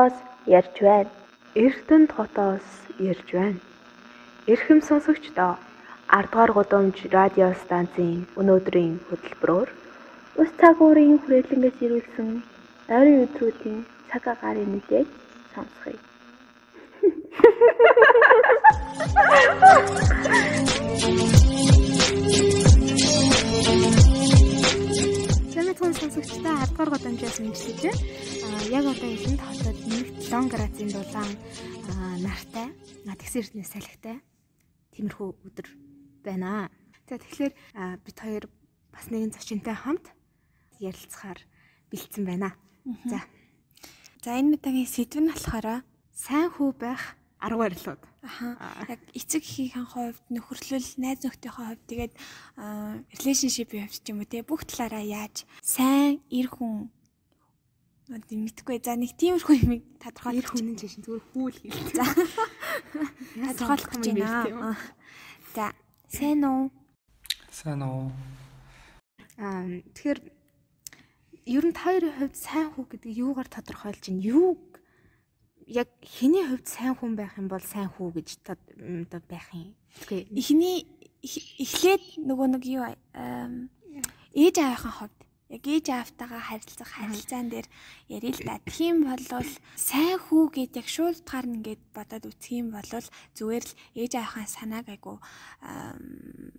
хотоос 0.00 0.16
ярьж 0.46 0.76
байна. 0.80 1.10
Эрдэнэт 1.54 2.12
хотоос 2.16 2.66
ярьж 3.10 3.28
байна. 3.32 3.60
Эрхэм 4.52 4.80
сонсогчдоо 4.88 5.52
10 6.08 6.30
дугаар 6.32 6.52
гудамж 6.56 6.96
радио 7.16 7.48
станцын 7.62 8.12
өнөөдрийн 8.40 8.94
хөтөлбөрөөр 9.08 9.68
ус 10.40 10.50
цагуурын 10.60 11.20
хүрээлэнгээс 11.20 11.78
ирүүлсэн 11.84 12.28
ойрын 12.96 13.22
өдрүүдийн 13.24 13.78
цаг 14.08 14.24
агаарын 14.32 14.70
мэдээг 14.74 15.08
сонсгоё. 15.52 16.00
Сэмэтхэн 16.96 18.40
сонсогчдоо 21.30 21.36
10 26.10 26.42
дугаар 26.42 26.90
гудамжаас 26.90 27.38
мэдчилж 27.38 27.86
байна. 27.86 28.02
Аа 28.50 28.62
яг 28.74 28.84
одоо 28.90 29.10
эхэнд 29.14 29.40
хотод 29.46 29.78
нэгт 29.86 30.14
лон 30.26 30.46
грацийн 30.50 30.90
дулаан 30.90 31.30
нартай, 32.18 32.74
тэгсэр 33.06 33.46
эрдэнэ 33.46 33.62
салхитай 33.70 34.18
тиймэрхүү 34.90 35.28
өдөр 35.46 35.68
байна. 36.26 36.66
За 37.06 37.14
тэгэхээр 37.14 37.52
бид 38.02 38.16
хоёр 38.18 38.44
бас 38.90 39.06
нэгэн 39.06 39.30
зочинтой 39.38 39.76
хамт 39.78 40.10
ярилцахаар 40.82 41.38
бэлдсэн 41.94 42.26
байна. 42.26 42.58
За. 43.06 43.22
За 44.26 44.34
энэ 44.34 44.58
удаагийн 44.58 44.90
сэдв 44.90 45.22
нь 45.22 45.30
болохоор 45.30 45.86
сайн 46.10 46.50
хүү 46.50 46.74
байх 46.74 47.14
арга 47.40 47.58
барилууд. 47.58 48.02
Аха. 48.22 48.56
Яг 48.88 49.00
эцэг 49.16 49.42
эхийн 49.42 49.88
хувьд 49.88 50.24
нөхөрлөл, 50.28 50.88
найз 51.00 51.24
нөхдийнхөө 51.24 51.66
хувьд 51.72 51.84
тэгээд 51.88 52.12
relationship-ийн 53.16 53.88
хувьд 53.88 54.04
ч 54.04 54.06
юм 54.12 54.20
уу 54.20 54.28
те 54.28 54.44
бүх 54.44 54.68
талаараа 54.68 55.00
яаж 55.00 55.48
сайн 55.64 56.20
эр 56.28 56.52
хүн 56.52 56.92
мэдхгүй. 58.12 58.82
За 58.84 58.98
нэг 58.98 59.16
тиймэрхүү 59.16 59.56
юм 59.64 59.72
тодорхойлох 60.02 60.36
эр 60.36 60.46
хүн 60.52 60.68
нь 60.74 60.78
чинь 60.78 61.00
зүгээр 61.00 61.24
хүүл 61.32 61.56
хэл. 61.64 61.94
За. 61.96 62.04
Тодорхойлох 63.56 63.90
гэж 63.94 64.04
байна. 64.12 64.76
За, 65.54 65.72
сайн 66.10 66.44
уу? 66.44 66.68
Сайн 67.48 67.80
уу? 67.86 68.12
Аа 69.40 69.64
тэгэхээр 69.96 70.20
ер 71.56 71.64
нь 71.64 71.72
та 71.72 71.88
хоёрын 71.88 72.14
хувьд 72.18 72.36
сайн 72.36 72.68
хүү 72.74 72.84
гэдэг 72.98 73.12
юугаар 73.16 73.48
тодорхойлж 73.48 74.02
байна? 74.10 74.26
Юу 74.26 74.58
яг 75.70 75.88
хэний 76.02 76.44
хувьд 76.46 76.66
сайн 76.66 76.94
хүн 76.98 77.14
байх 77.14 77.38
юм 77.38 77.46
бол 77.46 77.62
сайн 77.62 77.88
хүү 77.94 78.18
гэж 78.18 78.28
одоо 78.42 79.22
байх 79.30 79.46
юм. 79.54 79.74
Тэгэхгүй 80.02 80.26
эхний 80.34 80.86
эхлээд 81.22 82.02
нөгөө 82.26 82.46
нэг 82.58 82.64
юу 82.66 82.84
ээж 84.34 84.56
аавынхаа 84.58 84.94
хувьд 85.06 85.16
яг 85.50 85.62
ээж 85.66 85.86
аавтайгаа 85.90 86.42
харилцах 86.46 86.90
харилцаан 86.94 87.50
дээр 87.50 87.66
ярил 88.06 88.38
л 88.38 88.46
да. 88.46 88.62
Тийм 88.70 89.02
болвол 89.02 89.50
сайн 89.74 90.18
хүү 90.22 90.44
гэд 90.54 90.78
яг 90.78 90.86
шуултгаар 90.86 91.46
нь 91.50 91.58
ингээд 91.58 91.82
бодоод 91.90 92.24
үтсэх 92.30 92.54
юм 92.62 92.70
бол 92.70 92.86
зүгээр 92.86 93.64
л 93.66 93.74
ээж 93.98 94.12
аавынхаа 94.14 94.46
санааг 94.46 94.86
айгу 94.94 95.18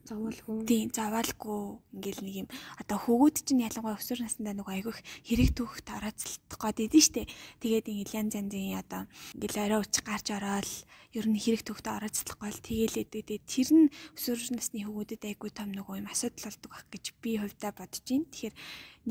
зовоолгүй. 0.03 0.67
Тийм 0.67 0.91
зовоолгүй 0.91 1.61
ингээл 1.95 2.21
нэг 2.27 2.35
юм 2.43 2.47
одоо 2.83 2.97
хөвгүүд 2.99 3.35
чинь 3.47 3.63
ялангуяа 3.63 3.95
өсвөр 3.95 4.27
насндаа 4.27 4.53
нөгөө 4.59 4.75
айгу 4.75 4.91
хэрэг 5.23 5.49
түүхт 5.55 5.87
орооцолдох 5.87 6.59
гээд 6.59 6.91
идэв 6.91 7.03
штэ. 7.07 7.31
Тэгээд 7.63 7.87
ингээл 7.87 8.19
янз 8.27 8.33
янзын 8.35 8.75
одоо 8.75 9.07
ингээл 9.39 9.63
орой 9.71 9.79
уч 9.87 9.95
гарч 10.03 10.27
ороод 10.35 10.67
ер 11.11 11.25
нь 11.27 11.39
хэрэг 11.39 11.63
төгтө 11.67 11.89
орооцлох 11.91 12.37
гол 12.39 12.59
тэгээл 12.63 13.03
эдээд 13.03 13.43
тэр 13.43 13.69
нь 13.75 13.91
өсвөр 14.15 14.55
насны 14.55 14.79
хөвгүүдэд 14.87 15.23
айгүй 15.27 15.51
том 15.51 15.69
нөгөө 15.75 15.99
юм 15.99 16.07
асуудал 16.07 16.47
болдог 16.47 16.71
байх 16.71 16.85
гэж 16.87 17.05
би 17.19 17.31
хувьдаа 17.35 17.71
бодож 17.75 18.03
байна. 18.07 18.31
Тэгэхээр 18.31 18.55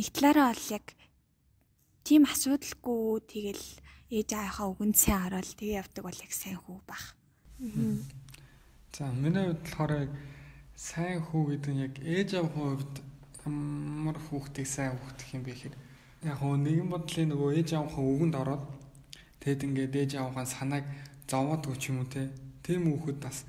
нэг 0.01 0.09
талаараа 0.17 0.49
бол 0.53 0.67
яг 0.73 0.87
тийм 2.05 2.23
асуудалгүй 2.25 3.05
тэгэл 3.29 3.67
ээж 4.11 4.29
аахаа 4.33 4.73
өгөн 4.73 4.93
сайн 4.97 5.29
ороод 5.29 5.51
тэгээ 5.61 5.81
явдаг 5.85 6.03
бол 6.09 6.19
яг 6.25 6.33
сайн 6.33 6.59
хүү 6.59 6.79
бах. 6.89 7.05
За 8.97 9.13
миний 9.13 9.45
хувьд 9.53 9.61
болохоор 9.61 9.93
сайн 10.81 11.21
хүү 11.21 11.43
гэдэг 11.53 11.73
нь 11.77 11.85
яг 11.85 11.95
ээж 12.01 12.31
аавын 12.41 12.81
хувьд 12.81 12.95
ямар 13.45 14.17
хүүхдийг 14.17 14.67
сайн 14.67 14.97
хүүхдэх 14.97 15.29
юм 15.37 15.43
бэ 15.45 15.53
гэхээр 15.53 15.77
яг 16.25 16.41
нэгэн 16.41 16.89
бодлын 16.89 17.29
нөгөө 17.31 17.51
ээж 17.61 17.69
аавынхаа 17.77 18.05
өгөнд 18.13 18.35
ороод 18.41 18.65
тэгэд 19.45 19.65
ингээд 19.69 19.95
ээж 20.01 20.13
аавынхаа 20.17 20.47
санааг 20.49 20.85
зовоодгүй 21.31 21.77
ч 21.79 21.95
юм 21.95 22.03
уу 22.03 22.11
те. 22.11 22.35
Тийм 22.67 22.91
хүүхэд 22.91 23.19
бас 23.23 23.47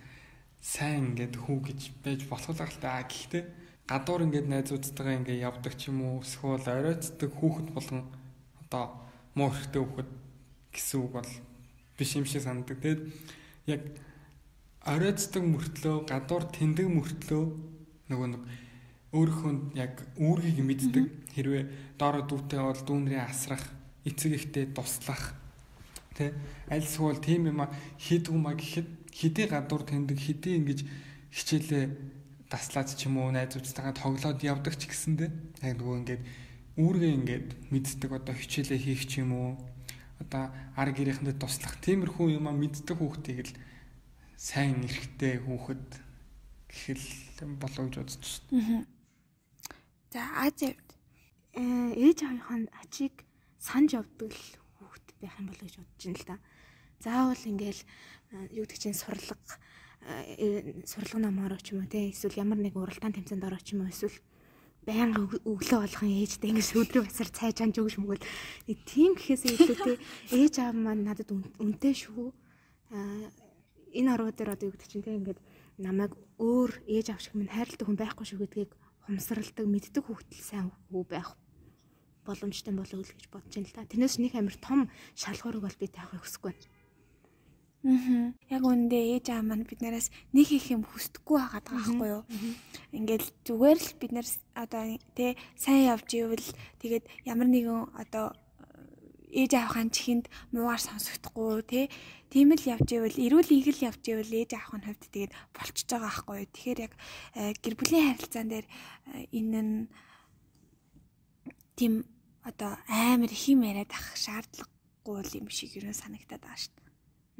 сайн 0.61 1.17
ингээд 1.17 1.35
хүү 1.41 1.57
гэж 1.65 1.79
байж 2.05 2.21
болох 2.29 2.53
л 2.53 2.77
та. 2.77 3.01
Гэхдээ 3.01 3.43
гадуур 3.89 4.21
ингээд 4.29 4.47
найзуудтайгаа 4.47 5.17
ингээд 5.25 5.45
явдаг 5.49 5.73
ч 5.73 5.89
юм 5.89 6.05
уу 6.05 6.21
эсвэл 6.21 6.61
оройтдаг 6.61 7.31
хүүхэд 7.33 7.67
болгон 7.73 8.05
одоо 8.61 8.83
муу 9.33 9.49
хэрэгтэй 9.49 9.81
хүүхэд 9.81 10.09
гэсэн 10.71 10.97
үг 11.01 11.11
бол 11.17 11.31
биш 11.97 12.11
юм 12.15 12.25
шиг 12.29 12.45
санагдав. 12.45 12.77
Тэгэд 12.77 13.01
яг 13.67 13.81
оройтдаг 14.85 15.43
мөртлөө 15.43 15.95
гадуур 16.05 16.43
тэндэг 16.53 16.87
мөртлөө 16.87 17.43
нөгөө 18.09 18.27
нэг 18.31 18.43
өөрийнхөө 19.11 19.53
яг 19.75 19.93
үүргийг 20.15 20.59
мэддэг 20.63 21.05
хэрвээ 21.35 21.63
доороо 21.99 22.23
дүүтэй 22.25 22.61
бол 22.63 22.81
дүүнрээ 22.87 23.21
асрах 23.27 23.63
эцэг 24.07 24.31
ихтэй 24.39 24.65
туслах 24.71 25.35
Тэ 26.21 26.37
аль 26.69 26.85
эсвэл 26.85 27.17
тийм 27.17 27.49
юм 27.49 27.65
хийдэг 27.97 28.29
юм 28.29 28.45
а 28.45 28.53
гэхэд 28.53 29.09
хэдий 29.09 29.47
гадуур 29.49 29.81
тэндэг 29.89 30.19
хэдий 30.21 30.61
ингэж 30.61 30.85
хичээлээ 31.33 31.85
таслаад 32.45 32.93
ч 32.93 33.09
юм 33.09 33.17
уу 33.17 33.33
найзуудтайгаа 33.33 33.97
тоглоод 33.97 34.39
явдаг 34.45 34.77
ч 34.77 34.85
гэсэндэ 34.85 35.25
яг 35.65 35.75
нөгөө 35.81 35.97
ингээд 36.05 36.23
үүргээ 36.77 37.11
ингээд 37.17 37.47
мэддэг 37.73 38.11
одоо 38.13 38.35
хичээлээ 38.37 38.79
хийх 38.79 39.03
ч 39.09 39.25
юм 39.25 39.31
уу. 39.33 39.51
Одоо 40.21 40.53
ар 40.77 40.89
гэрээхэндээ 40.93 41.41
туслах 41.41 41.81
тиймэрхүү 41.81 42.37
юм 42.37 42.45
а 42.45 42.53
мэддэг 42.53 42.97
хүүхдийг 43.01 43.39
л 43.49 43.53
сайн 44.37 44.85
эрэхтэй 44.85 45.41
хүүхэд 45.41 45.87
гэхэл 46.69 47.57
болов 47.57 47.83
гэж 47.89 47.95
бодож 47.97 48.31
байна. 48.51 48.85
За 50.13 50.21
Азид 50.45 50.79
ээж 51.55 52.19
аавынхаа 52.23 52.59
ачийг 52.83 53.15
санаж 53.59 53.99
явдаг 53.99 54.31
л 54.31 54.60
байх 55.21 55.37
юм 55.39 55.47
болоо 55.47 55.65
гэж 55.65 55.75
бодож 55.77 56.03
байна 56.05 56.19
л 56.19 56.27
да. 56.27 56.37
Заавал 57.01 57.43
ингээл 57.45 57.81
юу 58.51 58.65
гэдэг 58.65 58.79
чинь 58.81 58.97
сурлага 58.97 59.37
э, 60.05 60.81
сурлага 60.85 61.21
намаар 61.29 61.61
ч 61.61 61.73
юм 61.73 61.85
уу 61.85 61.89
те 61.89 62.09
эсвэл 62.09 62.41
ямар 62.41 62.59
нэг 62.59 62.75
уралдаан 62.75 63.13
тэмцээнд 63.13 63.45
ороо 63.45 63.61
ч 63.61 63.73
юм 63.77 63.85
уу? 63.85 63.93
Эсвэл 63.93 64.17
байнга 64.85 65.29
өглөө 65.45 65.79
болгон 65.85 66.09
ээжтэй 66.09 66.49
ингэж 66.49 66.69
өдрөө 66.73 67.03
басар 67.05 67.29
цайж 67.29 67.61
анж 67.61 67.77
өгш 67.77 68.01
мөгөл 68.01 68.25
нэг 68.65 68.77
тийм 68.89 69.13
гэхээсээ 69.13 69.53
илүү 69.61 69.77
те 69.77 69.93
ээж 70.41 70.53
аав 70.57 70.73
маань 70.73 71.05
надад 71.05 71.29
үнтэй 71.29 71.93
шүү. 71.93 72.33
Энэ 73.93 74.09
ороо 74.09 74.33
дээр 74.33 74.57
одоо 74.57 74.65
юу 74.69 74.73
гэдэг 74.73 74.89
чинь 74.89 75.05
те 75.05 75.13
ингээд 75.13 75.39
намайг 75.77 76.17
өөр 76.41 76.81
ээж 76.89 77.13
аав 77.13 77.21
шиг 77.21 77.37
минь 77.37 77.53
хайрладаг 77.53 77.85
хүн 77.85 77.99
байхгүй 78.01 78.25
шүү 78.25 78.41
гэдгийг 78.41 78.71
хумсралдаг 79.05 79.65
мэддэг 79.69 80.03
хүүхдэл 80.05 80.41
сайн 80.41 80.67
хүү 80.89 81.03
байх 81.05 81.37
боломжтой 82.25 82.73
болов 82.73 82.99
уу 83.01 83.07
гэж 83.07 83.27
бодож 83.31 83.53
байна 83.55 83.67
л 83.67 83.75
та. 83.75 83.89
Тэрнээс 83.89 84.15
нэг 84.21 84.33
амар 84.35 84.57
том 84.61 84.79
шалгуурыг 85.15 85.63
бол 85.65 85.77
би 85.79 85.87
таахыг 85.87 86.21
хүсэхгүй 86.21 86.51
байна. 86.53 86.69
Аа. 87.81 88.29
Яг 88.53 88.61
үндэ 88.61 89.17
ээж 89.17 89.33
аав 89.33 89.45
маань 89.49 89.65
биднээс 89.65 90.13
нэг 90.37 90.47
их 90.53 90.69
юм 90.69 90.85
хүсдэггүй 90.85 91.37
байгаад 91.41 91.65
байгаа 91.65 91.81
байхгүй 91.81 92.09
юу? 92.13 92.23
Ингээл 92.93 93.27
зүгээр 93.41 93.79
л 93.81 93.89
бид 93.97 94.11
нар 94.13 94.27
одоо 94.53 94.83
тий 95.17 95.33
сайн 95.57 95.89
явж 95.89 96.09
ивэл 96.13 96.49
тэгээд 96.77 97.09
ямар 97.25 97.49
нэгэн 97.49 97.89
одоо 97.97 98.37
ээж 99.33 99.51
аавхын 99.57 99.89
чихэнд 99.89 100.29
муугар 100.53 100.77
сонсогдохгүй 100.77 101.65
тий 101.65 101.85
тийм 102.29 102.53
л 102.53 102.69
явж 102.69 102.85
ивэл 102.85 103.17
эрүүл 103.17 103.49
игэл 103.49 103.89
явж 103.89 104.03
ивэл 104.13 104.29
ээж 104.29 104.51
аавхын 104.61 104.85
хувьд 104.85 105.03
тэгээд 105.09 105.33
болчихж 105.55 105.89
байгаа 105.89 106.05
байхгүй 106.05 106.35
юу? 106.37 106.49
Тэгэхээр 106.53 106.79
яг 106.85 106.93
э, 107.33 107.53
гэр 107.65 107.75
бүлийн 107.81 108.07
харилцаан 108.13 108.49
дээр 108.51 108.67
э, 108.69 109.25
энэ 109.33 109.61
нь 109.65 109.73
тийм 111.73 112.05
одоо 112.43 112.77
амар 112.87 113.31
их 113.31 113.45
юм 113.49 113.61
яриад 113.61 113.91
ах 113.93 114.17
шаардлагагүй 114.17 115.41
юм 115.41 115.49
шиг 115.49 115.77
юу 115.77 115.93
санагтаад 115.93 116.41
байгаа 116.41 116.57
шүү 116.57 116.73
дээ. 116.77 116.89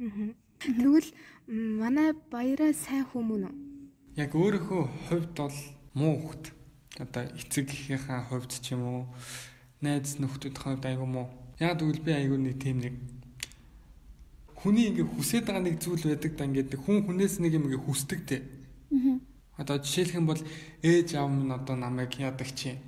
Аа. 0.06 0.34
Тэгвэл 0.62 1.10
манай 1.48 2.14
баяраа 2.30 2.72
сайн 2.72 3.02
хүмүүн 3.10 3.50
үү? 3.50 3.54
Яг 4.14 4.30
өөрийнхөө 4.34 4.82
хувьд 5.10 5.34
бол 5.34 5.58
муу 5.98 6.14
хөвт. 6.22 6.44
Одоо 7.02 7.22
эцэг 7.34 7.66
эхийнхээ 7.66 8.30
хувьд 8.30 8.52
ч 8.62 8.78
юм 8.78 8.82
уу, 8.86 9.02
найз 9.82 10.22
нөхдүүдийн 10.22 10.62
хувьд 10.62 10.84
айгүй 10.86 11.08
муу. 11.08 11.26
Яг 11.58 11.82
тэгвэл 11.82 12.06
би 12.06 12.12
айгүй 12.14 12.38
нэг 12.38 12.56
тийм 12.62 12.78
нэг 12.78 12.94
хүний 14.54 14.94
ингээ 14.94 15.08
хүсэж 15.18 15.42
байгаа 15.50 15.66
нэг 15.66 15.82
зүйл 15.82 16.06
байдаг 16.06 16.32
да 16.38 16.46
ингээд 16.46 16.78
хүн 16.78 17.02
хүнээс 17.02 17.42
нэг 17.42 17.58
юм 17.58 17.66
ингээ 17.66 17.82
хүсдэг 17.82 18.20
те. 18.22 18.38
Аа. 18.94 19.18
Одоо 19.58 19.82
жишээлх 19.82 20.14
юм 20.14 20.30
бол 20.30 20.42
ээж 20.86 21.18
аав 21.18 21.30
минь 21.34 21.50
одоо 21.50 21.74
намайг 21.74 22.14
яадаг 22.22 22.54
чи 22.54 22.78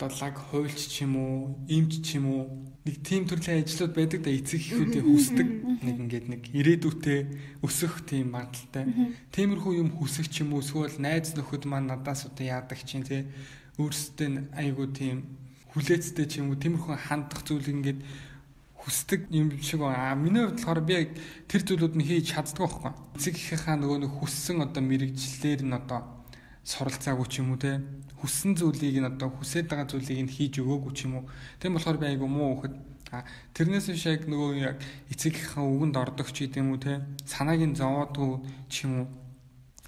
одоо 0.00 0.16
лаг 0.16 0.36
хуйлч 0.48 0.88
ч 0.88 1.04
юм 1.04 1.20
уу, 1.20 1.60
имч 1.68 2.00
ч 2.00 2.16
юм 2.16 2.32
уу 2.32 2.44
нэг 2.88 3.04
тийм 3.04 3.28
төрлийн 3.28 3.60
ажлууд 3.60 3.92
байдаг 3.92 4.24
да 4.24 4.32
эцэг 4.32 4.64
эхүүдийн 4.64 5.04
хүсдэг 5.04 5.48
нэг 5.84 5.96
ингээд 6.00 6.26
нэг 6.32 6.42
ирээдүйтэй 6.56 7.20
өсөх 7.60 8.08
тийм 8.08 8.32
магадaltaй. 8.32 8.88
Тиймэрхүү 9.28 9.72
юм 9.76 9.92
хүсэх 9.92 10.32
ч 10.32 10.40
юм 10.40 10.56
уу 10.56 10.64
эсвэл 10.64 10.96
найз 10.96 11.36
нөхөд 11.36 11.68
маань 11.68 11.92
надаас 11.92 12.24
одоо 12.24 12.48
яадаг 12.48 12.80
чинь 12.80 13.04
те 13.04 13.28
өөрсдөө 13.76 14.56
айгуу 14.56 14.88
тийм 14.88 15.36
хүлээцтэй 15.76 16.24
ч 16.24 16.40
юм 16.40 16.48
уу 16.48 16.56
тиймэрхүү 16.56 16.96
хандах 16.96 17.44
зүйл 17.44 17.68
ингээд 17.68 18.00
хүсдэг 18.80 19.28
юм 19.28 19.52
шиг 19.60 19.84
байна. 19.84 20.12
А 20.12 20.16
миний 20.16 20.48
хувьд 20.48 20.56
болохоор 20.56 20.80
би 20.80 21.12
тэр 21.44 21.60
зүйлүүд 21.68 21.94
нь 22.00 22.06
хийж 22.08 22.32
чаддаг 22.32 22.64
байхгүй. 22.64 22.92
Эцэг 23.20 23.36
эхийнхаа 23.36 23.76
нөгөө 23.76 24.08
нэг 24.08 24.12
хүссэн 24.16 24.64
одоо 24.64 24.80
мэрэгчлэлээр 24.80 25.68
нь 25.68 25.76
одоо 25.76 26.19
суралцаагүй 26.64 27.26
ч 27.28 27.40
юм 27.40 27.56
уу 27.56 27.60
те 27.60 27.80
хүссэн 28.20 28.56
зүйлийг 28.56 29.00
нь 29.00 29.08
одоо 29.08 29.32
хүсээд 29.32 29.66
байгаа 29.72 29.88
зүйлийг 29.88 30.20
нь 30.28 30.32
хийж 30.32 30.60
өгөөгүй 30.60 30.92
ч 30.92 31.08
юм 31.08 31.24
уу. 31.24 31.24
Тэгм 31.58 31.74
болохоор 31.80 31.98
би 31.98 32.06
айгу 32.12 32.28
муу 32.28 32.60
хөхд 32.60 32.76
а 33.10 33.24
тэрнээс 33.56 33.90
биш 33.90 34.06
яг 34.06 34.28
нөгөө 34.28 34.50
яг 34.60 34.76
эцэг 35.10 35.34
эхийнхаа 35.34 35.66
үгэнд 35.66 35.96
ордог 35.96 36.28
ч 36.30 36.46
гэдэм 36.46 36.70
үү 36.70 36.80
те 36.84 36.92
санааг 37.26 37.60
нь 37.64 37.74
зовоодгүй 37.74 38.32
ч 38.68 38.86
юм 38.86 38.92
уу. 39.02 39.08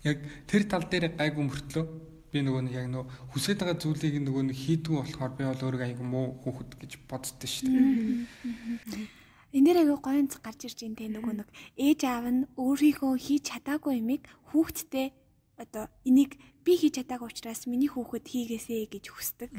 Яг 0.03 0.19
тэр 0.51 0.67
тал 0.67 0.89
дээр 0.89 1.15
гайгүй 1.15 1.45
мөртлөө 1.47 1.85
би 2.33 2.41
нөгөө 2.41 2.63
нэг 2.67 2.75
яг 2.75 2.89
нөгөө 2.89 3.07
хүсэж 3.37 3.57
байгаа 3.61 3.79
зүйлийг 3.79 4.17
нөгөө 4.25 4.43
нэг 4.51 4.57
хийдгүү 4.57 4.97
болохоор 5.05 5.33
би 5.37 5.45
бол 5.45 5.63
өөрөө 5.69 5.85
айгу 5.87 6.03
муу 6.03 6.27
хүүхэд 6.43 6.71
гэж 6.81 6.93
боддоо 7.05 7.47
шүү 7.47 7.69
дээ. 7.69 9.21
Энэ 9.53 9.67
дээр 9.69 9.79
аягүй 9.85 9.99
гоё 10.01 10.19
онц 10.25 10.41
гарч 10.41 10.65
ирж 10.65 10.81
ин 10.89 10.97
тэ 10.97 11.13
нөгөө 11.13 11.45
нэг 11.45 11.49
ээж 11.77 12.01
аав 12.09 12.27
нь 12.33 12.49
өөрийнхөө 12.57 13.13
хийж 13.21 13.43
чадаагүй 13.53 14.01
юмыг 14.01 14.25
хүүхдтэй 14.49 15.13
одоо 15.61 15.93
энийг 16.09 16.41
би 16.65 16.73
хийж 16.79 17.03
чадаагүй 17.03 17.29
учраас 17.31 17.67
миний 17.67 17.91
хүүхэд 17.91 18.27
хийгээсэй 18.27 18.87
гэж 18.91 19.05
хүсдэг. 19.11 19.51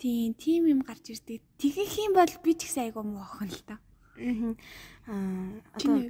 Тийм, 0.00 0.32
тийм 0.32 0.62
юм 0.70 0.80
гарч 0.80 1.12
ирдэг. 1.12 1.44
Тэгэх 1.60 1.92
юм 2.00 2.16
бол 2.16 2.32
би 2.40 2.52
ч 2.56 2.64
гэсэн 2.64 2.88
айгүй 2.88 3.04
муу 3.04 3.20
охин 3.20 3.52
л 3.52 3.62
та. 3.68 3.76
Аа 5.04 5.60
одоо 5.76 6.08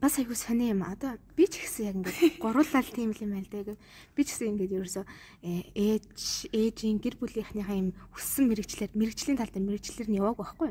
бас 0.00 0.18
айгу 0.18 0.34
сони 0.34 0.70
юм. 0.72 0.82
Одоо 0.82 1.16
би 1.36 1.46
ч 1.46 1.60
гэсэн 1.60 1.84
яг 1.86 1.96
ингээд 1.96 2.36
гуруулал 2.44 2.88
тийм 2.88 3.12
л 3.12 3.22
юм 3.22 3.32
байл 3.36 3.48
дээ. 3.48 3.76
Би 4.16 4.22
ч 4.24 4.32
гэсэн 4.32 4.56
ингээд 4.56 4.76
ерөөсөө 4.76 5.04
ээж 5.72 6.52
ээжийн 6.52 6.98
гэр 7.00 7.16
бүлийнхнийхаа 7.20 7.76
юм 7.76 7.96
хүссэн 8.16 8.48
мэрэгчлэр 8.48 8.92
мэрэгчлийн 8.96 9.38
тал 9.38 9.52
дээр 9.52 9.68
мэрэгчлэр 9.68 10.08
нь 10.08 10.18
яваагүй 10.18 10.44
байхгүй. 10.44 10.70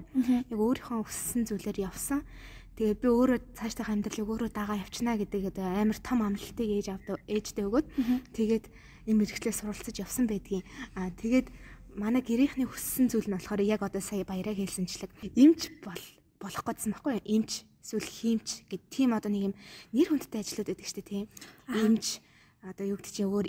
Яг 0.50 0.60
өөрийнхөө 0.60 1.06
хүссэн 1.06 1.46
зүйлээр 1.46 1.90
явсан. 1.90 2.26
Тэгээ 2.74 2.98
би 2.98 3.08
өөрөө 3.10 3.40
цаашдаа 3.54 3.94
амьдралыг 3.94 4.26
өөрөө 4.26 4.50
дагаа 4.50 4.82
явчнаа 4.82 5.16
гэдэг 5.22 5.54
амар 5.62 6.00
том 6.02 6.26
амлалтыг 6.26 6.70
ээж 6.74 6.88
авдаг 6.90 7.22
ээжтэй 7.30 7.70
өгөөд 7.70 7.88
тэгээд 8.34 8.66
юм 9.06 9.18
мэрэгчлээ 9.22 9.54
суралцаж 9.54 9.96
явсан 10.02 10.26
байдгийн. 10.26 10.66
Аа 10.98 11.14
тэгээд 11.14 11.54
манай 11.94 12.26
гэрийнхний 12.26 12.66
хүссэн 12.66 13.14
зүйл 13.14 13.30
нь 13.30 13.38
болохоор 13.38 13.62
яг 13.62 13.86
одоо 13.86 14.02
сая 14.02 14.26
баяраа 14.26 14.58
хэлсэнчлэг. 14.58 15.14
Эмч 15.38 15.70
бол 15.86 16.02
болох 16.42 16.64
гэсэн 16.66 16.98
байхгүй 16.98 17.22
эмч 17.22 17.62
эсвэл 17.84 18.10
хиймч 18.10 18.66
гэд 18.72 18.84
тийм 18.90 19.14
одоо 19.14 19.30
нэг 19.30 19.54
юм 19.54 19.56
нэр 19.94 20.08
хүндтэй 20.10 20.42
ажлууд 20.42 20.72
байдаг 20.72 20.88
шүү 20.88 20.98
дээ 20.98 21.10
тийм 21.12 21.28
эмч 21.70 22.24
одоо 22.64 22.86
юу 22.88 22.96
гэдэг 22.96 23.12
чинь 23.12 23.28
өөр 23.28 23.48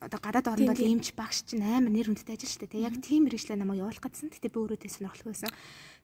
одоо 0.00 0.18
гадаад 0.20 0.48
орнд 0.48 0.68
бол 0.72 0.80
эмч 0.80 1.12
багш 1.12 1.44
чинь 1.44 1.60
амар 1.60 1.92
нэр 1.92 2.08
хүндтэй 2.08 2.34
ажил 2.40 2.48
шүү 2.48 2.66
дээ 2.72 2.88
яг 2.88 2.96
тийм 3.04 3.28
мэрэгчлээ 3.28 3.60
намайг 3.60 3.84
явуулах 3.84 4.00
гэсэн. 4.00 4.32
Тэгтээ 4.32 4.52
би 4.52 4.58
өөрөө 4.64 4.78
тэ 4.80 4.88
сонирхолтой 4.88 5.30
байсан 5.36 5.52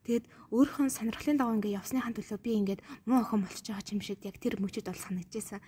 тэгээд 0.06 0.24
өөрийнхөө 0.50 0.90
сонирхлын 0.90 1.38
дагуу 1.38 1.56
ингээд 1.58 1.78
явсныхаа 1.78 2.12
төлөө 2.12 2.38
би 2.42 2.52
ингээд 2.58 2.80
муу 3.06 3.22
охин 3.22 3.42
болчихж 3.46 3.66
байгаа 3.70 3.92
юм 3.94 4.02
шиг 4.02 4.20
яг 4.26 4.36
тэр 4.42 4.58
мөчөд 4.58 4.86
бол 4.90 4.98
санагдчихсан 4.98 5.60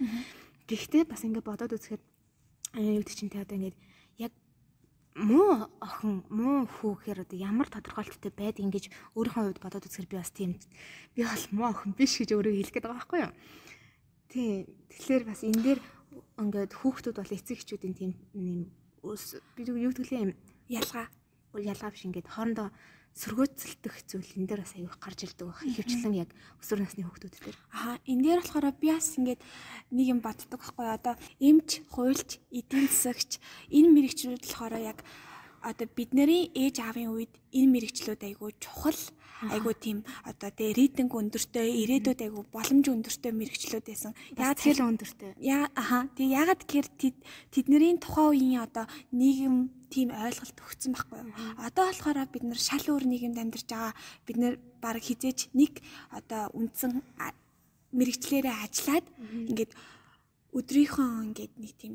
гэхдээ 0.67 1.05
бас 1.07 1.23
ингээд 1.23 1.47
бодоод 1.47 1.77
үзэхэд 1.77 2.03
юу 2.75 3.01
гэдэг 3.03 3.15
чинь 3.15 3.31
тэ 3.31 3.45
одоо 3.47 3.57
ингээд 3.57 3.77
яг 4.19 4.33
муу 5.15 5.71
охин 5.79 6.27
муу 6.27 6.67
хүү 6.67 6.93
гэхээр 6.99 7.23
одоо 7.23 7.39
ямар 7.39 7.69
тодорхойлттой 7.71 8.33
байд 8.35 8.59
ингэж 8.59 8.91
өөрийнхөө 9.15 9.43
хувьд 9.55 9.63
бодоод 9.63 9.87
үзэхээр 9.87 10.11
би 10.11 10.17
бас 10.19 10.33
тийм 10.35 10.59
би 11.15 11.23
бол 11.23 11.47
муу 11.55 11.69
охин 11.71 11.93
биш 11.95 12.19
гэж 12.19 12.35
өөрөө 12.35 12.55
хэлэх 12.59 12.75
гээд 12.75 12.87
байгаа 12.91 12.99
байхгүй 12.99 13.21
юу. 13.23 13.33
Тийм. 14.27 14.67
Тэгэхээр 14.91 15.23
бас 15.31 15.41
энэ 15.47 15.63
дээр 15.63 15.81
ингээд 16.43 16.73
хүүхдүүд 16.75 17.17
бол 17.23 17.37
эцэг 17.39 17.57
эхчүүдийн 17.63 17.95
тийм 17.95 18.13
юм 18.35 18.67
би 19.55 19.63
юу 19.63 19.95
гэдгэлээ 19.95 20.25
юм 20.27 20.33
ялгаа 20.67 21.07
ялгаа 21.55 21.91
биш 21.95 22.03
ингээд 22.11 22.33
хоорондоо 22.35 22.69
сөргөөцөлдөх 23.15 23.95
зүйл 24.11 24.31
энэ 24.35 24.49
дээр 24.51 24.63
бас 24.67 24.75
аягүй 24.75 24.99
гарч 24.99 25.21
ирдэг 25.23 25.47
байх. 25.47 25.63
Ихэвчлэн 25.63 26.15
яг 26.19 26.31
өсвөр 26.59 26.83
насны 26.83 27.07
хүүхдүүд 27.07 27.35
дээр. 27.47 27.59
Аа 27.71 27.97
энэ 28.11 28.23
дээр 28.27 28.41
болохоор 28.43 28.67
би 28.75 28.89
бас 28.91 29.15
ингээд 29.15 29.41
нэг 29.95 30.07
юм 30.11 30.21
боддог 30.21 30.59
байхгүй 30.59 30.87
одоо 30.91 31.15
эмч, 31.39 31.87
хуульч, 31.95 32.43
эдийн 32.51 32.91
засагч 32.91 33.39
энэ 33.71 33.95
мэрэгчлүүд 33.95 34.43
болохоор 34.43 34.75
яг 34.83 34.99
одоо 35.63 35.87
бидний 35.95 36.51
ээж 36.53 36.83
аавын 36.83 37.15
үед 37.15 37.33
энэ 37.55 37.73
мэрэгчлүүд 37.73 38.21
аягүй 38.27 38.53
чухал 38.59 38.99
айгуу 39.51 39.75
тийм 39.75 40.05
одоо 40.25 40.51
тэ 40.51 40.73
рейтинг 40.77 41.13
өндөртэй 41.13 41.85
ирээдүйд 41.85 42.21
айгуу 42.25 42.45
боломж 42.53 42.87
өндөртэй 42.89 43.33
мэрэгчлүүд 43.35 43.85
байсан. 43.85 44.13
Яг 44.39 44.59
хэл 44.61 44.85
өндөртэй. 44.85 45.37
Яа 45.41 45.69
аха. 45.75 46.09
Тэг 46.17 46.29
ягаад 46.33 46.63
гэхээр 46.65 46.89
тэдний 47.53 47.99
тухайн 47.99 48.31
үеийн 48.31 48.63
одоо 48.65 48.87
нийгэм 49.13 49.84
тийм 49.95 50.11
ойлголт 50.11 50.59
өгсөн 50.59 50.91
байхгүй 50.99 51.19
юу. 51.23 51.31
Одоо 51.63 51.87
болохоор 51.87 52.19
бид 52.27 52.43
нар 52.43 52.59
шал 52.59 52.83
өөр 52.83 53.07
нийгэмд 53.07 53.39
амьдарч 53.39 53.69
байгаа. 53.71 53.95
Бид 54.27 54.39
нар 54.43 54.55
баг 54.83 54.99
хизээч 54.99 55.55
нэг 55.55 55.79
одоо 56.11 56.51
үндсэн 56.59 56.99
мэрэгчлэрээ 57.95 58.55
ажиллаад 58.67 59.07
ингээд 59.55 59.73
өдрийнхөө 60.59 61.07
ингээд 61.31 61.55
нэг 61.63 61.73
тийм 61.79 61.95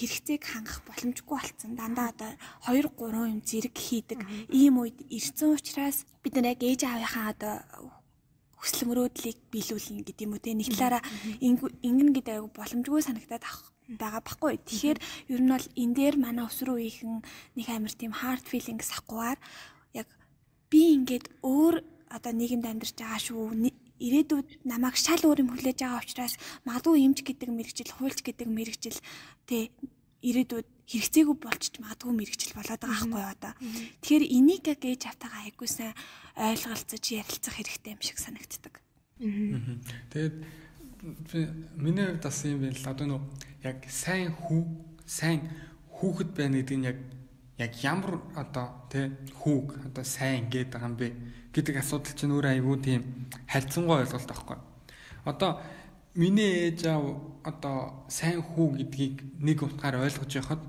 хэрэгцээг 0.00 0.42
хангах 0.48 0.80
боломжгүй 0.88 1.36
болсон. 1.36 1.76
Дандаа 1.76 2.08
одоо 2.16 2.32
2 2.72 2.88
3 2.88 3.36
юм 3.36 3.40
зэрэг 3.44 3.76
хийдэг. 3.76 4.20
Ийм 4.48 4.80
үед 4.80 4.96
ирсэн 5.12 5.52
учраас 5.52 6.08
бид 6.24 6.40
нар 6.40 6.56
яг 6.56 6.64
ээж 6.64 6.88
аавынхаа 6.88 7.26
одоо 7.36 7.54
хүсэл 8.60 8.88
мөрөөдлийг 8.88 9.38
биелүүлнэ 9.52 10.04
гэдэг 10.08 10.24
юм 10.24 10.32
уу 10.36 10.44
те 10.44 10.52
нэг 10.52 10.68
талаараа 10.72 11.02
ингэн 11.40 12.10
гэдэг 12.16 12.32
аяг 12.32 12.48
боломжгүй 12.52 13.00
санагтаад 13.04 13.44
авах 13.44 13.72
байгаа 13.98 14.22
баггүй. 14.22 14.54
Тэгэхээр 14.62 14.98
ер 15.32 15.40
нь 15.42 15.50
бол 15.50 15.66
энэ 15.74 15.94
дээр 15.96 16.16
манай 16.20 16.44
өсвөр 16.46 16.78
үеийнхэн 16.78 17.22
нэг 17.56 17.66
амир 17.66 17.94
тийм 17.96 18.12
hard 18.14 18.44
feelings 18.46 18.90
авахгүйгээр 18.94 19.38
яг 20.04 20.08
би 20.70 20.82
ингээд 20.98 21.26
өөр 21.42 21.74
одоо 22.10 22.32
нийгэмд 22.34 22.66
амьдарч 22.66 22.94
байгаа 22.98 23.20
шүү 23.22 23.70
ирээдүйд 24.00 24.64
намайг 24.64 24.96
шал 24.96 25.20
өөр 25.20 25.44
юм 25.44 25.52
хүлээж 25.52 25.78
байгаа 25.84 26.00
учраас 26.00 26.34
магадгүй 26.64 27.04
эмч 27.04 27.20
гэдэг 27.20 27.48
мэрэгжил, 27.52 27.92
хуульч 28.00 28.24
гэдэг 28.24 28.48
мэрэгжил 28.48 28.98
тэ 29.44 29.68
ирээдүйд 30.24 30.68
хэрэгцээгүй 30.88 31.36
болчих 31.36 31.80
магадгүй 31.84 32.12
мэрэгжил 32.16 32.56
болоод 32.56 32.80
байгаа 32.80 32.96
байхгүй 32.96 33.24
одоо. 33.28 33.52
Тэгэхээр 34.00 34.24
энийг 34.24 34.64
яг 34.72 34.82
ээж 34.84 35.02
автагаа 35.04 35.40
айгүйсэн 35.44 35.92
ойлголцож 36.40 37.04
ярилцах 37.12 37.54
хэрэгтэй 37.60 37.92
юм 37.92 38.00
шиг 38.00 38.18
санагддаг. 38.18 38.74
Тэгээд 39.20 40.34
миний 41.02 42.06
хувьд 42.06 42.22
бас 42.22 42.44
юм 42.44 42.60
байна 42.60 42.76
л 42.76 42.90
одоо 42.92 43.06
нөө 43.06 43.20
яг 43.64 43.78
сайн 43.88 44.32
хүү 44.36 44.62
сайн 45.06 45.40
хүүхэд 45.96 46.30
байна 46.36 46.60
гэдэг 46.60 46.78
нь 46.78 46.88
яг 46.88 46.98
яг 47.58 47.72
ямар 47.84 48.20
одоо 48.36 48.66
тий 48.92 49.08
хүүг 49.40 49.66
одоо 49.88 50.04
сайн 50.04 50.48
гээд 50.52 50.72
байгаа 50.72 50.88
юм 50.88 50.96
бэ 50.96 51.08
гэдэг 51.52 51.76
асуудал 51.80 52.16
чинь 52.16 52.32
өөр 52.36 52.46
айгүй 52.52 52.76
тийм 52.84 53.02
харьцангуй 53.48 53.96
ойлголт 54.00 54.28
байхгүй. 54.28 54.58
Одоо 55.24 55.60
миний 56.14 56.68
ээж 56.68 56.80
аав 56.88 57.04
одоо 57.44 58.04
сайн 58.08 58.40
хүү 58.40 58.68
гэдгийг 58.80 59.16
нэг 59.40 59.62
утгаар 59.62 60.04
ойлгож 60.04 60.32
яхад 60.36 60.60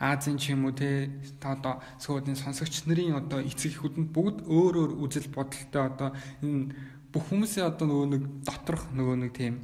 Азийн 0.00 0.40
ч 0.40 0.56
юм 0.56 0.64
уу 0.64 0.72
те 0.72 1.12
одоо 1.44 1.84
сүүлийн 2.00 2.36
сонсогч 2.36 2.88
нарын 2.88 3.20
одоо 3.20 3.44
эцэг 3.44 3.76
эхүүд 3.76 3.96
нь 4.00 4.08
бүгд 4.08 4.48
өөр 4.48 4.74
өөр 4.80 4.92
үзэл 5.04 5.28
бодолтой 5.28 5.84
одоо 5.92 6.16
энэ 6.40 6.72
бүх 7.12 7.24
хүмүүсийн 7.26 7.66
одоо 7.66 7.86
нөгөө 7.90 8.08
нэг 8.14 8.22
доторх 8.46 8.84
нөгөө 8.94 9.16
нэг 9.26 9.32
тийм 9.34 9.54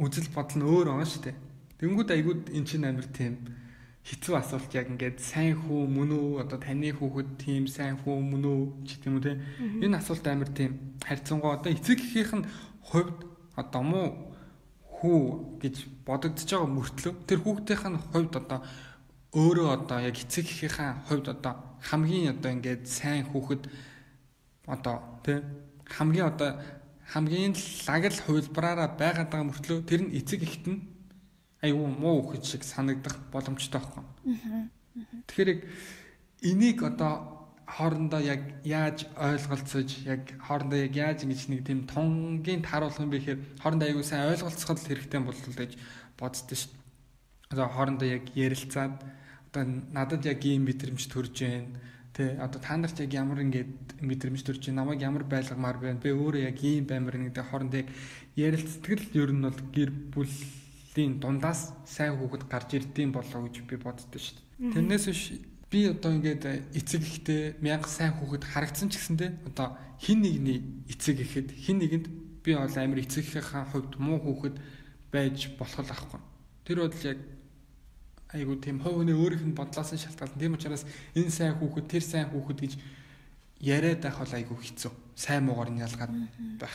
үзэл 0.00 0.32
бодол 0.34 0.56
нь 0.58 0.66
өөр 0.66 0.88
байгаа 0.90 1.08
шүү 1.08 1.22
дээ. 1.28 1.36
Тэнгүүд 1.78 2.10
айгууд 2.10 2.42
эн 2.50 2.64
чинь 2.64 2.88
амир 2.88 3.06
тийм 3.12 3.34
хэцүү 4.04 4.34
асуулт 4.36 4.72
яг 4.76 4.88
ингээд 4.92 5.20
сайн 5.20 5.56
хүү 5.56 5.80
мөн 5.88 6.10
үү 6.12 6.40
одоо 6.44 6.58
таны 6.60 6.92
хүүхэд 6.92 7.30
тийм 7.40 7.64
сайн 7.68 7.96
хүү 8.00 8.16
мөн 8.20 8.44
үү 8.44 8.60
ч 8.84 9.00
гэдэм 9.00 9.16
үү 9.16 9.24
те. 9.24 9.32
Энэ 9.84 9.96
асуулт 10.00 10.24
амар 10.28 10.50
тийм 10.52 10.98
харьцангуй. 11.00 11.52
Одоо 11.56 11.70
эцэг 11.72 12.00
эхийнх 12.00 12.32
нь 12.40 12.48
хувьд 12.84 13.16
одоо 13.56 13.82
муу 13.84 14.08
хүү 14.98 15.20
гэж 15.60 15.76
бодогдож 16.04 16.48
байгаа 16.48 16.68
мөртлөө 16.68 17.12
тэр 17.28 17.40
хүүхдийнх 17.44 17.84
нь 17.92 18.02
хувьд 18.12 18.32
одоо 18.40 18.60
өөрөө 19.34 19.68
одоо 19.72 19.98
яг 20.04 20.16
эцэг 20.20 20.46
эхийнхээ 20.52 21.08
хувьд 21.08 21.26
одоо 21.32 21.54
хамгийн 21.80 22.36
одоо 22.36 22.50
ингээд 22.52 22.84
сайн 22.84 23.24
хүүхэд 23.28 23.68
одоо 24.68 24.96
те 25.24 25.44
хамгийн 25.86 26.26
одоо 26.32 26.50
хамгийн 27.12 27.54
лаг 27.86 28.04
л 28.08 28.24
хувилбараараа 28.24 28.88
байгаад 28.96 29.28
байгаа 29.30 29.48
мөртлөө 29.50 29.78
тэр 29.84 30.00
нь 30.08 30.14
эцэг 30.18 30.42
эхт 30.42 30.64
нь 30.68 30.80
айгүй 31.64 31.88
муу 31.88 32.24
хэж 32.28 32.44
шиг 32.44 32.62
санагдах 32.64 33.16
боломжтой 33.32 33.80
байхгүй. 33.80 34.04
Тэгэхээр 35.28 35.50
яг 35.52 35.60
энийг 36.44 36.78
одоо 36.82 37.12
хоорондоо 37.66 38.20
яг 38.20 38.60
яаж 38.64 39.08
ойлголцож 39.16 39.88
яг 40.04 40.22
хоорондоо 40.46 40.78
яг 40.78 40.92
яаж 40.94 41.24
ингэж 41.24 41.48
нэг 41.48 41.64
тийм 41.64 41.88
тонгийн 41.88 42.62
тааруулах 42.62 43.00
юм 43.00 43.10
бэ 43.10 43.18
гэхээр 43.18 43.40
хоорондоо 43.62 43.88
айгүй 43.88 44.04
сайн 44.04 44.28
ойлголцоход 44.28 44.80
хэрэгтэй 44.84 45.20
болол 45.24 45.56
гэж 45.56 45.72
боддоо 46.20 46.56
шүү. 46.56 46.72
Одоо 47.52 47.66
хоорондоо 47.72 48.08
яг 48.08 48.24
ярилцаад 48.36 49.00
одоо 49.48 49.64
надад 49.92 50.22
яг 50.28 50.40
ийм 50.44 50.68
мэдрэмж 50.68 51.02
төрж 51.08 51.36
байна. 51.40 51.80
Тэ 52.14 52.38
одоо 52.38 52.62
та 52.62 52.78
нарт 52.78 53.02
яг 53.02 53.10
ямар 53.10 53.42
ингээд 53.42 53.98
мэдрэмж 53.98 54.46
төрж 54.46 54.70
байна. 54.70 54.86
Намайг 54.86 55.02
ямар 55.02 55.26
байлгамаар 55.26 55.82
байна. 55.82 55.98
Би 55.98 56.14
өөрөө 56.14 56.46
яг 56.46 56.62
ийм 56.62 56.86
баймар 56.86 57.18
нэгдээ 57.18 57.50
хоорондоо 57.50 57.82
яг 57.82 57.90
ярилцдаг 58.38 59.02
л 59.02 59.18
ер 59.18 59.30
нь 59.34 59.42
бол 59.42 59.60
гэр 59.74 59.90
бүл 60.14 60.30
тийм 60.94 61.18
дундаас 61.18 61.74
сайн 61.82 62.14
хүүхэд 62.14 62.46
гарч 62.46 62.70
ирдэм 62.78 63.10
болоо 63.10 63.50
гэж 63.50 63.66
би 63.66 63.76
боддоо 63.82 64.06
шүү 64.14 64.38
дээ. 64.38 64.72
Тэрнээс 64.78 65.04
биш 65.10 65.22
би 65.66 65.90
одоо 65.90 66.14
ингээд 66.14 66.44
эцэг 66.70 67.02
ихтэй 67.02 67.58
мянга 67.58 67.90
сайн 67.90 68.14
хүүхэд 68.14 68.46
харагдсан 68.46 68.94
ч 68.94 69.02
гэсэндээ 69.02 69.50
одоо 69.50 69.74
хин 69.98 70.22
нэгний 70.22 70.86
эцэг 70.86 71.18
ихэд 71.18 71.50
хин 71.50 71.82
нэгэнд 71.82 72.06
би 72.46 72.54
бол 72.54 72.70
амар 72.78 73.02
эцэг 73.02 73.26
ихийнхаа 73.26 73.66
хувьд 73.74 73.98
муу 73.98 74.22
хүүхэд 74.22 74.56
байж 75.10 75.50
болох 75.58 75.82
л 75.82 75.90
ахгүй. 75.90 76.20
Тэр 76.62 76.78
бол 76.86 76.94
яг 77.02 77.18
айгу 78.34 78.58
тийм 78.58 78.82
хувь 78.82 78.98
хүний 78.98 79.14
өөрийнх 79.14 79.46
нь 79.46 79.56
бодлоос 79.56 79.94
нь 79.94 80.02
шалтгаалсан. 80.02 80.38
Тийм 80.38 80.58
учраас 80.58 80.84
энэ 81.14 81.30
сайн 81.30 81.54
хүүхэд 81.58 81.86
тэр 81.86 82.04
сайн 82.04 82.28
хүүхэд 82.34 82.58
гэж 82.60 82.72
яриад 83.62 84.02
байх 84.02 84.18
бол 84.18 84.34
айгу 84.34 84.54
хэцүү. 84.58 84.92
Сайн 85.14 85.46
муугаар 85.46 85.70
нь 85.70 85.82
ялгаад 85.86 86.12
байх. 86.58 86.74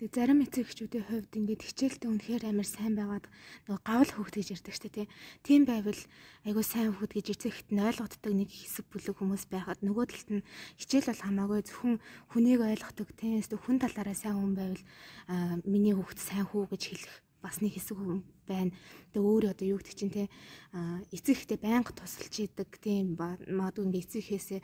Тэг 0.00 0.16
зарим 0.16 0.40
эцэгчүүдийн 0.40 1.04
хувьд 1.12 1.32
ингээд 1.36 1.60
хичээлдээ 1.60 2.08
үнэхээр 2.08 2.44
амар 2.48 2.64
сайн 2.64 2.96
байгаад 2.96 3.28
нөгөө 3.68 3.84
гавл 3.84 4.12
хүүхд 4.16 4.34
гэж 4.40 4.48
ярьдаг 4.56 4.72
шүү 4.72 4.88
дээ 4.96 5.12
тийм 5.44 5.68
байвал 5.68 6.00
айгүй 6.48 6.64
сайн 6.64 6.96
хүүхд 6.96 7.12
гэж 7.20 7.26
эцэгт 7.36 7.68
нь 7.68 7.84
ойлгоддаг 7.84 8.32
нэг 8.32 8.48
хэсэг 8.48 8.88
бүлэг 8.88 9.20
хүмүүс 9.20 9.44
байхад 9.52 9.84
нөгөө 9.84 10.04
талд 10.08 10.28
нь 10.40 10.46
хичээл 10.80 11.12
бол 11.12 11.20
хамаагүй 11.20 11.60
зөвхөн 11.68 11.96
хүнийг 12.32 12.60
ойлгодог 12.64 13.08
тийм 13.12 13.44
хүн 13.44 13.76
талаараа 13.76 14.16
сайн 14.16 14.40
хүн 14.40 14.54
байвал 14.56 14.84
миний 15.68 15.92
хүүхд 15.92 16.16
сайн 16.16 16.48
хүү 16.48 16.64
гэж 16.72 16.82
хэлэх 16.96 17.14
бас 17.42 17.60
нэг 17.64 17.74
хэсэг 17.74 17.96
хүн 17.96 18.22
байна. 18.46 18.72
Тэгээ 19.12 19.24
өөр 19.24 19.44
одоо 19.50 19.66
юу 19.66 19.78
гэдэг 19.80 19.96
чинь 19.96 20.12
те 20.12 20.28
эцэг 21.10 21.36
ихтэй 21.36 21.58
байнга 21.60 21.92
тусалж 21.92 22.34
идэг 22.36 22.70
тийм 22.78 23.16
магадгүй 23.16 23.84
ингээ 23.88 24.04
эцэг 24.04 24.20
ихээсээ 24.22 24.60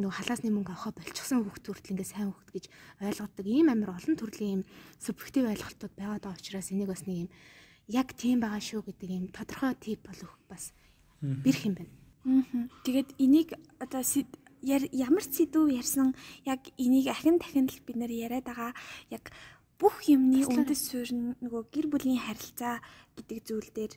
нөгөө 0.00 0.16
халаасны 0.16 0.50
мөнгө 0.50 0.72
авахаа 0.72 0.96
болчихсон 0.96 1.44
хүүхд 1.44 1.64
хүртэл 1.68 1.92
ингээ 1.94 2.08
сайн 2.08 2.32
хүүхд 2.32 2.50
гэж 2.50 2.64
ойлгодог. 3.04 3.46
Ийм 3.46 3.68
амар 3.70 3.96
олон 3.96 4.16
төрлийн 4.16 4.52
ийм 4.60 4.62
субъектив 4.98 5.46
ойлголтууд 5.52 5.94
байгаад 5.94 6.24
байгаа 6.24 6.40
учраас 6.40 6.72
энийг 6.72 6.88
бас 6.90 7.04
нэг 7.04 7.28
юм 7.28 7.30
яг 7.88 8.08
тийм 8.16 8.40
байгаа 8.40 8.60
шүү 8.60 8.82
гэдэг 8.88 9.10
ийм 9.10 9.24
тодорхой 9.30 9.74
тип 9.78 10.00
болох 10.02 10.34
бас 10.50 10.72
бэрх 11.20 11.62
юм 11.62 11.74
байна. 11.78 11.92
Тэгээд 12.82 13.14
энийг 13.22 13.54
одоо 13.78 14.02
ямар 14.66 15.22
сэдв 15.22 15.70
ярьсан 15.70 16.14
яг 16.44 16.60
энийг 16.76 17.06
ахин 17.06 17.38
дахин 17.38 17.70
л 17.70 17.80
бид 17.86 17.96
нэр 17.96 18.10
яриад 18.10 18.50
байгаа 18.50 18.74
яг 19.10 19.30
бүх 19.76 20.08
юмны 20.08 20.44
үндэс 20.48 20.80
суурь 20.88 21.12
нь 21.12 21.36
нөгөө 21.44 21.62
гэр 21.72 21.86
бүлийн 21.92 22.20
харилцаа 22.22 22.80
гэдэг 23.16 23.38
зүйл 23.44 23.70
дээр 23.76 23.92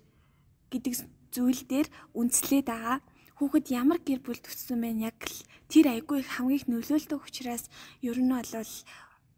гэдэг 0.72 0.94
зүйл 1.32 1.62
дээр 1.72 1.88
үндэслээд 2.20 2.68
байгаа. 2.68 2.98
Хүүхэд 3.40 3.66
ямар 3.72 4.00
гэр 4.04 4.20
бүл 4.20 4.40
төссөн 4.44 4.84
бэ 4.84 5.00
яг 5.08 5.20
л 5.24 5.40
тэр 5.72 5.96
айгүй 5.96 6.20
их 6.20 6.30
хамгийн 6.36 6.60
их 6.60 6.66
нөлөөлтөг 6.68 7.22
учраас 7.24 7.72
ер 8.04 8.20
нь 8.20 8.28
бол 8.28 8.52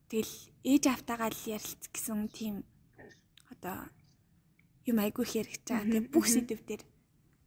тэгэл 0.09 0.35
ээж 0.65 0.83
автаагаа 0.89 1.29
л 1.29 1.41
ярилц 1.45 1.83
гэсэн 1.93 2.19
тийм 2.33 2.55
одоо 3.53 3.85
юм 4.89 4.97
айгүй 4.97 5.23
их 5.29 5.33
яригч 5.45 5.61
байгаа. 5.69 5.85
Тэгээ 5.85 6.09
бүх 6.09 6.25
сэдв 6.25 6.61
дээр 6.65 6.81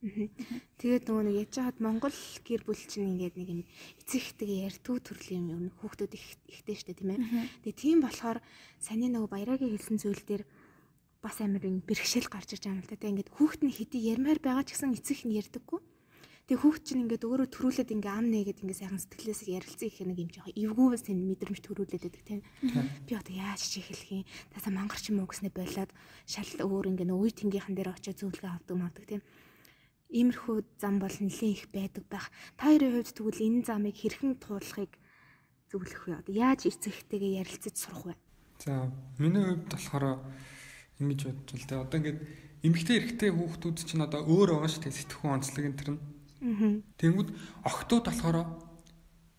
Тэгээд 0.05 1.09
нөгөө 1.09 1.25
нэг 1.25 1.37
яж 1.49 1.55
хаад 1.57 1.79
Монгол 1.81 2.13
гэр 2.45 2.63
бүл 2.69 2.77
чинь 2.77 3.17
ингээд 3.17 3.41
нэг 3.41 3.49
юм 3.49 3.61
эцэгтэйгээ 4.05 4.69
ярьтгүй 4.69 5.01
төрлийн 5.01 5.49
юм 5.49 5.63
хүүхдүүд 5.81 6.13
их 6.13 6.27
ихтэй 6.45 6.77
штэ 6.77 6.93
тийм 6.93 7.17
ээ. 7.17 7.21
Тэгээд 7.65 7.81
тийм 7.81 7.99
болохоор 8.05 8.39
саний 8.77 9.09
нөгөө 9.09 9.33
баярагийн 9.33 9.73
хэлсэн 9.73 9.97
зүйл 9.97 10.21
дээр 10.29 10.45
бас 11.25 11.41
амар 11.41 11.65
юм 11.65 11.81
бэрхшээл 11.81 12.29
гарч 12.29 12.53
ирж 12.53 12.69
байгаа 12.69 12.77
юм 12.77 12.85
л 12.85 12.91
та. 12.93 13.01
Тэгээд 13.01 13.13
ингээд 13.17 13.33
хүүхд 13.33 13.61
нь 13.65 13.73
хэдий 13.73 14.03
ярмаар 14.13 14.41
байгаа 14.45 14.65
ч 14.69 14.77
гэсэн 14.77 14.93
эцэг 14.93 15.25
нь 15.25 15.41
ярьдаггүй. 15.41 15.81
Тэгээ 16.45 16.61
хүүхд 16.61 16.83
чинь 16.85 17.03
ингээд 17.09 17.25
өөрөө 17.25 17.49
төрүүлээд 17.49 17.95
ингээ 17.97 18.13
ам 18.13 18.29
нээгээд 18.29 18.61
ингээ 18.61 18.81
сайхан 18.85 19.01
сэтгэлээс 19.01 19.49
ярилцсан 19.49 19.89
их 19.89 19.97
нэг 20.05 20.19
юм 20.21 20.29
жоохон 20.29 20.53
эвгүүвээс 20.53 21.05
тэнд 21.09 21.25
мэдрэмж 21.25 21.61
төрүүлээд 21.65 22.05
байдаг 22.05 22.25
тийм. 22.29 22.41
Би 23.09 23.13
одоо 23.17 23.33
яаж 23.33 23.65
чи 23.65 23.81
хэлэх 23.81 24.13
юм? 24.13 24.29
Тасаа 24.53 24.77
мангарч 24.77 25.09
юм 25.09 25.25
уу 25.25 25.33
гэснээр 25.33 25.57
болоод 25.57 25.91
шал 26.29 26.53
өөр 26.61 26.93
ингээ 26.93 27.09
нөө 27.09 27.17
үе 27.25 27.33
тэнгийнхэн 27.33 27.73
дээр 27.81 27.97
очиж 27.97 28.21
зөвлөгөө 28.21 28.53
авдаг 28.61 28.77
мавдаг 28.77 29.09
тийм 29.09 29.25
Иймэрхүү 30.11 30.57
зам 30.81 31.01
бол 31.01 31.13
нэлийн 31.13 31.55
их 31.57 31.69
байдаг 31.73 32.05
байх. 32.11 32.29
Та 32.59 32.69
хоёрын 32.69 33.01
хувьд 33.01 33.15
тэгвэл 33.15 33.45
энэ 33.45 33.65
замыг 33.65 33.97
хэрхэн 33.97 34.37
туулахыг 34.43 34.93
зөвлөх 35.71 36.03
вэ? 36.07 36.21
Одоо 36.21 36.35
яаж 36.35 36.69
эцэгтэйгээ 36.69 37.41
ярилцаж 37.43 37.75
сурах 37.75 38.05
вэ? 38.11 38.15
За, 38.63 38.93
миний 39.19 39.43
хувьд 39.43 39.67
болохоор 39.71 40.23
ингэж 41.01 41.21
бодож 41.27 41.59
л 41.59 41.69
дээ. 41.69 41.83
Одоо 41.83 41.99
ингээд 41.99 42.21
эмэгтэй 42.63 42.97
эрэгтэй 43.01 43.31
хүүхдүүд 43.35 43.77
чинь 43.83 44.05
одоо 44.05 44.23
өөр 44.23 44.49
байгаа 44.55 44.71
шүү 44.71 44.83
дээ 44.87 44.99
сэтгхүүн 45.03 45.35
онцлог 45.35 45.65
энэ 45.67 45.79
төр 45.81 45.91
нь. 45.97 46.01
Аа. 46.45 46.73
Тэнгүүд 47.01 47.31
охтууд 47.67 48.05
болохоор 48.07 48.39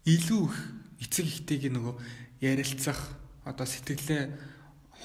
илүү 0.06 0.42
их 0.50 0.58
эцэг 1.02 1.26
ихтэйг 1.26 1.72
нөгөө 1.72 1.96
ярилцах 2.44 3.00
одоо 3.48 3.66
сэтгэлээ 3.66 4.24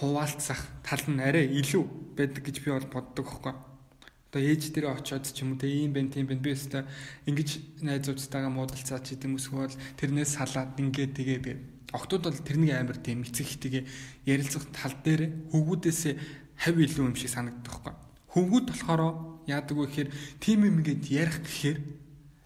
хуваалцах 0.00 0.60
тал 0.82 1.04
нь 1.06 1.20
арай 1.20 1.46
илүү 1.48 1.84
байдаг 2.16 2.42
гэж 2.44 2.56
би 2.64 2.70
бол 2.72 2.88
боддог 2.92 3.26
байхгүй 3.28 3.69
одоо 4.30 4.40
ээж 4.40 4.70
дээрээ 4.70 4.94
очиод 4.94 5.26
ч 5.26 5.42
юм 5.42 5.52
уу 5.54 5.60
те 5.60 5.66
ийм 5.66 5.92
бэн 5.92 6.08
тийм 6.14 6.30
бэн 6.30 6.40
би 6.40 6.54
өстой 6.54 6.86
ингэж 7.26 7.82
найзуудтайгаа 7.82 8.54
муудалцаа 8.54 9.02
ч 9.02 9.18
гэдэм 9.18 9.36
эсвэл 9.36 9.74
тэрнээс 9.98 10.38
салаад 10.38 10.78
ингээд 10.78 11.12
тэгээ 11.18 11.38
би 11.42 11.52
октод 11.90 12.30
бол 12.30 12.46
тэрний 12.46 12.72
амар 12.72 12.96
тийм 13.02 13.26
эцэг 13.26 13.46
ихтэйгээ 13.50 13.84
ярилцах 14.30 14.70
тал 14.70 14.94
дээр 15.02 15.50
хөвгүүдээс 15.50 16.00
хав 16.62 16.76
илүү 16.78 17.04
юм 17.10 17.18
шиг 17.18 17.34
санагддаг 17.34 17.74
байхгүй 17.82 18.10
хөвгүүд 18.30 18.66
болохоор 18.70 19.02
яадаг 19.50 19.76
вэ 19.76 19.86
гэхээр 19.90 20.08
тийм 20.38 20.58
юм 20.70 20.78
ингээд 20.78 21.02
ярих 21.10 21.42
гэхээр 21.42 21.78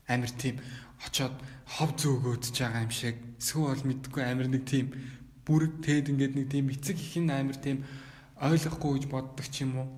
амар 0.08 0.32
тийм 0.32 0.56
очоод 1.04 1.36
хов 1.68 1.90
зөөгөөдж 2.00 2.56
байгаа 2.56 2.84
юм 2.84 2.92
шиг. 2.92 3.16
Эсвэл 3.36 3.84
мэдгүй 3.84 4.22
амар 4.24 4.48
нэг 4.48 4.64
тийм 4.64 4.96
бүрэг 5.44 5.84
тед 5.84 6.08
ингээд 6.08 6.34
нэг 6.36 6.46
тийм 6.48 6.72
эцэг 6.72 6.96
их 6.96 7.20
н 7.20 7.28
амар 7.28 7.58
тийм 7.60 7.84
ойлгохгүй 8.40 8.90
гэж 8.96 9.04
боддог 9.12 9.46
ч 9.48 9.64
юм 9.68 9.84
уу 9.84 9.88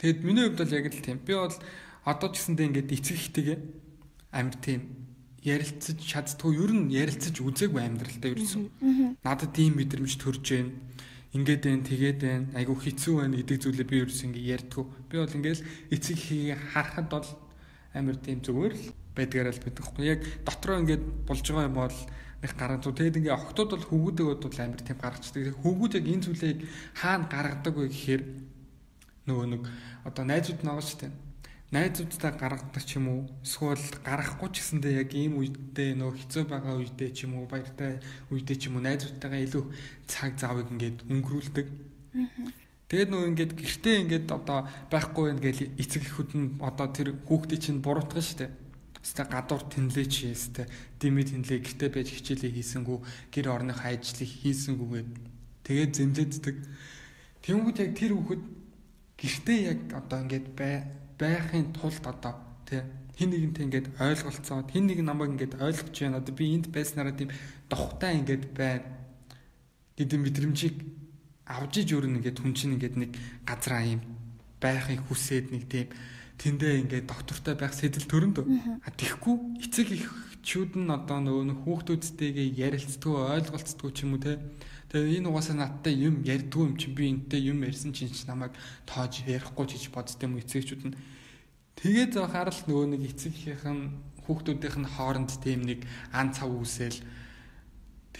Тэгэд 0.00 0.24
миний 0.24 0.48
хувьд 0.48 0.64
бол 0.64 0.72
яг 0.72 0.88
л 0.88 1.04
тийм. 1.04 1.20
Би 1.20 1.36
бол 1.36 1.52
одоо 2.08 2.28
ч 2.32 2.40
гэсэндээ 2.40 2.66
ингээд 2.72 2.94
эцэг 2.96 3.16
ихтэйгээ 3.20 3.58
амир 4.32 4.56
тийм 4.64 4.80
ярилцаж 5.44 6.00
чаддгүй 6.00 6.56
ер 6.56 6.72
нь 6.72 6.88
ярилцаж 6.88 7.36
үзээгүй 7.36 7.80
амьдралтай 7.84 8.32
ерсэн. 8.32 8.72
Надад 9.20 9.56
ийм 9.60 9.76
мэдрэмж 9.76 10.16
төрж 10.16 10.44
байна. 10.44 10.72
Ингээд 11.36 11.62
байна, 11.64 11.84
тэгээд 11.84 12.18
байна. 12.20 12.46
Айгу 12.56 12.74
хэцүү 12.80 13.14
байна 13.20 13.36
гэдэг 13.36 13.58
зүйлээ 13.60 13.86
би 13.88 13.96
ерөөс 14.04 14.20
ингэ 14.24 14.40
ярьдгүй. 14.40 14.84
Би 15.08 15.16
бол 15.20 15.36
ингээл 15.36 15.62
эцэг 15.92 16.16
ихийг 16.16 16.56
харахад 16.72 17.08
бол 17.12 17.28
амир 17.92 18.16
тийм 18.20 18.40
зүгээр 18.40 18.74
л 18.76 18.84
байдгаараа 19.16 19.52
л 19.52 19.64
байдаг 19.64 19.84
хгүй. 19.84 20.04
Яг 20.08 20.20
дотроо 20.44 20.76
ингээд 20.80 21.04
болж 21.28 21.44
байгаа 21.44 21.68
юм 21.68 21.76
бол 21.76 21.98
нэг 22.40 22.52
гаргацуу. 22.56 22.92
Тэгэд 22.96 23.18
ингээ 23.20 23.36
охтууд 23.36 23.70
бол 23.76 23.84
хөвгүүдээ 23.84 24.26
бол 24.26 24.58
амир 24.64 24.80
тийм 24.80 24.98
гаргацдаг. 24.98 25.54
Хөвгүүд 25.60 25.92
яг 26.00 26.06
энэ 26.08 26.24
зүйлийг 26.24 26.58
хаана 26.96 27.28
гаргадаг 27.30 27.74
вэ 27.76 27.88
гэхээр 27.88 28.22
нөгөө 29.26 29.46
нэг 29.52 29.62
одоо 30.08 30.24
найзууд 30.24 30.60
байгаа 30.64 30.84
шүү 30.84 31.00
дээ. 31.04 31.12
Найзуудтай 31.70 32.32
гаргадаг 32.34 32.82
ч 32.82 32.98
юм 32.98 33.06
уу 33.08 33.20
эсвэл 33.46 34.02
гаргахгүй 34.02 34.48
ч 34.50 34.56
гэсэндээ 34.58 34.94
яг 35.06 35.10
ийм 35.14 35.38
үедээ 35.38 35.94
нөгөө 35.94 36.18
хэцүү 36.18 36.44
байгаа 36.50 36.74
үедээ 36.82 37.10
ч 37.14 37.30
юм 37.30 37.38
уу 37.38 37.46
баяртай 37.46 38.02
үедээ 38.34 38.56
ч 38.58 38.62
юм 38.66 38.80
уу 38.80 38.86
найзуудтайгаа 38.88 39.40
илүү 39.46 39.64
цаг 40.10 40.34
заавыг 40.34 40.66
ингээд 40.74 41.06
өнгөрүүлдэг. 41.06 41.66
Тэгээд 42.90 43.10
нөгөө 43.14 43.30
ингээд 43.30 43.52
гэртээ 43.54 43.96
ингээд 44.02 44.26
одоо 44.34 44.66
байхгүй 44.90 45.30
байх 45.30 45.42
гээл 45.46 45.78
эцэг 45.78 46.02
эхүүд 46.10 46.30
нь 46.34 46.58
одоо 46.58 46.90
тэр 46.90 47.14
хүүхдээ 47.22 47.58
чинь 47.62 47.78
буруутгах 47.86 48.18
шүү 48.18 48.38
дээ. 48.42 48.50
Хэвээ 48.98 49.30
гадуур 49.30 49.62
тэнлээ 49.70 50.06
чи 50.10 50.34
хэвээ 50.34 50.66
дими 50.98 51.22
тэнлээ 51.22 51.58
гэртээ 51.70 51.90
байж 51.94 52.08
хичээлээ 52.10 52.50
хийсэнгүү 52.50 52.98
гэр 53.30 53.46
орных 53.46 53.78
ажлыг 53.86 54.26
хийсэнгүүгээд 54.42 55.10
тэгээд 55.70 55.92
зэмлэддэг. 55.94 56.56
Тэнгүүд 57.46 57.78
яг 57.78 57.90
тэр 57.94 58.12
хүүхэд 58.18 58.42
гэртээ 59.20 59.58
яг 59.68 59.80
одоо 59.92 60.24
ингээд 60.24 60.46
байхын 61.20 61.76
тулд 61.76 62.04
одоо 62.08 62.34
тий 62.64 62.80
хин 63.20 63.30
нэгэнтэй 63.36 63.64
ингээд 63.68 63.86
ойлголцоод 64.00 64.72
хин 64.72 64.88
нэг 64.88 65.04
намайг 65.04 65.36
ингээд 65.36 65.60
ойлгож 65.60 65.92
байна. 65.92 66.24
Одоо 66.24 66.32
би 66.32 66.56
энд 66.56 66.72
байснараа 66.72 67.12
тийм 67.12 67.28
дохтой 67.68 68.16
ингээд 68.16 68.44
байна 68.56 68.88
гэдэг 70.00 70.18
мэдрэмжийг 70.24 70.76
авж 71.44 71.84
иж 71.84 71.88
өөр 71.92 72.08
нэгээд 72.08 72.40
хүн 72.40 72.56
чинь 72.56 72.80
ингээд 72.80 72.96
нэг 72.96 73.10
газраа 73.44 73.84
юм 73.84 74.00
байхыг 74.56 75.04
хүсээд 75.04 75.52
нэг 75.52 75.68
тийм 75.68 75.92
тэндээ 76.40 76.80
ингээд 76.88 77.04
доктортой 77.04 77.54
байх 77.60 77.76
сэтэл 77.76 78.08
төрөнд. 78.08 78.40
А 78.40 78.88
тэгхгүй 78.88 79.60
эцэг 79.60 79.88
эхчүүд 79.92 80.80
нь 80.80 80.88
одоо 80.88 81.20
нөгөө 81.20 81.60
хүүхдүүдтэйгээ 81.68 82.56
ярилцдаггүй 82.56 83.36
ойлголцдаггүй 83.36 83.92
ч 83.92 83.98
юм 84.08 84.16
уу 84.16 84.24
те 84.24 84.40
Тэгээ 84.90 85.22
энэ 85.22 85.30
угаасаа 85.30 85.56
надтай 85.56 85.94
юм 85.94 86.26
ярьдгүй 86.26 86.66
юм 86.66 86.74
чинь 86.74 86.94
би 86.98 87.06
энтэй 87.14 87.40
юм 87.46 87.62
ярьсан 87.62 87.94
чинь 87.94 88.10
ч 88.10 88.26
намайг 88.26 88.52
тоож 88.90 89.22
ярихгүй 89.22 89.66
ч 89.70 89.72
гэж 89.78 89.84
бодд 89.94 90.18
юм 90.18 90.36
эцэгчүүд 90.42 90.82
нь. 90.90 90.98
Тэгээд 91.78 92.18
харал 92.18 92.60
нөгөө 92.66 92.86
нэг 92.98 93.02
эцэгийнхэн 93.14 93.78
хүүхдүүдийнх 94.26 94.78
нь 94.82 94.92
хооронд 94.98 95.30
тийм 95.38 95.62
нэг 95.62 95.86
ан 96.10 96.34
цав 96.34 96.50
үсэл 96.50 96.98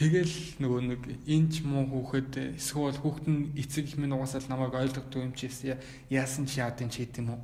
Тэгэл 0.01 0.63
нөгөө 0.65 0.81
нэг 0.87 1.03
энч 1.29 1.61
муу 1.61 1.85
хүүхэд 1.85 2.57
эсвэл 2.57 2.97
хүүхэд 3.05 3.27
нь 3.29 3.53
эцэг 3.59 3.85
их 3.85 3.99
минь 4.01 4.17
угаасаа 4.17 4.41
л 4.41 4.49
намайг 4.49 4.73
ойлгохгүй 4.73 5.29
юм 5.29 5.37
чи 5.37 5.53
яасан 6.09 6.49
чи 6.49 6.63
яад 6.63 6.81
юм 6.81 6.89
чи 6.89 7.05
гэдэм 7.05 7.29
үү. 7.29 7.41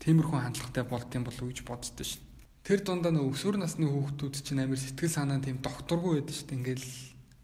Тиймэрхүү 0.00 0.38
хандлагатай 0.40 0.88
болд 0.88 1.10
юм 1.12 1.28
болов 1.28 1.42
уу 1.44 1.52
гэж 1.52 1.68
боддоо 1.68 2.06
шин. 2.08 2.24
Тэр 2.64 2.80
дундаа 2.80 3.12
нөгөө 3.12 3.34
өсвөр 3.34 3.60
насны 3.60 3.90
хүүхдүүд 3.90 4.34
чинь 4.40 4.62
амар 4.62 4.80
сэтгэл 4.80 5.12
санаа 5.12 5.42
тийм 5.42 5.60
докторгүй 5.60 6.22
байдаг 6.22 6.32
шин. 6.32 6.48
Ингээл 6.54 6.86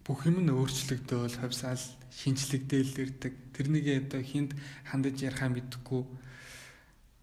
бүх 0.05 0.29
юм 0.29 0.45
нь 0.45 0.53
өөрчлөгдөөл 0.53 1.41
хавсаал 1.41 1.85
шинжлэгдээл 2.13 2.93
ирдэг. 3.03 3.35
Тэрнийг 3.57 3.87
одоо 4.07 4.21
хинд 4.23 4.53
хандаж 4.85 5.17
ярихаа 5.25 5.51
мэдхгүй 5.51 6.05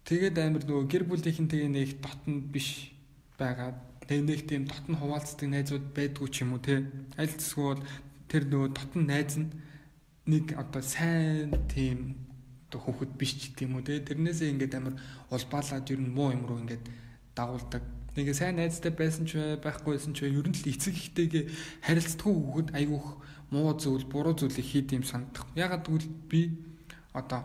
Тэгээд 0.02 0.34
амар 0.42 0.66
нөгөө 0.66 0.90
гэр 0.90 1.04
бүлийнхэнтэйгээ 1.06 1.70
нэг 1.70 1.90
дотн 2.02 2.50
биш 2.50 2.90
байгаа. 3.38 3.78
Тэгээ 4.02 4.26
нэг 4.26 4.40
тийм 4.50 4.62
дотн 4.66 4.98
хуваалцдаг 4.98 5.46
найзууд 5.46 5.94
байдгүй 5.94 6.26
ч 6.26 6.42
юм 6.42 6.58
уу 6.58 6.60
те. 6.60 6.90
Аль 7.14 7.30
эсвэл 7.30 7.86
тэр 8.26 8.50
нөгөө 8.50 8.70
дотн 8.74 9.06
найз 9.06 9.38
нь 9.38 9.54
нэг 10.26 10.58
одоо 10.58 10.82
сайн 10.82 11.54
тийм 11.70 12.18
одоо 12.66 12.82
хүүхэд 12.82 13.12
биш 13.14 13.32
ч 13.38 13.54
гэдэм 13.54 13.78
үү 13.78 13.84
те. 13.86 14.02
Тэрнээсээ 14.02 14.52
ингээд 14.58 14.74
амар 14.74 14.98
улбаалаад 15.30 15.86
ер 15.86 16.00
нь 16.02 16.10
муу 16.10 16.34
юм 16.34 16.50
руу 16.50 16.58
ингээд 16.66 16.84
дагуулдаг. 17.38 17.86
Нэг 18.12 18.36
сайн 18.36 18.60
найзтай 18.60 18.92
байсан 18.92 19.24
ч 19.24 19.40
байхгүйсэн 19.64 20.12
ч 20.12 20.28
ер 20.28 20.44
нь 20.44 20.52
л 20.52 20.68
эцэг 20.68 20.92
ихтэйгээ 20.92 21.44
харилцдаггүй 21.80 22.34
хүүхэд 22.36 22.68
айгүйх 22.76 23.06
муу 23.48 23.72
зүйл, 23.72 24.04
буруу 24.04 24.36
зүйлийг 24.36 24.68
хийд 24.68 24.92
юм 24.92 25.04
сандах. 25.04 25.48
Ягаад 25.56 25.88
гэвэл 25.88 26.12
би 26.28 26.60
одоо 27.16 27.40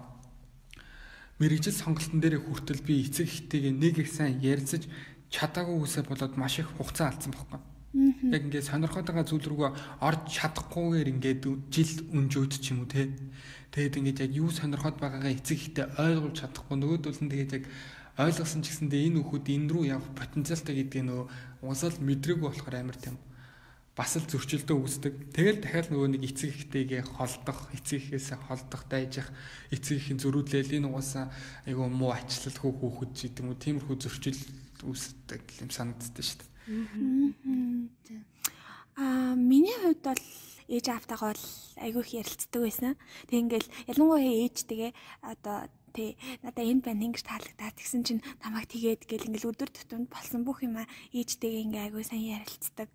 мэрэгжил 1.39 1.71
сонголтын 1.71 2.19
дээр 2.19 2.43
хүртэл 2.43 2.83
би 2.83 3.00
эцэг 3.07 3.31
ихтэйгээ 3.31 3.74
нэг 3.79 3.95
их 4.03 4.12
сайн 4.12 4.43
ярилцаж 4.43 4.91
чадаагүй 5.31 5.88
үсэ 5.88 6.03
болоод 6.03 6.36
маш 6.36 6.59
их 6.59 6.67
хугацаа 6.75 7.15
алдсан 7.15 7.31
байхгүй. 7.31 7.63
Яг 8.36 8.41
ингээд 8.43 8.67
сонирхоод 8.67 9.07
байгаа 9.07 9.24
зүйл 9.24 9.47
рүүгээ 9.47 9.71
орж 10.03 10.24
чадахгүйгээр 10.36 11.12
ингээд 11.15 11.43
жил 11.71 11.91
өнжөөд 12.12 12.53
ч 12.59 12.75
юм 12.75 12.83
уу 12.83 12.91
те. 12.91 13.07
Тэгээд 13.71 13.97
ингээд 14.03 14.24
яг 14.27 14.31
юу 14.36 14.51
сонирхоод 14.51 15.00
байгаагаа 15.00 15.31
эцэг 15.31 15.57
ихтэй 15.57 15.86
ойлгуулж 15.95 16.36
чадахгүй 16.43 16.75
нөгөөдөл 16.75 17.21
нь 17.24 17.31
тэгээд 17.31 17.55
яг 17.55 17.63
ойлгосон 18.17 18.65
ч 18.65 18.74
гэсэндээ 18.74 19.13
энэ 19.13 19.21
хүүхэд 19.21 19.47
энэ 19.53 19.69
рүү 19.69 19.83
явах 19.93 20.09
потенциалтай 20.17 20.74
гэдгийг 20.81 21.05
нөгөө 21.05 21.25
угсаал 21.62 21.97
мэдрээгүй 22.01 22.50
болохоор 22.50 22.75
амар 22.81 22.97
тийм 22.97 23.17
бас 23.97 24.13
л 24.13 24.29
зөрчилдөө 24.29 24.77
үүсдэг. 24.77 25.13
Тэгэл 25.33 25.57
дахиад 25.57 25.89
нөгөө 25.89 26.09
нэг 26.13 26.29
эцэг 26.29 26.53
ихтэйгээ 26.53 27.01
холдох, 27.17 27.74
эцэг 27.74 27.97
ихээсээ 27.97 28.38
холдох 28.45 28.86
дайжих, 28.86 29.25
эцэг 29.74 29.97
ихийн 29.97 30.21
зөрүүлэл 30.21 30.77
энэ 30.77 30.86
угаасаа 30.86 31.33
айгүй 31.65 31.89
муу 31.89 32.13
ачлал 32.13 32.57
хөө 32.62 32.74
хөөхөд 32.77 33.12
ч 33.17 33.19
гэдэг 33.25 33.41
юм 33.41 33.50
уу 33.50 33.57
тиймэрхүү 33.57 33.97
зөрчил 33.97 34.41
үүсдэг 34.86 35.41
юм 35.65 35.69
санагддаг 35.74 36.25
шүү 36.25 36.45
дээ. 36.45 38.21
Аа 39.01 39.33
миний 39.33 39.74
хувьд 39.81 40.01
бол 40.05 40.24
ээж 40.69 40.86
аавтайгаа 40.93 41.33
бол 41.33 41.45
айгүй 41.81 42.01
их 42.05 42.13
ярилцдаг 42.21 42.62
байсан. 42.62 42.93
Тэг 43.25 43.38
ингээл 43.50 43.74
ялангуяа 43.89 44.45
ээжтэйгээ 44.45 44.91
одоо 45.25 45.65
тий. 45.98 46.13
Надаа 46.46 46.62
энэ 46.62 46.86
байна 46.86 47.10
ингэж 47.10 47.25
таалагдаад 47.25 47.74
тэгсэн 47.82 48.01
чинь 48.06 48.22
намайг 48.46 48.70
тэгээд 48.70 49.10
гэл 49.10 49.34
ингээл 49.34 49.50
өдөр 49.50 49.70
тутамд 49.74 50.08
болсон 50.13 50.46
бүх 50.46 50.62
юм 50.62 50.77
ээжтэйгээ 51.10 51.66
ингээ 51.66 51.86
айгүй 51.89 52.04
сайн 52.06 52.38
ярилцдаг. 52.38 52.89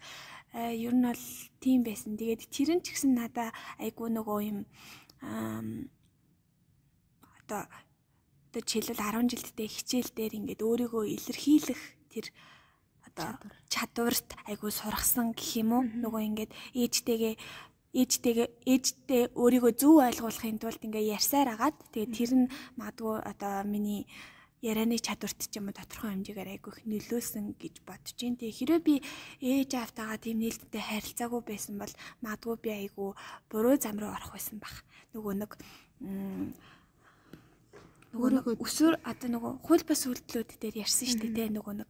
Э, 0.54 0.70
ер 0.70 0.94
нь 0.94 1.02
бол 1.02 1.24
тийм 1.58 1.82
байсан. 1.82 2.14
Тэгээд 2.14 2.46
тэр 2.46 2.70
нь 2.78 2.84
ч 2.86 2.94
гэсэн 2.94 3.18
надаа 3.18 3.50
айгүй 3.82 4.08
нөгөө 4.14 4.38
юм 4.46 4.58
одоо 7.42 7.66
одоо 8.52 8.62
жишээлбэл 8.62 9.00
10 9.00 9.32
жилдтэй 9.32 9.68
хичээл 9.68 10.10
дээр 10.12 10.32
ингээд 10.38 10.60
өөрийгөө 10.60 11.04
илэрхийлэх 11.08 11.82
тэр 12.12 12.26
одоо 13.08 13.40
чадварт 13.72 14.28
айгүй 14.44 14.68
сургасан 14.68 15.32
гэх 15.32 15.62
юм 15.62 15.70
уу? 15.72 15.84
Нөгөө 15.88 16.22
ингээд 16.28 16.52
ээжтэйгээ 16.76 17.34
ээжтэйгээ 17.92 18.48
ээжтэй 18.72 19.22
өөрийгөө 19.36 19.72
зөв 19.76 20.00
ойлгуулахын 20.00 20.58
тулд 20.60 20.80
ингээ 20.80 21.12
ярьсаар 21.16 21.48
агаад 21.52 21.76
тэгээ 21.92 22.16
тэр 22.16 22.32
нь 22.40 22.52
магадгүй 22.80 23.16
одоо 23.20 23.54
миний 23.68 24.08
ярианы 24.62 24.96
чадварт 24.96 25.36
ч 25.36 25.58
юм 25.58 25.68
уу 25.68 25.76
тодорхой 25.76 26.14
хэмжээгээр 26.14 26.52
айгүй 26.54 26.72
их 26.72 26.86
нөлөөсөн 26.86 27.58
гэж 27.58 27.74
бодож 27.82 28.14
байна. 28.14 28.38
Тэгээ 28.38 28.58
хэрэв 28.62 28.80
би 28.86 28.94
ээж 29.42 29.70
аавтайгаа 29.74 30.18
тийм 30.22 30.38
нээлттэй 30.38 30.82
харилцаагүй 30.86 31.42
байсан 31.42 31.74
бол 31.82 31.92
магадгүй 32.22 32.56
би 32.62 32.70
айгүй 32.70 33.10
буруу 33.50 33.76
зам 33.76 33.98
руу 33.98 34.14
орох 34.14 34.32
байсан 34.38 34.62
баг. 34.62 34.72
Нөгөө 35.12 35.34
нэг 35.42 35.52
нөгөө 38.14 38.54
өсвөр 38.62 39.02
одоо 39.02 39.28
нөгөө 39.34 39.52
хууль 39.66 39.84
бус 39.88 40.02
үйлдэлүүд 40.06 40.50
дээр 40.62 40.86
ярьсан 40.86 41.10
шүү 41.10 41.32
дээ 41.34 41.50
нөгөө 41.58 41.74
нэг 41.82 41.88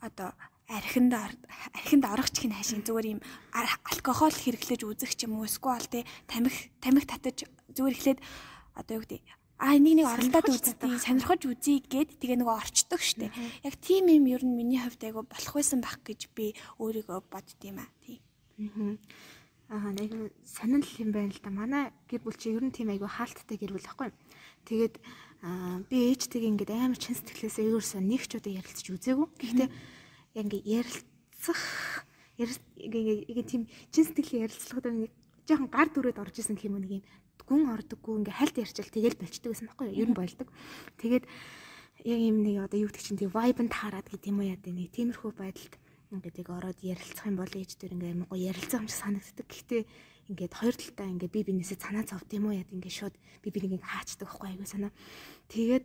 одоо 0.00 0.32
архинд 0.68 1.12
архинд 1.12 2.04
орохч 2.04 2.40
гин 2.40 2.56
хаашийн 2.56 2.84
зүгээр 2.84 3.06
юм 3.18 3.20
алкогол 3.52 4.32
хэрэглэж 4.32 4.80
үзэх 4.84 5.12
ч 5.16 5.28
юм 5.28 5.36
уу 5.36 5.48
эсвэл 5.48 5.84
те 5.90 6.08
тамхи 6.24 6.72
тамхи 6.80 7.06
татаж 7.06 7.44
зүгээр 7.76 7.96
эхлээд 7.96 8.20
одоо 8.78 8.96
юу 8.98 9.04
гэдэг 9.04 9.22
а 9.58 9.76
энийг 9.76 10.02
нэг 10.02 10.08
оролдоод 10.10 10.50
үзтий 10.50 10.74
сонирхож 10.98 11.46
үзье 11.46 11.78
гэд 11.78 12.18
тэгээ 12.18 12.42
нөгөө 12.42 12.58
орчдөг 12.58 13.00
штэ. 13.00 13.30
Яг 13.62 13.74
тийм 13.78 14.10
юм 14.10 14.26
ер 14.26 14.42
нь 14.42 14.58
миний 14.58 14.82
хувьд 14.82 15.04
айгу 15.06 15.22
болох 15.22 15.54
байсан 15.54 15.78
байх 15.78 16.02
гэж 16.02 16.28
би 16.34 16.58
өөрийгөө 16.82 17.22
боддгийм 17.30 17.78
аа. 17.78 17.88
Тий. 18.02 18.18
Аа 19.70 19.94
нэг 19.94 20.34
сонирхол 20.42 21.00
юм 21.06 21.10
байна 21.14 21.30
л 21.30 21.38
да. 21.38 21.50
Манай 21.54 21.84
гэр 22.10 22.26
бүл 22.26 22.34
чи 22.34 22.50
ер 22.50 22.66
нь 22.66 22.74
тийм 22.74 22.90
айгу 22.90 23.06
хаалттай 23.06 23.54
гэр 23.54 23.78
бүл 23.78 23.86
байхгүй. 23.86 24.10
Тэгээд 24.66 24.94
би 25.86 25.96
ээжтэйгээ 26.12 26.50
ингээд 26.50 26.74
амар 26.74 26.98
чин 26.98 27.14
сэтгэлээсээ 27.14 27.70
ерөөсөө 27.70 28.02
нэг 28.02 28.26
ч 28.26 28.36
удаа 28.36 28.58
ярилцаж 28.58 28.86
үзээгүй. 28.90 29.28
Гэхдээ 29.38 29.68
яг 30.34 30.44
ингээд 30.44 30.66
ярилцах 30.66 31.62
ингээд 32.36 33.48
тийм 33.48 33.70
чин 33.94 34.04
сэтгэлийн 34.04 34.50
ярилцлагад 34.50 34.86
нэг 34.90 35.12
жоохон 35.46 35.70
гар 35.70 35.88
дүрээд 35.88 36.18
орж 36.18 36.42
исэн 36.42 36.58
гэх 36.58 36.68
юм 36.68 36.82
нэг 36.82 36.92
юм 36.98 37.04
гүн 37.44 37.68
ордоггүй 37.76 38.24
ингээ 38.24 38.38
хальт 38.40 38.56
ярьчил 38.56 38.88
тэгэл 38.88 39.20
болчдөг 39.20 39.52
гэсэн 39.52 39.68
байхгүй 39.68 39.86
юу? 39.92 40.00
Ер 40.00 40.08
нь 40.08 40.16
болдог. 40.16 40.48
Тэгээд 40.96 41.24
яг 42.08 42.20
юм 42.20 42.40
нэг 42.40 42.56
одоо 42.64 42.78
юу 42.80 42.88
гэдэг 42.88 43.04
чинь 43.04 43.20
тийм 43.20 43.32
vibe-нд 43.36 43.68
таарад 43.68 44.08
гэдэг 44.08 44.32
юм 44.32 44.40
уу 44.40 44.48
яа 44.48 44.56
нэг 44.56 44.88
тиймэрхүү 44.96 45.32
байдалд 45.36 45.74
ингээд 46.08 46.40
яг 46.40 46.48
ороод 46.48 46.80
ярилцах 46.80 47.28
юм 47.28 47.36
бол 47.36 47.52
ээж 47.52 47.70
дээр 47.76 47.94
ингээ 48.00 48.12
амар 48.16 48.28
гоё 48.32 48.48
ярилцах 48.48 48.80
юм 48.80 48.88
шиг 48.88 49.00
санагддаг. 49.04 49.44
Гэхдээ 49.44 49.82
ингээд 50.32 50.54
хоёр 50.56 50.74
талдаа 50.74 51.06
ингээ 51.12 51.34
би 51.36 51.40
бинээсээ 51.52 51.78
санаа 51.84 52.04
зовд 52.08 52.30
юм 52.32 52.48
уу 52.48 52.56
яа 52.56 52.64
ингээ 52.64 52.92
шууд 52.96 53.14
би 53.44 53.48
бинийг 53.52 53.84
хаачдаг 53.84 54.24
байхгүй 54.24 54.48
айгу 54.48 54.64
санаа. 54.64 54.92
Тэгээд 55.52 55.84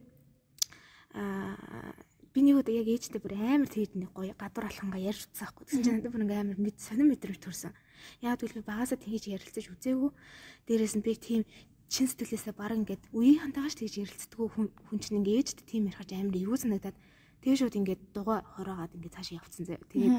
аа 1.20 1.92
би 2.34 2.40
нэг 2.46 2.62
удаа 2.62 2.76
яг 2.78 2.88
ээжтэй 2.88 3.22
бүр 3.22 3.34
амар 3.38 3.70
тэгээд 3.70 3.94
нэг 3.98 4.10
гоё 4.14 4.34
гадуур 4.38 4.66
алхангаа 4.70 5.02
ярьж 5.02 5.26
утсан 5.30 5.50
байхгүй. 5.50 5.66
Тэгсэн 5.66 5.84
чинь 5.84 5.96
надад 5.98 6.14
бүр 6.14 6.24
ингээ 6.26 6.42
амар 6.46 6.60
мэд 6.62 6.78
сонир 6.78 7.08
мэдрэмж 7.10 7.40
төрсөн. 7.42 7.74
Яг 8.22 8.38
тэгвэл 8.38 8.58
би 8.62 8.70
багасаа 8.70 8.98
тэгж 9.02 9.24
ярилцаж 9.34 9.66
үзээгүй. 9.74 10.12
Дээрээс 10.70 10.96
нь 10.98 11.06
би 11.06 11.12
тийм 11.18 11.42
чин 11.90 12.06
сэтгэлээсээ 12.06 12.54
баг 12.54 12.78
ингээд 12.78 13.04
үеийн 13.18 13.42
хантаагаш 13.50 13.76
тэгж 13.82 13.94
ярилцдаггүй 14.06 14.48
хүн 14.54 15.00
чинь 15.02 15.26
ингээ 15.26 15.42
ээжтэй 15.42 15.66
тийм 15.66 15.90
ярихаж 15.90 16.10
амар 16.14 16.38
эвгүй 16.38 16.60
санагдаад 16.62 16.98
тэгээ 17.42 17.60
шууд 17.66 17.80
ингээд 17.82 18.02
дугаа 18.14 18.46
хороогаад 18.46 18.94
ингээ 18.94 19.16
цаашаа 19.18 19.42
явцсан 19.42 19.66
зэ. 19.66 19.82
Тэгээд 19.90 20.16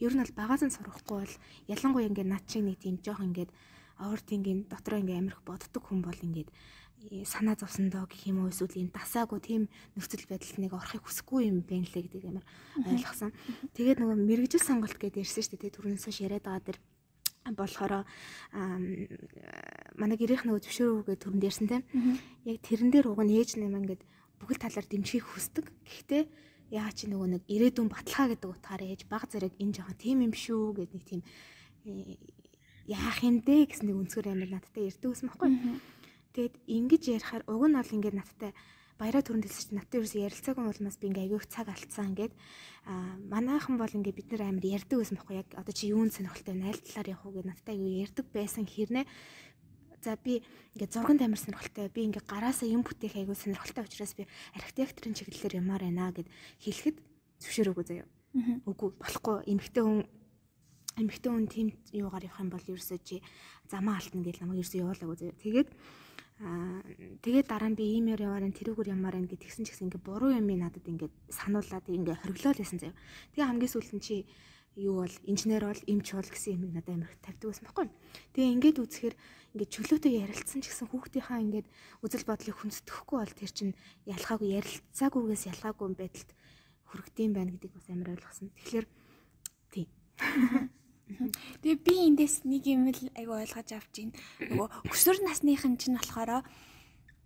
ер 0.00 0.12
нь 0.16 0.22
бол 0.24 0.38
багаас 0.40 0.64
нь 0.64 0.72
сурахгүй 0.72 1.16
бол 1.20 1.34
ялангуяа 1.68 2.08
ингээ 2.08 2.26
над 2.26 2.44
шиг 2.48 2.64
нэг 2.64 2.80
тийм 2.80 2.96
жоох 3.04 3.20
ингээд 3.20 3.52
овертингийн 4.00 4.66
дотроо 4.72 4.98
ингээ 5.04 5.20
амирх 5.20 5.44
боддог 5.44 5.82
хүн 5.84 6.00
бол 6.00 6.16
ингээд 6.16 6.48
санаа 7.26 7.58
зовсондоо 7.58 8.06
гэх 8.06 8.30
юм 8.30 8.46
уу 8.46 8.52
эсвэл 8.52 8.78
энэ 8.78 8.94
дасаагүй 8.94 9.40
тийм 9.42 9.62
нөхцөл 9.98 10.26
байдалд 10.30 10.58
нэг 10.62 10.72
орохыг 10.72 11.02
хүсэхгүй 11.02 11.50
юм 11.50 11.66
байна 11.66 11.88
лээ 11.90 12.04
гэдэг 12.06 12.24
амар 12.30 12.46
ойлгосон. 12.86 13.30
Тэгээд 13.74 13.98
нөгөө 13.98 14.16
мэрэгжил 14.22 14.62
сонголт 14.62 14.98
гэдээ 14.98 15.26
ярьсан 15.26 15.42
шүү 15.42 15.58
дээ. 15.58 15.74
Түрүүнээс 15.74 16.22
яриад 16.22 16.46
байгаа 16.46 16.62
дэр 16.62 16.78
болохоор 17.50 18.06
манай 19.98 20.16
гэрийнх 20.16 20.46
нөгөө 20.46 20.62
зөвшөөрөөгээ 20.62 21.18
төрөнд 21.18 21.46
ярьсан 21.46 21.66
тийм. 21.66 21.82
Яг 22.46 22.58
тэрэн 22.62 22.90
дээр 22.94 23.10
уг 23.10 23.20
нь 23.26 23.34
ээж 23.34 23.58
нэм 23.58 23.74
ингээд 23.82 24.02
бүхэл 24.38 24.62
талаар 24.62 24.86
дэмжихийг 24.86 25.26
хүсдэг. 25.26 25.66
Гэхдээ 25.82 26.22
яа 26.70 26.90
чи 26.94 27.10
нөгөө 27.10 27.28
нэг 27.36 27.42
ирээдүйн 27.50 27.90
баталгаа 27.90 28.32
гэдэг 28.32 28.48
утгаараа 28.48 28.88
ээж 28.94 29.02
баг 29.10 29.26
зэрэг 29.26 29.58
энэ 29.58 29.74
жоохон 29.76 29.98
тийм 29.98 30.18
юм 30.24 30.32
шүү 30.32 30.72
гэдэг 30.78 30.94
нэг 30.96 31.04
тийм 31.04 31.20
э, 31.84 32.16
яах 32.88 33.18
юм 33.20 33.44
бэ 33.44 33.68
гэсэн 33.68 33.92
нэг 33.92 33.96
өнцгөр 34.00 34.32
амар 34.32 34.50
надтай 34.56 34.88
ярьдаг 34.88 35.12
байсан 35.12 35.28
байхгүй. 35.28 35.50
Тэгэд 36.32 36.54
ингэж 36.66 37.02
ярихаар 37.16 37.42
уг 37.46 37.62
нь 37.68 37.76
бол 37.76 37.94
ингээд 37.96 38.16
надтай 38.16 38.50
баяраа 39.00 39.22
төрөнд 39.24 39.44
хэлсэн 39.44 39.62
чинь 39.68 39.78
надад 39.80 39.96
ерөөсөө 39.98 40.24
ярилцаагүй 40.28 40.64
болмоос 40.64 40.96
би 41.00 41.06
ингээ 41.10 41.24
аягүйх 41.26 41.46
цаг 41.50 41.66
алдсан 41.68 42.12
ингээд 42.12 42.32
аа 42.88 43.18
манайхан 43.28 43.76
бол 43.80 43.92
ингээ 43.92 44.14
бид 44.16 44.28
нэр 44.30 44.42
амар 44.46 44.64
ярьдаг 44.64 44.96
байсан 45.00 45.16
байхгүй 45.18 45.36
яг 45.42 45.48
одоо 45.58 45.74
чи 45.74 45.90
юунд 45.90 46.12
сонирхолтой 46.14 46.54
аль 46.62 46.84
талаар 46.86 47.12
явах 47.12 47.26
уу 47.26 47.34
гэж 47.36 47.46
надтай 47.50 47.74
аягүй 47.74 48.02
ярьдаг 48.04 48.26
байсан 48.30 48.64
хэрнээ 48.68 49.06
За 50.02 50.18
би 50.18 50.42
ингээ 50.74 50.90
зурганд 50.90 51.22
амар 51.22 51.38
сонирхолтой. 51.38 51.86
Би 51.86 52.02
ингээ 52.10 52.26
гараасаа 52.26 52.66
юм 52.66 52.82
бүтээх 52.82 53.22
аягүй 53.22 53.38
сонирхолтой 53.38 53.86
учраас 53.86 54.18
би 54.18 54.26
архитекторын 54.58 55.14
чиглэлээр 55.14 55.62
ямаар 55.62 55.86
байна 55.86 56.10
гэд 56.10 56.26
хэлэхэд 56.58 56.96
зөвшөөрөөгүй 57.38 57.86
заяа. 57.86 58.06
Үгүй 58.66 58.98
болохгүй. 58.98 59.46
Эмэгтэй 59.46 59.82
хүн 59.86 60.02
эмэгтэй 60.98 61.30
хүн 61.30 61.46
тийм 61.46 61.68
юугаар 61.94 62.26
явах 62.26 62.42
юм 62.42 62.50
бол 62.50 62.66
ерөөсөө 62.66 62.98
чи 63.06 63.22
замаа 63.70 64.02
алтна 64.02 64.26
гэж 64.26 64.42
намайг 64.42 64.66
ерөөсөө 64.66 64.82
явуулаагүй 64.82 65.18
заяа. 65.22 65.38
Тэгээд 65.38 65.70
Аа 66.42 66.82
тэгээд 67.22 67.46
дараа 67.46 67.70
нь 67.70 67.78
би 67.78 67.86
иймэр 68.02 68.26
яваар 68.26 68.50
энэ 68.50 68.58
тэрүүгээр 68.58 68.98
ямаар 68.98 69.14
энэ 69.22 69.30
гэтгсэн 69.30 69.62
ч 69.62 69.78
гэсэн 69.78 69.86
ингээ 69.86 70.02
буруу 70.02 70.34
юм 70.34 70.50
надад 70.50 70.82
ингээ 70.82 71.10
сануулад 71.30 71.86
ингээ 71.86 72.18
хориглол 72.18 72.58
байсан 72.58 72.78
заяа. 72.82 72.98
Тэгээ 73.30 73.46
хамгийн 73.46 73.70
сүүлд 73.70 73.92
нь 73.94 74.02
чи 74.02 74.26
юу 74.74 75.06
бол 75.06 75.16
инженер 75.22 75.70
бол 75.70 75.82
эмч 75.86 76.08
бол 76.18 76.26
гэсэн 76.26 76.58
юм 76.58 76.74
надад 76.74 76.90
амар 76.90 77.14
тавьдаг 77.22 77.46
байсан 77.46 77.64
байхгүй. 77.70 77.86
Тэгээ 78.34 78.54
ингээд 78.58 78.82
үзэхээр 78.82 79.14
ингээд 79.54 79.70
чөлөөтэй 79.70 80.12
ярилцсан 80.18 80.60
ч 80.64 80.66
гэсэн 80.66 80.88
хүүхдийнхаа 80.90 81.38
ингээд 81.46 81.68
үзэл 82.02 82.26
бодлыг 82.26 82.56
хүндэтгэхгүй 82.58 83.18
бол 83.22 83.34
тэр 83.38 83.52
чинь 83.54 83.72
ялгаагүй 84.10 84.48
ярилцаагүйгээс 84.58 85.44
ялгаагүй 85.46 85.86
байдалд 85.94 86.30
хүрэгдэм 86.90 87.30
байна 87.38 87.54
гэдгийг 87.54 87.74
бас 87.78 87.86
амар 87.86 88.18
ойлгосон. 88.18 88.50
Тэгэхээр 88.50 88.86
тийм. 89.70 89.88
Тэгээ 91.62 91.78
би 91.84 91.94
эндээс 92.08 92.44
нэг 92.48 92.62
юм 92.66 92.88
л 92.90 93.10
айгу 93.16 93.32
ойлгож 93.36 93.68
авч 93.72 93.92
байна. 93.98 94.16
Нөгөө 94.40 94.68
өсвөр 94.92 95.18
насныхан 95.26 95.76
чинь 95.76 95.96
болохоор 95.96 96.44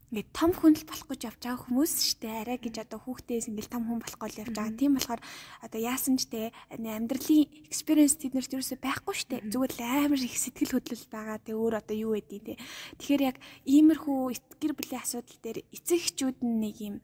ингээд 0.06 0.30
том 0.30 0.54
хүн 0.54 0.78
л 0.78 0.86
болох 0.86 1.08
гэж 1.10 1.20
явж 1.26 1.40
байгаа 1.42 1.66
хүмүүс 1.66 1.92
штэ 2.14 2.30
арай 2.30 2.58
гэж 2.62 2.86
одоо 2.86 3.02
хүүхдээс 3.02 3.50
ингээд 3.50 3.74
том 3.74 3.90
хүн 3.90 3.98
болох 3.98 4.18
гол 4.22 4.38
явж 4.38 4.54
байгаа. 4.54 4.78
Тийм 4.78 4.94
болохоор 4.94 5.20
одоо 5.66 5.80
яасан 5.82 6.14
ч 6.14 6.30
те 6.30 6.54
амьдралын 6.70 7.50
experience 7.66 8.14
тэднэрт 8.14 8.54
ерөөсөй 8.54 8.78
байхгүй 8.78 9.14
штэ. 9.18 9.42
Зүгээр 9.50 9.72
л 9.74 9.82
амар 9.82 10.22
их 10.22 10.38
сэтгэл 10.38 10.78
хөдлөл 10.78 11.06
байгаа. 11.10 11.42
Тэг 11.42 11.58
өөр 11.58 11.74
одоо 11.82 11.96
юу 11.98 12.14
байдیں۔ 12.14 12.38
те. 12.38 12.54
Тэгэхээр 13.02 13.22
яг 13.34 13.36
иймэрхүү 13.66 14.18
гэр 14.62 14.72
бүлийн 14.78 15.02
асуудал 15.02 15.38
дээр 15.42 15.58
эцэг 15.74 15.98
эхчүүд 15.98 16.38
нь 16.38 16.58
нэг 16.62 16.76
юм 16.86 16.96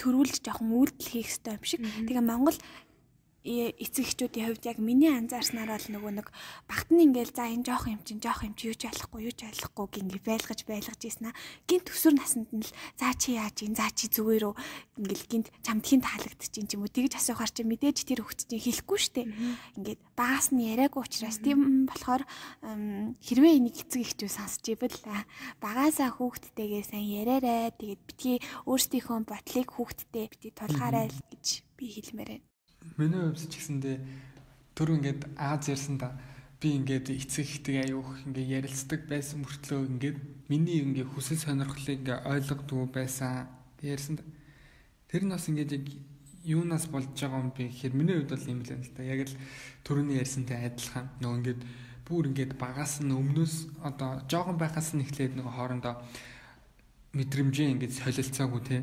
төрүүлж 0.00 0.46
жоохон 0.46 0.72
үйлдэл 0.72 1.10
хийх 1.10 1.28
хэрэгтэй 1.36 1.52
юм 1.58 1.64
шиг. 1.68 1.80
Тэгээ 1.84 2.24
Монгол 2.24 2.58
эцэг 3.40 4.04
эхчүүдийн 4.04 4.52
хувьд 4.52 4.68
яг 4.68 4.78
миний 4.84 5.08
анзаарснараа 5.08 5.80
л 5.80 5.88
нөгөө 5.96 6.12
нэг 6.12 6.28
багт 6.68 6.92
нь 6.92 7.08
ингээл 7.08 7.32
за 7.32 7.48
энэ 7.48 7.64
жоох 7.64 7.88
юм 7.88 8.04
чинь 8.04 8.20
жоох 8.20 8.44
юм 8.44 8.52
чи 8.52 8.68
юу 8.68 8.76
ч 8.76 8.84
ойлгохгүй 8.84 9.20
юу 9.24 9.32
ч 9.32 9.48
ойлгохгүй 9.48 9.86
гингээ 9.96 10.20
байлгаж 10.28 10.60
байлгаж 10.68 11.00
ийсэн 11.00 11.32
аа 11.32 11.38
гинт 11.64 11.88
өсвөр 11.88 12.14
наснд 12.20 12.52
нь 12.52 12.60
л 12.60 12.72
за 13.00 13.16
чи 13.16 13.40
яаж 13.40 13.56
ин 13.64 13.72
за 13.72 13.88
чи 13.96 14.12
зүгээр 14.12 14.44
үү? 14.44 14.54
Ингээл 15.00 15.24
гинт 15.32 15.48
чамдхийн 15.64 16.04
таалагдчих 16.04 16.52
юм 16.76 16.84
уу? 16.84 16.92
Тэгж 16.92 17.16
асуухаар 17.16 17.48
чи 17.48 17.64
мэдээж 17.64 17.98
тэр 18.04 18.20
чинь 18.28 18.60
хэлэхгүй 18.60 18.98
штэ 19.00 19.22
ингээд 19.80 20.00
багаас 20.12 20.52
нь 20.52 20.68
яриаггүй 20.68 21.00
учраас 21.00 21.40
тийм 21.40 21.88
болохоор 21.88 22.28
хэрвээ 23.24 23.56
энийг 23.56 23.80
эцэг 23.80 24.04
эхчүү 24.04 24.28
сонсч 24.28 24.68
ивэл 24.76 25.00
багаасаа 25.64 26.12
хүүхдтэйгээ 26.12 26.84
сайн 26.84 27.08
яриарай. 27.08 27.72
Тэгээд 27.72 28.02
битгий 28.04 28.36
өөрсдийнхөө 28.68 29.24
бодлыг 29.24 29.68
хүүхдтэй 29.72 30.28
битгий 30.28 30.52
тулгаарай 30.52 31.08
гэж 31.08 31.64
би 31.80 31.88
хэлмээр 31.88 32.30
байна 32.36 32.49
Миний 32.96 33.20
хувьд 33.20 33.46
ч 33.46 33.54
гэсэндээ 33.58 33.96
түр 34.74 34.96
ингээд 34.96 35.36
Аз 35.36 35.68
ярьсан 35.68 35.98
да 36.00 36.16
би 36.60 36.76
ингээд 36.76 37.08
эцэг 37.08 37.48
ихтэй 37.48 37.88
аюух 37.88 38.20
ингээд 38.28 38.64
ярилцдаг 38.64 39.08
байсан 39.08 39.40
мөртлөө 39.40 39.80
ингээд 39.96 40.18
миний 40.52 40.84
ингээд 40.84 41.08
хүсэл 41.08 41.40
сонирхлыг 41.40 42.04
ингээд 42.04 42.28
ойлгодгүй 42.28 42.84
байсан 42.92 43.48
ярьсан. 43.80 44.20
Тэр 45.08 45.24
нь 45.24 45.32
бас 45.32 45.48
ингээд 45.48 45.72
яг 45.72 45.84
юунаас 46.44 46.84
болж 46.92 47.08
байгаа 47.16 47.40
юм 47.40 47.52
бэ 47.56 47.72
гэхээр 47.72 47.94
миний 47.96 48.16
хувьд 48.20 48.32
бол 48.36 48.52
юм 48.52 48.60
л 48.60 48.72
юм 48.76 48.82
л 48.84 48.92
та. 48.92 49.00
Яг 49.00 49.20
л 49.24 49.36
төрөний 49.88 50.20
ярьсантай 50.20 50.68
адилхан 50.68 51.08
нөгөө 51.24 51.38
ингээд 51.40 51.60
бүр 52.04 52.28
ингээд 52.28 52.52
багаас 52.60 53.00
нь 53.00 53.08
өмнөөс 53.08 53.80
одоо 53.80 54.20
жоохон 54.28 54.60
байхаас 54.60 54.92
нь 54.92 55.00
эхлээд 55.00 55.40
нөгөө 55.40 55.54
хоорондоо 55.56 55.94
мэдрэмжээ 57.16 57.72
ингээд 57.72 57.96
солилцоогүй 58.04 58.62
те 58.68 58.76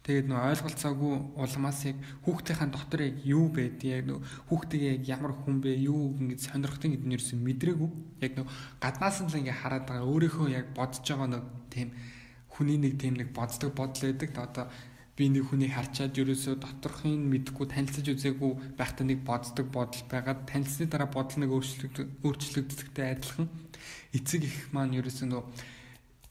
Тэгээд 0.00 0.26
нөө 0.32 0.40
ойлголцоогүй 0.48 1.14
улмаас 1.36 1.80
яг 1.84 1.96
хүүхдийн 2.24 2.72
дотор 2.72 3.00
яг 3.04 3.16
юу 3.20 3.52
байдгийг 3.52 4.00
яг 4.00 4.04
нөө 4.08 4.20
хүүхдийг 4.48 4.82
яг 4.82 5.02
ямар 5.20 5.32
хүн 5.36 5.60
бэ 5.60 5.76
юу 5.76 6.16
ингэж 6.16 6.40
сонирхтын 6.48 6.96
гэдэг 6.96 7.06
нь 7.06 7.14
ерөөсөн 7.20 7.40
мэдрээгүй. 7.44 7.90
Яг 8.24 8.32
нөө 8.40 8.46
гаднаас 8.80 9.20
нь 9.20 9.28
л 9.28 9.38
ингэ 9.44 9.60
хараад 9.60 9.84
байгаа 9.84 10.08
өөрийнхөө 10.08 10.48
яг 10.56 10.72
бодож 10.72 11.04
байгаа 11.04 11.28
нэг 11.36 11.44
тийм 11.68 11.88
хүний 12.48 12.78
нэг 12.80 12.96
тийм 12.96 13.14
нэг 13.20 13.28
боддог 13.36 13.76
бодол 13.76 14.08
байдаг. 14.08 14.32
Одоо 14.40 14.66
би 15.20 15.28
нэг 15.28 15.52
хүнийг 15.52 15.76
харчаад 15.76 16.16
ерөөсөө 16.16 16.54
доторхын 16.64 17.20
мэдхгүй 17.28 17.68
танилцаж 17.68 18.08
үзээгүй 18.08 18.80
байхдаа 18.80 19.04
нэг 19.04 19.20
боддог 19.20 19.68
бодол 19.68 20.04
байгаад 20.08 20.48
танилцсны 20.48 20.88
дараа 20.88 21.12
бодол 21.12 21.44
нэг 21.44 21.52
өөрчлөгдөж 21.52 22.24
өөрчлөгддөгтэй 22.24 23.06
адилхан 23.20 23.48
эцэг 24.16 24.48
их 24.48 24.72
маань 24.72 24.96
ерөөсөө 24.96 25.28
нөө 25.28 25.44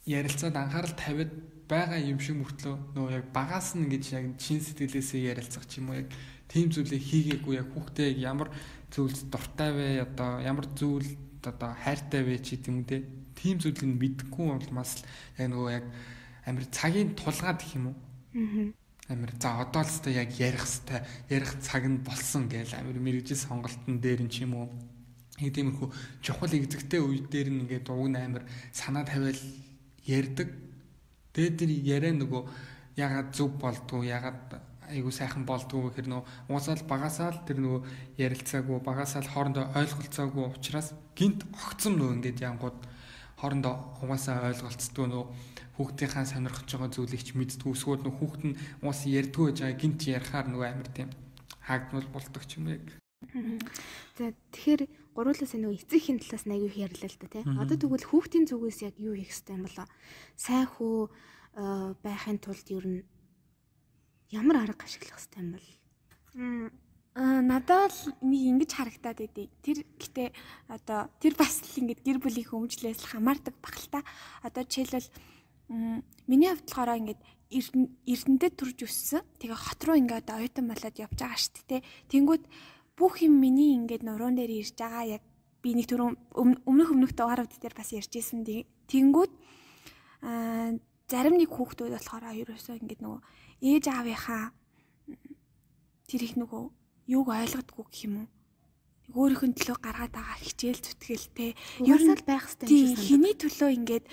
ярилцаад 0.09 0.57
анхаарал 0.57 0.95
тавиад 0.97 1.31
байгаа 1.69 2.01
юм 2.01 2.17
шиг 2.17 2.41
мөртлөө 2.41 2.75
нөө 2.97 3.07
яг 3.13 3.25
багаас 3.29 3.77
нь 3.77 3.85
ингэж 3.85 4.05
яг 4.17 4.25
чин 4.41 4.57
сэтгэлээсээ 4.57 5.29
ярилцах 5.29 5.69
ч 5.69 5.77
юм 5.77 5.93
уу 5.93 6.01
яг 6.01 6.09
тийм 6.49 6.73
зүйлийг 6.73 7.03
хийгээгүй 7.05 7.61
яг 7.61 7.69
хүүхдээ 7.77 8.09
ямар 8.25 8.49
зүйлд 8.89 9.29
дуртай 9.29 9.71
вэ? 9.77 9.87
Одоо 10.01 10.41
ямар 10.41 10.65
зүйл 10.73 11.13
одоо 11.45 11.71
хайртай 11.77 12.25
вэ 12.25 12.41
ч 12.41 12.57
гэдэг 12.57 12.73
юм 12.73 12.81
те? 12.89 13.05
Тийм 13.37 13.61
зүйлийг 13.61 13.85
мэдгүй 13.85 14.47
улмаас 14.49 14.97
л 14.97 15.05
яг 15.37 15.47
нөгөө 15.53 15.69
яг 15.77 15.85
амир 16.49 16.65
цагийн 16.73 17.13
тулгаад 17.13 17.61
гэх 17.61 17.77
юм 17.77 17.93
уу? 17.93 17.97
Амир 19.05 19.31
за 19.37 19.61
одоо 19.61 19.85
л 19.85 19.89
өстой 19.93 20.17
яг 20.17 20.33
ярих 20.41 20.65
хэвээр 20.65 21.05
ярих 21.29 21.51
цаг 21.61 21.85
нь 21.85 22.01
болсон 22.01 22.49
гээл 22.49 22.81
амир 22.81 22.97
мэрэгжил 22.97 23.37
сонголтын 23.37 24.01
дээр 24.01 24.25
нь 24.25 24.33
ч 24.33 24.41
юм 24.41 24.57
уу? 24.57 24.73
Нэг 25.37 25.53
тиймэрхүү 25.53 25.89
чухалэгзэгтэй 26.25 26.99
үе 26.99 27.29
дээр 27.29 27.53
нь 27.53 27.61
ингээд 27.69 27.93
уг 27.93 28.09
амир 28.09 28.43
санаа 28.73 29.05
тавиал 29.05 29.37
ярьдаг 30.09 30.49
Тэгээд 31.33 31.55
тэр 31.59 31.71
яриа 31.97 32.13
нөгөө 32.17 32.41
ягаад 32.97 33.29
зөв 33.37 33.49
болдгоо 33.61 34.01
ягаад 34.03 34.59
айгу 34.89 35.11
сайхан 35.13 35.45
болдгоо 35.45 35.89
гэхэр 35.93 36.07
нөгөө 36.09 36.49
уусаал 36.49 36.83
багасаал 36.89 37.37
тэр 37.45 37.61
нөгөө 37.61 37.81
ярилцаагүй 38.17 38.79
багасаал 38.81 39.29
хоорондоо 39.29 39.65
ойлголцоогүй 39.77 40.45
учраас 40.49 40.97
гинт 41.13 41.45
огцом 41.53 42.01
нөгөө 42.01 42.15
ингээд 42.17 42.39
янгууд 42.49 42.77
хоорондоо 43.37 43.75
угаасаа 44.01 44.49
ойлголцдгоо 44.49 45.05
нөгөө 45.05 45.27
хүүхдийнхаа 45.77 46.25
сонирхож 46.25 46.69
байгаа 46.73 46.91
зүйлийг 46.91 47.23
ч 47.23 47.29
мэддгүү 47.37 47.71
эсвэл 47.77 48.01
нөгөө 48.03 48.19
хүүхд 48.19 48.41
нь 48.49 48.57
уус 48.83 48.99
ярьдгүү 49.05 49.45
гэж 49.47 49.57
байгаа 49.61 49.79
гинт 49.79 49.99
ярихаар 50.09 50.47
нөгөө 50.49 50.67
амир 50.73 50.89
тийм 50.91 51.09
хаагдмал 51.63 52.09
болдог 52.11 52.43
ч 52.49 52.57
юм 52.57 52.73
яг. 52.73 52.83
За 54.17 54.33
тэгэхээр 54.53 54.81
гуруулаас 55.13 55.53
нөгөө 55.53 55.77
эцэг 55.77 56.01
хин 56.01 56.17
талаас 56.17 56.45
нь 56.47 56.53
аягүй 56.55 56.69
их 56.73 56.81
ярьлаа 56.89 57.09
л 57.09 57.19
да 57.21 57.27
тий. 57.29 57.43
Одоо 57.45 57.77
тэгвэл 57.77 58.09
хүүхдийн 58.09 58.45
зүгээс 58.49 58.79
яг 58.89 58.95
юу 58.97 59.13
хийх 59.13 59.29
хэрэгтэй 59.29 59.55
юм 59.57 59.63
болоо? 59.67 59.87
Сайн 60.39 60.65
хүү 60.65 60.95
байхын 62.01 62.39
тулд 62.41 62.67
ер 62.73 62.85
нь 62.87 63.01
ямар 64.33 64.65
арга 64.65 64.85
ашиглах 64.85 65.17
хэрэгтэй 65.17 65.41
юм 65.41 65.51
бол? 65.53 65.67
Аа 67.19 67.41
надад 67.41 67.91
л 67.91 68.15
нэг 68.21 68.41
ингэж 68.53 68.71
харагтаад 68.73 69.17
байдیں۔ 69.19 69.49
Тэр 69.65 69.77
гэтээ 69.97 70.29
одоо 70.71 71.09
тэр 71.19 71.33
бас 71.35 71.59
л 71.65 71.79
ингэж 71.83 71.99
гэр 72.05 72.17
бүлийн 72.21 72.47
хүмүүжлээс 72.47 73.01
л 73.03 73.11
хамаардаг 73.11 73.55
баг 73.59 73.75
л 73.75 73.89
та. 73.91 74.01
Одоо 74.45 74.63
жишээлбэл 74.63 75.09
миний 76.29 76.49
хувьд 76.53 76.69
болохоор 76.69 77.01
ингэж 77.01 77.19
эрдэнэтэд 77.49 78.53
төрж 78.55 78.77
өссөн. 78.85 79.25
Тэгээ 79.41 79.57
хот 79.57 79.81
руу 79.83 79.97
ингээд 79.97 80.21
одоо 80.29 80.37
оюутан 80.37 80.69
болоод 80.69 80.95
явж 81.01 81.17
байгаа 81.17 81.39
шүү 81.41 81.65
дээ. 81.65 81.81
Тэнгүүд 82.13 82.43
бүх 82.99 83.23
юм 83.23 83.39
миний 83.39 83.71
ингээд 83.79 84.03
нуруунд 84.03 84.37
дээр 84.43 84.51
ирж 84.59 84.75
байгаа 84.75 85.05
яг 85.15 85.23
би 85.63 85.71
нэг 85.73 85.87
түрүүн 85.87 86.15
өмнөх 86.67 86.89
өмнөхтэй 86.91 87.25
гарууд 87.25 87.53
дээр 87.55 87.75
бас 87.75 87.95
ярьжсэн 87.95 88.43
тэнгүүд 88.91 89.31
аа 90.27 90.75
зарим 91.09 91.35
нэг 91.39 91.49
хүүхдүүд 91.49 91.95
болохоор 91.95 92.35
ерөөсөө 92.43 92.75
ингээд 92.83 93.01
нөгөө 93.01 93.21
ээж 93.65 93.85
аавынхаа 93.89 94.43
тэр 96.05 96.21
их 96.27 96.35
нөгөө 96.37 96.63
юуг 97.15 97.27
ойлгодгүй 97.33 97.85
гэх 97.89 98.05
юм 98.05 98.15
уу 98.21 98.27
өөрийнх 99.17 99.43
нь 99.49 99.57
төлөө 99.57 99.77
гаргаад 99.81 100.13
байгаа 100.13 100.37
хичээл 100.37 100.85
зүтгэлтэй 100.85 101.51
ер 101.81 102.01
нь 102.05 102.13
байх 102.29 102.45
хэрэгтэй 102.45 102.69
юм 102.69 102.93
шиг 102.93 103.01
санагдав. 103.01 103.07
Хиний 103.09 103.35
төлөө 103.41 103.69
ингээд 103.73 104.05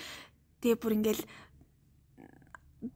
тэгээ 0.65 0.81
бүр 0.81 0.93
ингээд 0.97 1.21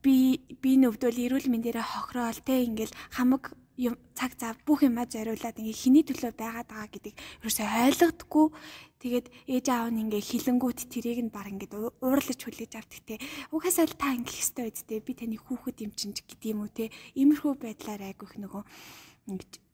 би 0.02 0.18
би 0.62 0.72
нөвдөл 0.82 1.18
эрүүл 1.30 1.46
мэндээрээ 1.46 1.86
хохироол 1.86 2.40
те 2.42 2.66
ингээл 2.66 2.94
хамаг 3.14 3.54
юм 3.82 3.96
цаг 4.14 4.38
зав 4.38 4.56
бүх 4.62 4.86
юмаа 4.86 5.10
зориулаад 5.10 5.58
ингээ 5.58 5.82
хиний 5.82 6.06
төлөө 6.06 6.38
байгаад 6.38 6.70
байгаа 6.70 6.90
гэдгийг 6.94 7.18
ерөөсөй 7.42 7.68
ойлгодоггүй 7.90 8.46
тэгээд 9.02 9.28
ээж 9.50 9.66
аав 9.74 9.90
нь 9.90 10.02
ингээ 10.06 10.22
хилэнгүүт 10.22 10.80
тэрийг 10.94 11.20
нь 11.26 11.34
баг 11.34 11.50
ингээ 11.50 11.74
уурлаж 12.06 12.40
хүлээж 12.46 12.74
авдаг 12.78 13.02
те. 13.10 13.18
Угаасаа 13.50 13.90
л 13.90 13.98
та 13.98 14.14
ингээ 14.14 14.38
хэстэй 14.38 14.70
үсттэй 14.70 15.02
би 15.02 15.14
таны 15.18 15.42
хүүхэд 15.42 15.82
юм 15.82 15.92
чинь 15.98 16.14
гэдэг 16.14 16.54
юм 16.54 16.62
уу 16.62 16.70
те. 16.70 16.94
Иймэрхүү 17.18 17.54
байдлаар 17.58 18.02
айгүйх 18.14 18.38
нөгөө 18.38 18.64
ингээ 19.34 19.72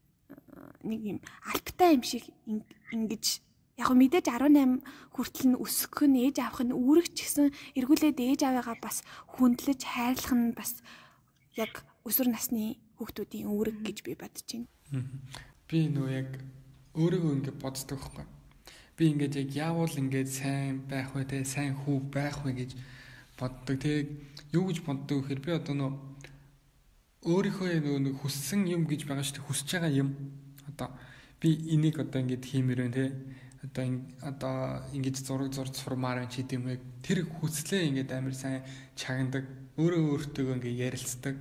нэг 0.88 1.02
юм 1.04 1.20
альптай 1.44 2.00
юм 2.00 2.04
шиг 2.08 2.24
ингэж 2.96 3.44
яг 3.78 3.90
мэдээж 3.94 4.26
18 4.32 4.82
хүртэл 5.14 5.48
нь 5.54 5.60
өсөх 5.62 6.02
нь 6.08 6.18
ээж 6.26 6.42
авах 6.42 6.66
нь 6.66 6.74
үүрэг 6.74 7.14
ч 7.14 7.28
гэсэн 7.28 7.48
эргүүлээд 7.78 8.18
ээж 8.18 8.42
аваагаа 8.48 8.78
бас 8.82 9.06
хүндлэж 9.38 9.82
хайрлах 9.86 10.34
нь 10.34 10.56
бас 10.58 10.82
яг 11.54 11.86
өсвөр 12.08 12.34
насны 12.34 12.82
хүүхдүүдийн 12.98 13.48
үүрэг 13.48 13.78
гэж 13.86 13.98
би 14.04 14.14
бодож 14.18 14.48
байна. 14.50 14.68
Би 15.70 15.80
нөө 15.88 16.10
яг 16.12 16.30
өөрийгөө 16.98 17.34
ингэ 17.38 17.54
боддог 17.62 18.00
байхгүй. 18.02 18.26
Би 18.98 19.04
ингээд 19.14 19.36
яг 19.38 19.50
яавал 19.54 19.94
ингээд 19.94 20.30
сайн 20.32 20.82
байх 20.90 21.14
вэ 21.14 21.24
те 21.30 21.46
сайн 21.46 21.78
хүү 21.78 21.98
байх 22.10 22.42
вэ 22.42 22.52
гэж 22.58 22.72
боддог. 23.38 23.78
Тэг 23.78 24.10
юу 24.52 24.66
гэж 24.66 24.82
боддог 24.82 25.22
гэхээр 25.22 25.42
би 25.46 25.52
одоо 25.54 25.76
нөө 25.78 25.92
өөрийнхөө 27.30 27.84
нөгөө 27.86 28.18
хүссэн 28.24 28.66
юм 28.66 28.90
гэж 28.90 29.06
байгаа 29.06 29.22
шүү 29.22 29.38
дээ. 29.38 29.48
Хүсэж 29.48 29.70
байгаа 29.78 29.94
юм. 29.94 30.10
Одоо 30.74 30.90
би 31.38 31.50
энийг 31.74 32.02
одоо 32.02 32.26
ингээд 32.26 32.46
хиймээр 32.50 32.82
байна 32.82 32.98
те 32.98 33.06
одоо 33.62 33.86
одоо 34.24 34.56
ингэж 34.96 35.16
зураг 35.22 35.54
зурж 35.54 35.76
сурмаар 35.78 36.26
байна 36.26 36.32
ч 36.32 36.42
гэдэм 36.42 36.66
юм. 36.66 36.82
Тэр 37.06 37.28
хүслээ 37.28 37.92
ингээд 37.94 38.12
амар 38.16 38.34
сайн 38.34 38.66
чагнадаг. 38.96 39.46
Өөрөө 39.78 40.02
өөртөө 40.18 40.58
ингээд 40.58 40.82
ярилцдаг 40.88 41.36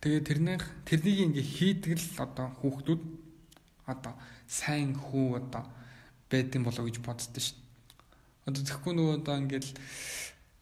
Тэгээ 0.00 0.22
тэрнийх 0.24 0.64
тэрнийг 0.88 1.18
ингээ 1.28 1.44
хийдэг 1.44 1.92
л 2.00 2.24
одоо 2.24 2.48
хүүхдүүд 2.64 3.02
одоо 3.84 4.16
сайн 4.48 4.96
хүү 4.96 5.44
одоо 5.44 5.68
байдсан 6.32 6.64
болоо 6.64 6.88
гэж 6.88 7.04
боддоо 7.04 7.28
шүү. 7.36 7.60
Одоо 8.48 8.64
тэгэхгүй 8.64 8.92
нөгөө 8.96 9.16
одоо 9.20 9.36
ингээл 9.44 9.70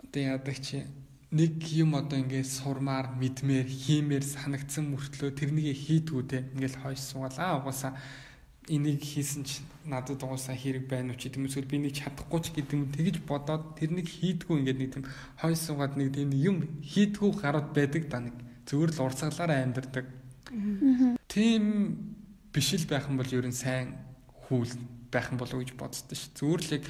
одоо 0.02 0.20
яадаг 0.26 0.58
чи 0.58 0.82
нэг 1.30 1.54
юм 1.70 1.94
одоо 1.94 2.18
ингээд 2.18 2.50
сурмаар 2.50 3.14
мэдмээр 3.14 3.70
хиймээр 3.70 4.26
санагдсан 4.26 4.90
мөртлөө 4.90 5.30
тэрнийг 5.30 5.70
хийдгүү 5.86 6.22
те. 6.26 6.42
Ингээл 6.58 6.82
хойш 6.82 6.98
суугаал 6.98 7.38
аа 7.38 7.62
угаасаа 7.62 7.94
энийг 8.66 9.06
хийсэн 9.06 9.46
ч 9.46 9.62
надад 9.86 10.18
уусаа 10.18 10.58
хэрэг 10.58 10.90
байна 10.90 11.14
уу 11.14 11.20
ч 11.20 11.30
гэдэм 11.30 11.46
эсвэл 11.46 11.70
би 11.70 11.78
нэг 11.78 11.94
чадахгүй 11.94 12.40
ч 12.42 12.46
гэдэм 12.58 12.90
тэгж 12.90 13.22
бодоод 13.22 13.78
тэрнийг 13.78 14.08
хийдгүү. 14.10 14.66
Ингээд 14.66 14.80
нэг 14.82 14.90
тийм 14.98 15.04
хой 15.38 15.54
суугаад 15.54 15.94
нэг 15.94 16.10
тийм 16.10 16.34
юм 16.34 16.56
хийдгүү 16.82 17.30
гарууд 17.38 17.70
байдаг 17.70 18.10
да 18.10 18.18
нэг 18.24 18.47
зөвөр 18.68 18.92
л 18.92 19.04
урсгалаараа 19.08 19.64
амьдардаг. 19.64 20.06
Тийм 21.24 21.64
биш 22.52 22.76
л 22.76 22.84
байх 22.84 23.08
юм 23.08 23.16
бол 23.16 23.32
ер 23.32 23.48
нь 23.48 23.56
сайн 23.56 23.96
хүл 24.28 24.68
байх 25.08 25.32
юм 25.32 25.40
болов 25.40 25.56
уу 25.56 25.64
гэж 25.64 25.72
боддоо 25.72 26.16
ш. 26.16 26.28
Зөвөр 26.36 26.60
л 26.60 26.84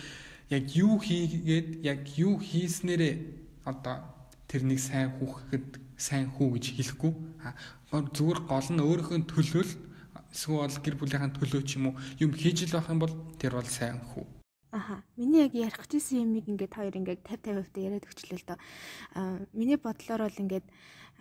яг 0.50 0.64
юу 0.74 0.98
хийгээд 0.98 1.86
яг 1.86 2.02
юу 2.18 2.42
хийснээрээ 2.42 3.14
одоо 3.62 4.02
тэрнийг 4.50 4.82
сайн 4.82 5.14
хүүхэд 5.22 5.78
сайн 5.94 6.34
хүү 6.34 6.48
гэж 6.58 6.64
хэлэхгүй. 6.74 7.12
Зүгээр 7.94 8.40
гол 8.46 8.68
нь 8.74 8.82
өөрийнхөө 8.82 9.18
төлөөл 9.30 9.72
эсвэл 10.34 10.82
гэр 10.82 10.96
бүлийнхаа 10.98 11.30
төлөө 11.36 11.62
ч 11.62 11.78
юм 11.78 11.92
уу 11.92 11.94
юм 12.18 12.32
хийж 12.34 12.68
л 12.68 12.74
байх 12.74 12.90
юм 12.90 13.00
бол 13.02 13.14
тэр 13.38 13.54
бол 13.54 13.70
сайн 13.70 14.02
хүү. 14.02 14.26
Аха. 14.70 15.02
Миний 15.16 15.48
яг 15.48 15.56
ярих 15.56 15.80
гэжсэн 15.88 16.28
юмыг 16.28 16.44
ингээд 16.44 16.76
хоёр 16.76 16.92
ингээд 16.92 17.24
50 17.24 17.56
50% 17.56 17.72
та 17.72 17.80
яриад 17.80 18.04
өгчлээ 18.04 18.36
л 18.36 18.48
доо. 18.48 18.58
Аа 19.16 19.40
миний 19.56 19.80
бодлоор 19.80 20.28
бол 20.28 20.42
ингээд 20.44 20.66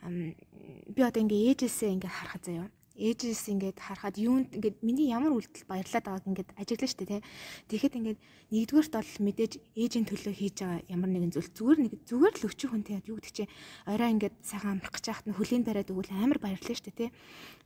би 0.07 1.01
одоо 1.03 1.21
ингээд 1.21 1.67
ээжээсээ 1.67 1.93
ингээд 1.95 2.15
харахад 2.15 2.43
заяа. 2.45 2.67
Ээжээс 2.97 3.43
ингээд 3.53 3.77
харахад 3.77 4.17
юунд 4.17 4.49
ингээд 4.57 4.81
миний 4.81 5.13
ямар 5.13 5.37
үйлдэл 5.37 5.69
баярлаад 5.69 6.05
байгааг 6.05 6.25
ингээд 6.25 6.49
ажиглаа 6.57 6.89
штэ 6.89 7.05
тий. 7.05 7.21
Тэгэхэд 7.69 7.97
ингээд 7.99 8.19
нэгдүгээрт 8.49 8.93
бол 8.97 9.13
мэдээж 9.21 9.53
ээжийн 9.77 10.05
төлөө 10.09 10.33
хийж 10.33 10.55
байгаа 10.65 10.81
ямар 10.89 11.09
нэгэн 11.13 11.33
зүйл 11.37 11.51
зүгээр 11.53 11.79
нэг 11.85 11.93
зүгээр 12.09 12.35
л 12.41 12.47
өчиг 12.49 12.69
хүн 12.73 12.83
тий 12.87 12.97
юу 13.05 13.21
гэдэг 13.21 13.33
чи 13.37 13.45
орой 13.85 14.09
ингээд 14.17 14.35
сайхан 14.41 14.81
амрах 14.81 14.93
гэж 14.97 15.05
хахад 15.13 15.27
нь 15.29 15.37
хөлийн 15.37 15.61
бариад 15.61 15.93
өгвөл 15.93 16.09
амар 16.09 16.39
баярлаа 16.41 16.73
штэ 16.73 16.89
тий. 16.89 17.09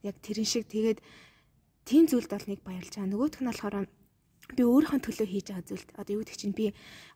Яг 0.03 0.19
тэрэн 0.19 0.47
шиг 0.51 0.67
тэгээд 0.67 0.99
тийм 1.87 2.11
зүйлд 2.11 2.27
бол 2.27 2.47
нэг 2.51 2.59
баярлж 2.67 2.91
байгаа. 2.91 3.07
Нөгөөх 3.15 3.39
нь 3.39 3.47
болохоор 3.47 3.75
би 4.57 4.63
өөрийнхөө 4.67 4.99
төлөө 5.01 5.27
хийж 5.31 5.47
байгаа 5.51 5.67
зүйлд 5.67 5.89
одоо 5.95 6.13
юу 6.15 6.21
гэдэг 6.23 6.37
чинь 6.39 6.55
би 6.55 6.65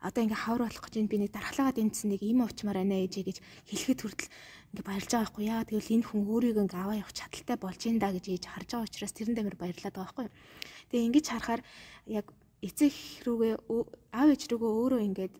одоо 0.01 0.21
ингээ 0.23 0.43
хавар 0.45 0.63
болох 0.65 0.83
гэж 0.85 0.95
би 1.07 1.17
нэг 1.19 1.31
дархлаагаад 1.35 1.81
эндсэн 1.83 2.09
нэг 2.11 2.21
юм 2.23 2.43
авчмаар 2.43 2.79
байна 2.81 3.01
ээжээ 3.03 3.23
гэж 3.27 3.37
хэлэхэд 3.69 3.99
хүртэл 4.03 4.29
ингээ 4.75 4.85
баярлж 4.85 5.11
байгаа 5.11 5.23
байхгүй. 5.25 5.45
Яа 5.47 5.63
тэгвэл 5.67 5.93
энэ 5.95 6.07
хүн 6.07 6.21
өөрийг 6.27 6.57
ингээ 6.63 6.81
аваа 6.83 6.97
явах 6.99 7.13
чадaltaй 7.15 7.57
болж 7.59 7.81
ин 7.87 7.97
да 7.99 8.09
гэж 8.11 8.25
ээж 8.31 8.43
харж 8.47 8.69
байгаа 8.71 8.87
учраас 8.87 9.13
тэрэн 9.15 9.35
дээр 9.35 9.57
баярлаад 9.59 9.95
байгаа 9.95 10.05
байхгүй. 10.05 10.27
Тэгээ 10.91 11.07
ингэж 11.11 11.25
харахаар 11.31 11.61
яг 12.07 12.25
эцэг 12.63 12.93
рүүгээ 13.25 13.53
аав 14.15 14.27
ээж 14.33 14.41
рүүгээ 14.51 14.71
өөрөө 14.79 15.01
ингээд 15.07 15.33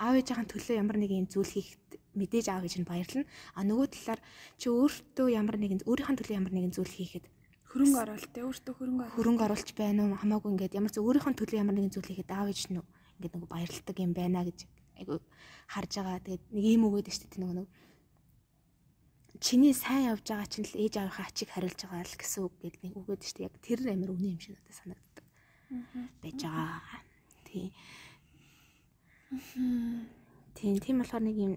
аав 0.00 0.14
ээжийн 0.18 0.48
төлөө 0.48 0.76
ямар 0.80 0.96
нэгэн 0.98 1.26
зүйл 1.30 1.52
хийхэд 1.54 1.90
мэдээж 2.18 2.46
аав 2.50 2.64
ээж 2.66 2.74
нь 2.82 2.88
баярлна 2.88 3.24
а 3.54 3.62
нөгөө 3.62 3.88
талаар 3.94 4.20
чи 4.58 4.66
өөртөө 4.68 5.28
ямар 5.30 5.56
нэгэн 5.60 5.86
өөрийнхөө 5.86 6.18
төлөө 6.18 6.38
ямар 6.40 6.52
нэгэн 6.54 6.74
зүйл 6.74 6.90
хийхэд 6.90 7.24
хөрөнгө 7.70 7.98
оруулалт 8.02 8.32
те 8.34 8.42
өөртөө 8.42 8.74
хөрөнгө 8.74 9.04
хөрөнгө 9.14 9.44
оруулалт 9.46 9.78
байна 9.78 10.00
уу 10.10 10.18
хамаагүй 10.18 10.50
ингээд 10.50 10.76
ямар 10.78 10.90
ч 10.90 10.98
өөрийнхөө 10.98 11.38
төлөө 11.38 11.60
ямар 11.62 11.74
нэгэн 11.78 11.94
зүйл 11.94 12.10
хийхэд 12.10 12.34
аав 12.34 12.50
ээж 12.50 12.62
нь 12.74 12.82
ингээд 12.82 13.34
нэг 13.38 13.44
баярлдаг 13.46 13.96
юм 14.02 14.12
байна 14.16 14.42
гэж 14.42 14.58
айгу 14.98 15.22
харж 15.70 15.92
байгаа. 16.02 16.18
Тэгээд 16.26 16.44
нэг 16.50 16.64
юм 16.66 16.82
өгөөд 16.90 17.08
штэ 17.14 17.38
нэг 17.38 17.52
нэг 17.62 17.68
чиний 19.40 19.72
сайн 19.72 20.10
явж 20.12 20.26
байгаа 20.26 20.48
чинь 20.50 20.66
л 20.66 20.80
ээж 20.82 20.94
аавынхаа 20.98 21.26
ачийг 21.30 21.50
хариулж 21.54 21.80
байгаа 21.80 22.04
л 22.04 22.18
гэсэн 22.20 22.40
үг 22.44 22.54
гэдэг 22.58 22.80
нэг 22.84 22.94
өгөөд 22.98 23.22
штэ 23.22 23.46
яг 23.46 23.54
тэр 23.62 23.80
амир 23.88 24.10
үнэ 24.12 24.34
юм 24.34 24.40
шиг 24.42 24.58
надад 24.58 24.76
санагддаг. 24.76 25.26
байж 26.20 26.40
байгаа. 26.42 27.00
Тий. 27.46 27.72
Тийм 30.58 30.74
тийм 30.82 30.96
болохоор 31.00 31.22
нэг 31.24 31.36
юм 31.38 31.52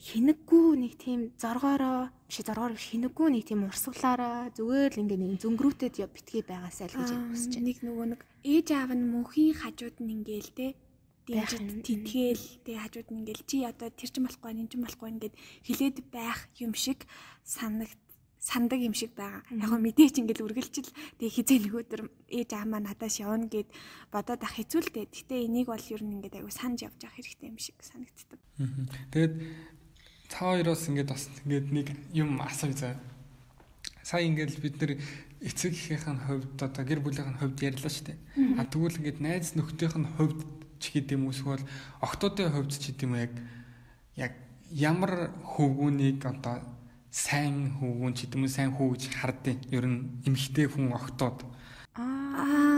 хинэггүй 0.00 0.66
нэг 0.80 0.92
тийм 0.98 1.20
зоргоороо 1.38 2.10
биш 2.26 2.38
зоргоор 2.42 2.74
хинэггүй 2.74 3.28
нэг 3.28 3.44
тийм 3.46 3.68
урсгалаараа 3.68 4.50
зүгээр 4.56 4.92
л 4.96 5.02
ингээ 5.04 5.20
нэг 5.20 5.40
зөнгөрүүтэд 5.44 6.00
битгий 6.10 6.42
байгаасай 6.42 6.88
л 6.88 6.96
гэж 6.96 7.10
хүсэж 7.12 7.52
байна. 7.60 7.66
Нэг 7.68 7.78
нөгөө 7.84 8.06
нэг 8.16 8.20
ээж 8.42 8.68
аав 8.72 8.90
нь 8.96 9.10
мөнхийн 9.12 9.58
хажууд 9.60 9.96
нь 10.00 10.12
ингээл 10.16 10.50
те 10.56 10.66
дэмжид 11.28 11.86
тэтгээл 11.86 12.46
те 12.66 12.72
хажууд 12.82 13.08
нь 13.14 13.18
ингээл 13.22 13.42
чи 13.46 13.56
одоо 13.62 13.88
тэр 13.94 14.10
чин 14.10 14.26
болохгүй 14.26 14.50
энэ 14.50 14.70
чин 14.74 14.82
болохгүй 14.82 15.08
ингээд 15.12 15.34
хилээд 15.66 15.96
байх 16.10 16.50
юм 16.58 16.74
шиг 16.74 17.06
санагд 17.46 18.00
сандаг 18.42 18.82
юм 18.82 18.94
шиг 18.94 19.14
байгаа. 19.14 19.46
Яг 19.54 19.70
хөө 19.70 19.80
мэдээч 19.86 20.18
ингээл 20.18 20.50
үргэлжил 20.50 20.90
тэг 20.90 21.30
хизээ 21.30 21.62
нэг 21.62 21.74
өдөр 21.78 22.02
ээж 22.26 22.50
аамаа 22.58 22.82
надаас 22.82 23.22
явна 23.22 23.46
гэд 23.46 23.70
бодоод 24.10 24.42
ах 24.42 24.58
хэцүү 24.58 24.80
л 24.82 24.90
дээ. 24.90 25.06
Гэтэ 25.14 25.46
энийг 25.46 25.70
бол 25.70 25.78
ер 25.78 26.02
нь 26.02 26.18
ингээд 26.18 26.42
аягүй 26.42 26.50
санаж 26.50 26.82
явж 26.82 26.98
явах 27.06 27.16
хэрэгтэй 27.22 27.46
юм 27.54 27.58
шиг 27.62 27.78
санагддаг. 27.78 28.40
Тэгээд 29.14 29.34
та 30.32 30.48
хоёроос 30.48 30.88
ингээд 30.88 31.12
бас 31.12 31.28
ингээд 31.44 31.68
нэг 31.68 31.86
юм 32.16 32.40
асууя 32.40 32.72
заа. 32.72 32.96
Сая 34.00 34.24
ингээд 34.24 34.56
бид 34.64 34.80
нэр 34.80 34.92
эцэг 35.44 35.76
эхийнхэн 35.76 36.24
хувьд 36.24 36.56
одоо 36.56 36.84
гэр 36.88 37.04
бүлийнхэн 37.04 37.36
хувьд 37.36 37.60
ярьлаа 37.60 37.92
шүү 37.92 38.06
дээ. 38.08 38.18
А 38.56 38.64
тэгвэл 38.64 38.96
ингээд 38.96 39.20
найз 39.20 39.52
нөхдийнхэн 39.52 40.08
хувьд 40.16 40.40
ч 40.80 40.96
гэдэм 40.96 41.28
үү 41.28 41.32
эсвэл 41.36 41.64
охтуудын 42.00 42.48
хувьд 42.48 42.72
ч 42.72 42.96
гэдэм 42.96 43.12
үү 43.12 43.20
яг 43.20 43.32
яг 44.16 44.32
ямар 44.72 45.36
хөвгүүнийг 45.44 46.24
одоо 46.24 46.64
сайн 47.12 47.76
хөвгүүн 47.76 48.16
ч 48.16 48.24
гэдэм 48.24 48.48
үү 48.48 48.50
сайн 48.56 48.72
хүү 48.72 48.88
гэж 48.96 49.02
хардیں۔ 49.12 49.60
Ер 49.68 49.84
нь 49.84 50.16
эмэгтэй 50.24 50.64
хүн 50.72 50.96
охтууд. 50.96 51.44
Аа 51.92 52.71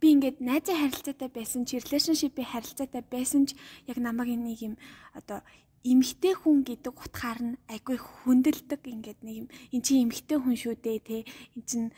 би 0.00 0.06
ингээд 0.14 0.38
найзын 0.42 0.78
харилцаатай 0.78 1.30
байсан 1.30 1.62
чи 1.66 1.78
relationship-ийн 1.78 2.50
харилцаатай 2.50 3.02
байсан 3.06 3.46
ч 3.46 3.56
яг 3.86 3.98
намайг 3.98 4.34
нэг 4.34 4.58
юм 4.62 4.74
одоо 5.14 5.40
эмэгтэй 5.82 6.34
хүн 6.38 6.62
гэдэг 6.62 6.94
утгаар 6.94 7.40
нь 7.42 7.58
айгүй 7.66 7.98
хүндэлдэг 7.98 8.82
ингээд 8.86 9.20
нэг 9.26 9.36
юм. 9.42 9.48
Эн 9.74 9.82
чинь 9.82 10.06
эмэгтэй 10.06 10.38
хүн 10.38 10.54
шүү 10.54 10.74
дээ 10.78 10.98
те 11.02 11.16
эн 11.58 11.62
чинь 11.66 11.88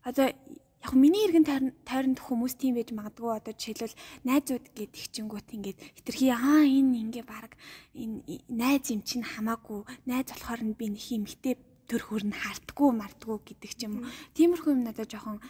одоо 0.00 0.32
яг 0.32 0.92
миний 0.96 1.24
иргэн 1.28 1.72
тойронд 1.84 2.20
хүмүүс 2.20 2.56
тийм 2.56 2.76
байж 2.80 2.92
магадгүй. 2.96 3.32
Одоо 3.36 3.52
жишээлбэл 3.52 4.00
найзууд 4.24 4.66
гэдэг 4.72 5.04
чингүүт 5.12 5.48
ингээд 5.56 5.78
хитрхи 6.00 6.32
аа 6.32 6.64
энэ 6.64 6.96
ингээ 7.08 7.24
баг 7.28 7.56
энэ 7.92 8.24
найз 8.48 8.88
юм 8.88 9.04
чинь 9.04 9.24
хамаагүй. 9.24 9.84
Найз 10.08 10.32
болохоор 10.32 10.62
нь 10.64 10.76
би 10.76 10.92
нэг 10.92 11.04
эмэгтэй 11.04 11.54
төр 11.88 12.02
хөрн 12.08 12.32
хартгүй 12.32 12.90
мартгүй 12.96 13.36
гэдэг 13.52 13.72
ч 13.76 13.84
юм 13.84 14.00
уу. 14.00 14.08
Тиймэрхүү 14.32 14.72
юм 14.72 14.84
надад 14.88 15.12
жоохон 15.12 15.40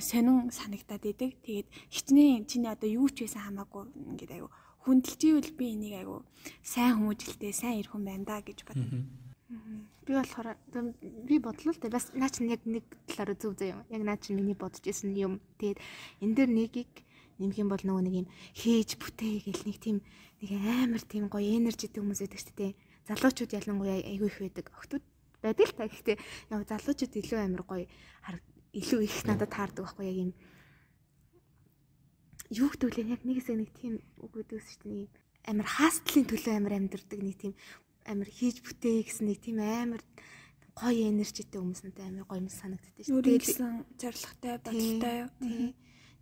сонин 0.00 0.50
санагдаад 0.50 1.04
идэг. 1.04 1.36
Тэгээд 1.44 1.68
хичнээн 1.92 2.46
чиний 2.48 2.70
одоо 2.72 2.88
юу 2.88 3.08
ч 3.12 3.24
байсан 3.28 3.44
хамаагүй 3.44 3.84
ингээд 4.16 4.32
аюу 4.40 4.50
хүндэлж 4.84 5.20
ивэл 5.28 5.52
би 5.56 5.76
энийг 5.76 5.94
аюу 6.00 6.24
сайн 6.64 6.96
хүмүүжлтэй 6.96 7.52
сайн 7.52 7.84
ир 7.84 7.88
хүн 7.92 8.04
байна 8.08 8.24
да 8.24 8.40
гэж 8.40 8.64
бодно. 8.64 9.04
Би 10.08 10.12
болохоор 10.16 10.56
би 11.28 11.36
бодлоо 11.36 11.72
л 11.76 11.82
да 11.84 11.92
бас 11.92 12.08
наа 12.16 12.32
чинь 12.32 12.48
яг 12.48 12.64
нэг 12.64 12.84
талаараа 13.12 13.36
зөв 13.36 13.60
зөв 13.60 13.68
юм. 13.76 13.80
Яг 13.92 14.02
наа 14.08 14.16
чинь 14.16 14.40
миний 14.40 14.56
бодож 14.56 14.80
исэн 14.88 15.12
юм. 15.12 15.44
Тэгээд 15.60 15.78
энэ 16.24 16.34
дээр 16.34 16.50
нэгийг 16.50 16.92
нэмэх 17.36 17.60
юм 17.60 17.68
бол 17.68 17.84
нөгөө 17.84 18.04
нэг 18.08 18.14
юм 18.24 18.28
хийж 18.56 18.96
бүтээ 18.96 19.44
гэл 19.44 19.68
нэг 19.68 19.78
тийм 19.84 19.96
нэг 20.40 20.50
амар 20.64 21.04
тийм 21.04 21.28
гоё 21.28 21.60
энержитэй 21.60 22.00
хүмүүс 22.00 22.24
байдаг 22.24 22.40
шүү 22.40 22.56
дээ. 22.56 22.72
Залуучууд 23.08 23.52
ялангуяа 23.52 24.00
айгүй 24.00 24.28
их 24.32 24.38
байдаг. 24.40 24.66
Охтууд 24.76 25.04
байдаг 25.44 25.66
л 25.68 25.76
та. 25.76 25.88
Гэхдээ 25.88 26.16
яг 26.16 26.62
залуучууд 26.68 27.12
илүү 27.20 27.38
амар 27.40 27.64
гоё 27.68 27.84
илүү 28.74 29.00
их 29.04 29.16
надад 29.26 29.50
таардаг 29.50 29.84
байхгүй 29.86 30.06
яг 30.06 30.18
юм. 30.24 30.32
Юу 32.50 32.68
гэдвэл 32.70 33.14
яг 33.14 33.22
нэг 33.26 33.36
хэсэг 33.42 33.56
нэг 33.58 33.70
тийм 33.74 33.94
үг 34.18 34.32
өгдөөс 34.34 34.66
шүү 34.66 34.80
дээ. 34.86 35.08
Амар 35.50 35.66
хаастлын 35.66 36.26
төлөө 36.26 36.54
амар 36.54 36.74
амьдэрдэг 36.78 37.20
нэг 37.22 37.36
тийм 37.38 37.54
амар 38.06 38.28
хийж 38.30 38.62
бүтээ 38.62 39.06
гэсэн 39.06 39.26
нэг 39.30 39.38
тийм 39.42 39.58
амар 39.62 40.02
гоё 40.74 41.10
энержитэй 41.10 41.58
хүмүүс 41.58 41.82
надад 41.86 42.06
амар 42.06 42.24
гоё 42.26 42.42
юм 42.42 42.50
санагддаг 42.50 43.02
шүү 43.06 43.22
дээ. 43.22 43.38
Өөрийнхөө 43.38 43.70
зоригтой 43.98 44.50
бодолтой. 44.58 45.18
юу. 45.26 45.74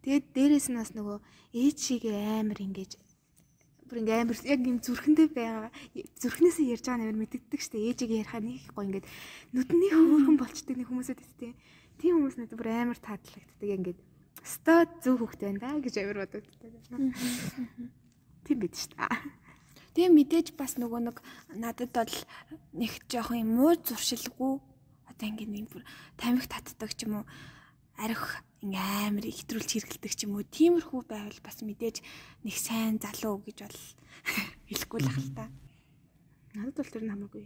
Тэгээд 0.02 0.26
дээрэс 0.32 0.68
нь 0.72 0.78
бас 0.80 0.92
нөгөө 0.96 1.18
ээж 1.52 1.76
шигээ 1.76 2.40
амар 2.40 2.58
ингэж 2.61 2.92
бүр 3.88 4.04
ингээ 4.04 4.20
амар 4.20 4.38
яг 4.44 4.61
юм 4.68 4.78
зүрхэндээ 4.84 5.28
байгаа. 5.32 5.72
Зүрхнээсээ 6.20 6.70
ярьж 6.76 6.84
байгаа 6.84 7.00
нээр 7.08 7.20
мэддэгдэг 7.24 7.61
штэ 7.61 7.88
ээжигээ 7.88 8.20
ярихаа 8.22 8.40
нэг 8.44 8.56
их 8.61 8.72
гоё 8.76 8.84
ингээд 8.84 9.06
нүдний 9.56 9.90
хөөрхөн 9.96 10.37
болчдөг 10.37 10.76
нэг 10.76 10.88
хүмүүсэд 10.92 11.20
тийм 11.40 11.56
тийм 11.98 12.22
хүмүүс 12.22 12.37
надад 12.38 12.58
бүр 12.58 12.70
амар 12.72 12.98
таадлагддаг 13.02 13.70
ингээд 13.74 14.00
ста 14.42 14.87
зөв 15.02 15.18
хөхтэй 15.20 15.50
байна 15.50 15.61
да 15.61 15.82
гэж 15.82 15.94
амар 16.00 16.18
бодогддаг. 16.24 16.72
Тийм 18.46 18.58
бид 18.62 18.74
шүү 18.78 18.94
дээ. 18.96 19.38
Тэгээ 19.98 20.14
мэдээж 20.14 20.48
бас 20.54 20.78
нөгөө 20.78 21.00
нэг 21.11 21.18
надад 21.58 21.90
бол 21.90 22.14
нэг 22.78 22.92
жоохон 23.11 23.42
юм 23.42 23.50
муу 23.58 23.74
зуршилгүй 23.74 24.62
одоо 25.11 25.26
ингээд 25.26 25.50
нэг 25.50 25.66
бүр 25.74 25.82
тамхи 26.14 26.46
татдаг 26.46 26.94
ч 26.94 27.11
юм 27.11 27.20
уу 27.20 27.26
арх 27.98 28.38
ингээ 28.62 29.11
амар 29.11 29.26
ихтрүүлж 29.26 29.70
хэргэлдэг 29.74 30.12
ч 30.14 30.30
юм 30.30 30.38
уу 30.38 30.46
тиймэрхүү 30.46 31.02
байвал 31.02 31.40
бас 31.42 31.58
мэдээж 31.66 32.06
нэг 32.46 32.54
сайн 32.54 33.02
залуу 33.02 33.42
гэж 33.42 33.66
бол 33.66 33.80
хэлэхгүй 34.70 35.00
л 35.02 35.11
ахал 35.11 35.30
та. 35.34 35.44
Надад 36.54 36.78
бол 36.78 36.92
тэр 36.94 37.02
нь 37.02 37.12
хамаагүй. 37.12 37.44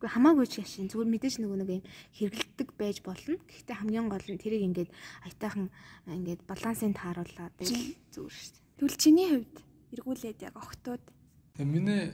Гэхдээ 0.00 0.16
хамаагүй 0.16 0.46
ч 0.48 0.64
яшин 0.64 0.88
зүгээр 0.88 1.12
мэдээж 1.12 1.34
нөгөө 1.44 1.58
нэг 1.60 1.70
юм 1.76 1.84
хэрэгэлдэг 2.16 2.68
байж 2.80 2.96
болно. 3.04 3.36
Гэхдээ 3.36 3.76
хамгийн 3.84 4.08
гол 4.08 4.26
нь 4.32 4.40
тэрийг 4.40 4.64
ингээд 4.64 4.90
аятайхан 5.28 5.68
ингээд 6.08 6.48
балансын 6.48 6.96
тааруулаад 6.96 7.52
зүгээр 7.60 8.32
шүү 8.32 8.48
дээ. 8.56 8.64
Тэгвэл 8.80 8.96
чиний 8.96 9.28
хувьд 9.28 9.56
эргүүлээд 9.92 10.40
яг 10.40 10.56
огтуд. 10.56 11.04
Тэгээ 11.52 11.68
миний 11.68 12.04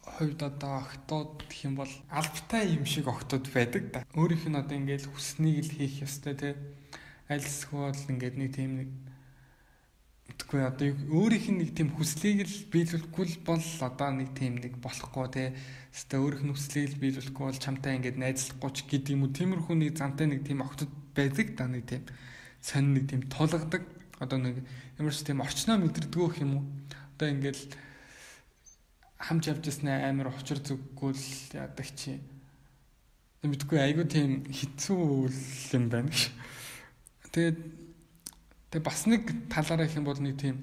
хувьд 0.00 0.40
одоо 0.40 0.88
октод 0.88 1.44
гэх 1.44 1.68
юм 1.68 1.76
бол 1.76 1.92
албатай 2.08 2.64
юм 2.72 2.88
шиг 2.88 3.04
октод 3.12 3.44
байдаг 3.52 3.84
да. 3.92 4.00
Өөрийнх 4.16 4.48
нь 4.48 4.56
одоо 4.56 4.76
ингээд 4.80 5.04
хүснийг 5.12 5.68
л 5.68 5.76
хийх 5.76 6.08
ёстой 6.08 6.32
те. 6.32 6.56
Аль 7.28 7.44
эсвэл 7.44 7.92
ингээд 7.92 8.40
нэг 8.40 8.50
тийм 8.56 8.72
нэг 8.80 8.88
Тэгэхгүй 10.48 10.64
одоо 10.64 10.96
өөрийнх 11.12 11.48
нь 11.52 11.60
нэг 11.60 11.70
тийм 11.76 11.92
хүслийг 11.92 12.48
л 12.48 12.72
биелүүлэхгүй 12.72 13.24
л 13.36 13.36
бол 13.44 13.60
одоо 13.84 14.08
нэг 14.16 14.32
тийм 14.32 14.56
нэг 14.56 14.80
болохгүй 14.80 15.28
те. 15.28 15.52
Хэвээ 15.92 16.24
өөрийнх 16.24 16.44
нь 16.48 16.52
хүслийг 16.56 16.88
л 16.88 17.00
биелүүлэхгүй 17.04 17.44
бол 17.52 17.60
чамтай 17.60 18.00
ингээд 18.00 18.16
найзлахгүй 18.16 18.70
ч 18.72 18.78
гэдэг 18.88 19.12
юм 19.12 19.28
уу. 19.28 19.36
Тиймэрхүү 19.36 19.76
нэг 19.76 19.92
зантай 20.00 20.24
нэг 20.24 20.48
тийм 20.48 20.64
октод 20.64 20.88
байдаг 21.12 21.52
да 21.52 21.68
нэг 21.68 21.84
тийм 21.84 22.08
сонь 22.64 22.96
нэг 22.96 23.04
тийм 23.12 23.28
тулгадаг. 23.28 23.84
Одоо 24.24 24.38
нэг 24.40 24.64
ямар 24.96 25.12
ч 25.12 25.20
тийм 25.20 25.44
орчноо 25.44 25.76
мэдэрдгөө 25.84 26.40
юм 26.40 26.52
уу. 26.56 26.64
Одоо 27.20 27.28
ингээд 27.28 27.76
хамж 29.20 29.52
явж 29.52 29.68
яснаа 29.68 30.08
амар 30.08 30.32
учир 30.32 30.64
зүггүй 30.64 31.12
л 31.12 31.28
яадаг 31.60 31.92
чи. 31.92 32.24
Мэдгүй 33.44 33.84
айгу 33.84 34.08
тийм 34.08 34.48
хэцүү 34.48 35.28
юм 35.76 35.92
байна 35.92 36.08
гэж. 36.08 36.32
Тэгээд 37.36 37.87
Тэгээ 38.68 38.84
бас 38.84 39.06
нэг 39.08 39.22
талаараа 39.48 39.88
их 39.88 39.96
юм 39.96 40.04
бол 40.04 40.20
нэг 40.20 40.36
тийм 40.36 40.56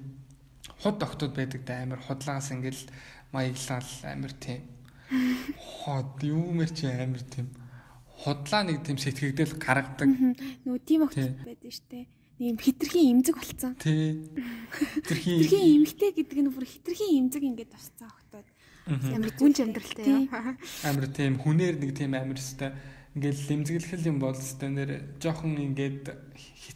худ 0.78 1.02
октод 1.02 1.34
байдаг 1.34 1.66
да 1.66 1.82
амар 1.82 1.98
худлаас 1.98 2.54
ингээл 2.54 2.86
маяглал 3.34 3.90
амар 4.06 4.32
тийм 4.32 4.62
хот 5.58 6.22
юмэр 6.22 6.70
чи 6.70 6.86
амар 6.86 7.22
тийм 7.26 7.50
худлаа 8.22 8.62
нэг 8.62 8.86
тийм 8.86 8.98
сэтгэгдэл 8.98 9.58
гаргадаг. 9.58 10.08
Нөгөө 10.64 10.82
тийм 10.86 11.02
октод 11.06 11.34
байдаг 11.42 11.72
штэ. 11.72 12.06
Нэг 12.38 12.46
юм 12.54 12.58
хитрхийн 12.62 13.10
имзэг 13.18 13.36
болцсон. 13.36 13.74
Тий. 13.80 14.22
Хитрхийн 15.02 15.40
хитрхийн 15.42 15.68
имгтэй 15.82 16.10
гэдэг 16.14 16.38
нь 16.42 16.52
бүр 16.52 16.64
хитрхийн 16.64 17.26
имзэг 17.26 17.42
ингээд 17.42 17.74
тусцсан 17.74 18.06
октод. 18.06 18.46
Амар 18.86 19.32
гүнж 19.34 19.56
амьдралтай 19.66 20.30
яа. 20.30 20.54
Амар 20.86 21.06
тийм 21.10 21.42
хүнээр 21.42 21.76
нэг 21.80 21.90
тийм 21.96 22.14
амар 22.14 22.38
өстэй 22.38 22.70
ингээл 23.16 23.42
лимзэглэх 23.48 24.04
юм 24.04 24.20
бол 24.20 24.36
өстэй 24.36 24.68
нэр 24.68 24.90
жоохон 25.18 25.56
ингээд 25.56 26.12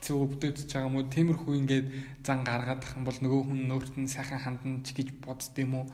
хэцүү 0.00 0.16
өвдөж 0.16 0.56
байгаа 0.64 0.88
юм 0.88 0.96
уу 0.96 1.12
тиймэрхүү 1.12 1.54
ингээд 1.60 1.86
зан 2.24 2.40
гаргаад 2.48 2.80
ах 2.80 2.96
юм 2.96 3.04
бол 3.04 3.18
нөгөө 3.20 3.42
хүн 3.52 3.68
өөрт 3.68 3.94
нь 4.00 4.08
сайхан 4.08 4.40
хандна 4.40 4.80
ч 4.80 4.96
гэж 4.96 5.08
бодд 5.20 5.52
юм 5.60 5.84
уу 5.84 5.86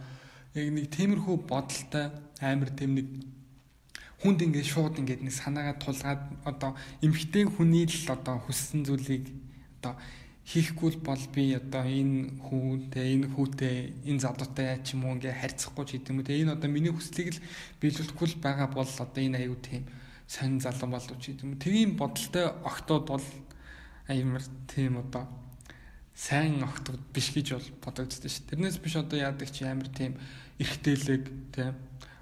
яг 0.54 0.68
нэг 0.70 0.86
тиймэрхүү 0.94 1.36
бодолтой 1.50 2.14
амар 2.38 2.70
тэм 2.70 3.02
нэг 3.02 3.08
хүнд 4.22 4.40
ингээд 4.46 4.70
шууд 4.70 4.94
ингээд 5.02 5.26
нэг 5.26 5.34
санаагаа 5.34 5.76
тулгаад 5.82 6.22
одоо 6.46 6.78
эмхтэй 7.02 7.50
хүний 7.50 7.90
л 7.90 8.14
одоо 8.14 8.38
хүссэн 8.46 8.86
зүйлийг 8.86 9.26
одоо 9.82 9.98
хийхгүй 10.46 11.02
бол 11.02 11.24
би 11.34 11.58
одоо 11.58 11.82
энэ 11.82 12.38
хүүтэй 12.46 13.06
энэ 13.18 13.26
хүүтэй 13.34 13.76
энэ 14.06 14.22
залуутай 14.22 14.78
ч 14.86 14.94
юм 14.94 15.10
уу 15.10 15.18
ингээ 15.18 15.34
харьцахгүй 15.34 15.84
ч 15.84 15.90
гэдэг 15.98 16.10
юм 16.14 16.18
үү. 16.22 16.46
Энэ 16.46 16.54
одоо 16.54 16.70
миний 16.70 16.94
хүслийг 16.94 17.34
л 17.34 17.42
биелүүлэхгүй 17.82 18.26
л 18.30 18.38
байгаа 18.38 18.70
бол 18.70 18.86
одоо 18.86 19.22
энэ 19.26 19.42
аюу 19.42 19.58
тийм 19.58 19.90
сонин 20.30 20.62
залан 20.62 20.94
болов 20.94 21.18
ч 21.18 21.34
гэдэг 21.34 21.42
юм. 21.42 21.58
Тийм 21.58 21.88
бодолтой 21.98 22.46
огтод 22.62 23.04
бол 23.10 23.26
амар 24.08 24.44
тийм 24.70 24.98
одоо 25.02 25.26
сайн 26.14 26.62
огтуд 26.64 27.00
биш 27.12 27.34
гэж 27.34 27.52
бол 27.52 27.68
бодогдсон 27.84 28.30
шүү. 28.30 28.48
Тэрнээс 28.50 28.78
биш 28.80 28.96
одоо 28.96 29.18
яадаг 29.20 29.50
чи 29.52 29.64
амар 29.68 29.88
тийм 29.92 30.16
эргтэлэг 30.58 31.24
тийм 31.52 31.74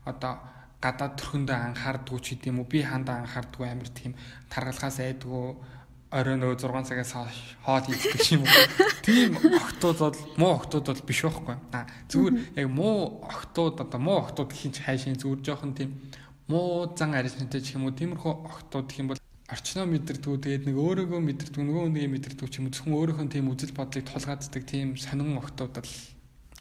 одоо 0.04 0.42
гадаад 0.82 1.14
төрхөндөө 1.16 1.56
анхаардгүй 1.72 2.18
ч 2.20 2.26
гэдэм 2.34 2.60
үү 2.60 2.68
би 2.68 2.80
хандаа 2.82 3.22
анхаардгүй 3.24 3.66
амар 3.70 3.88
тийм 3.88 4.12
таргалахаас 4.52 4.98
айдгүй 5.00 5.56
орой 6.14 6.36
нөгөө 6.38 6.58
6 6.62 6.90
цагаас 6.90 7.12
хоол 7.64 7.86
хийдэг 7.90 8.22
юм 8.34 8.42
уу. 8.46 8.66
Тийм 9.02 9.34
октод 9.38 9.98
бол 9.98 10.18
муу 10.36 10.52
октод 10.58 10.86
бол 10.86 11.02
биш 11.08 11.20
байхгүй. 11.26 11.56
А 11.74 11.86
зүгээр 12.10 12.34
яг 12.60 12.68
муу 12.70 13.24
октод 13.26 13.80
одоо 13.82 14.00
муу 14.00 14.22
октод 14.22 14.52
хинч 14.54 14.78
хайшин 14.84 15.18
зүгээр 15.18 15.42
жоохон 15.42 15.74
тийм 15.74 15.90
муу 16.46 16.92
зан 16.94 17.18
арилжантай 17.18 17.60
ч 17.64 17.74
юм 17.74 17.90
уу. 17.90 17.96
Тиймэрхүү 17.98 18.32
октод 18.46 18.86
гэх 18.86 19.00
юм 19.02 19.08
бол 19.10 19.23
орчноо 19.44 19.84
мэдэрдгүү 19.84 20.36
тэгээд 20.40 20.64
нэг 20.72 20.76
өөрөөгөө 20.80 21.20
мэдэрдгүү 21.20 21.64
нөгөө 21.68 21.84
хүнийг 21.84 22.12
мэдэрдгүү 22.16 22.48
ч 22.48 22.54
юм 22.64 22.68
уу 22.68 22.72
зөвхөн 22.72 22.96
өөрийнхөө 22.96 23.28
тийм 23.28 23.52
үзэл 23.52 23.76
бодлыг 23.76 24.04
тулгааддаг 24.08 24.62
тийм 24.64 24.96
сонин 24.96 25.36
октод 25.36 25.84
л 25.84 25.92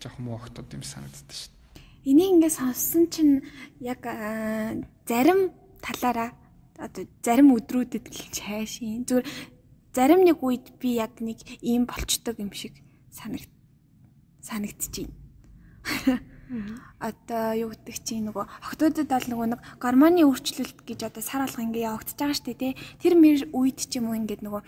жоохон 0.03 0.23
муу 0.27 0.35
октод 0.35 0.67
юм 0.75 0.83
санагддаг 0.83 1.31
шүү 1.31 1.47
дээ. 1.47 2.11
Энийг 2.11 2.29
ингээд 2.43 2.57
сонссон 2.59 3.07
чинь 3.07 3.47
яг 3.79 4.03
зарим 5.07 5.55
талаараа 5.79 6.35
одоо 6.75 7.07
зарим 7.23 7.55
өдрүүдэд 7.55 8.11
хэлж 8.11 8.35
хайшин 8.43 9.07
зүгээр 9.07 9.27
зарим 9.95 10.21
нэг 10.27 10.43
үед 10.43 10.75
би 10.75 10.99
яг 10.99 11.23
нэг 11.23 11.39
ийм 11.63 11.87
болчдөг 11.87 12.35
юм 12.43 12.51
шиг 12.51 12.75
санагд 13.07 13.47
санагдчихээн. 14.43 15.11
Одоо 16.99 17.55
юу 17.55 17.69
гэдэг 17.71 17.97
чинь 18.03 18.27
нөгөө 18.29 18.45
октодод 18.67 19.07
бол 19.09 19.27
нөгөө 19.31 19.47
нэг 19.55 19.61
гормоны 19.79 20.27
өөрчлөлт 20.27 20.83
гэж 20.85 20.99
одоо 21.09 21.23
сар 21.23 21.47
алга 21.47 21.63
ингээ 21.63 21.87
явагдаж 21.87 22.17
байгаа 22.19 22.37
штэ 22.37 22.53
тий. 22.53 22.73
Тэр 22.99 23.15
мэр 23.17 23.49
үед 23.55 23.79
ч 23.79 23.97
юм 23.97 24.11
уу 24.11 24.19
ингээд 24.19 24.43
нөгөө 24.43 24.61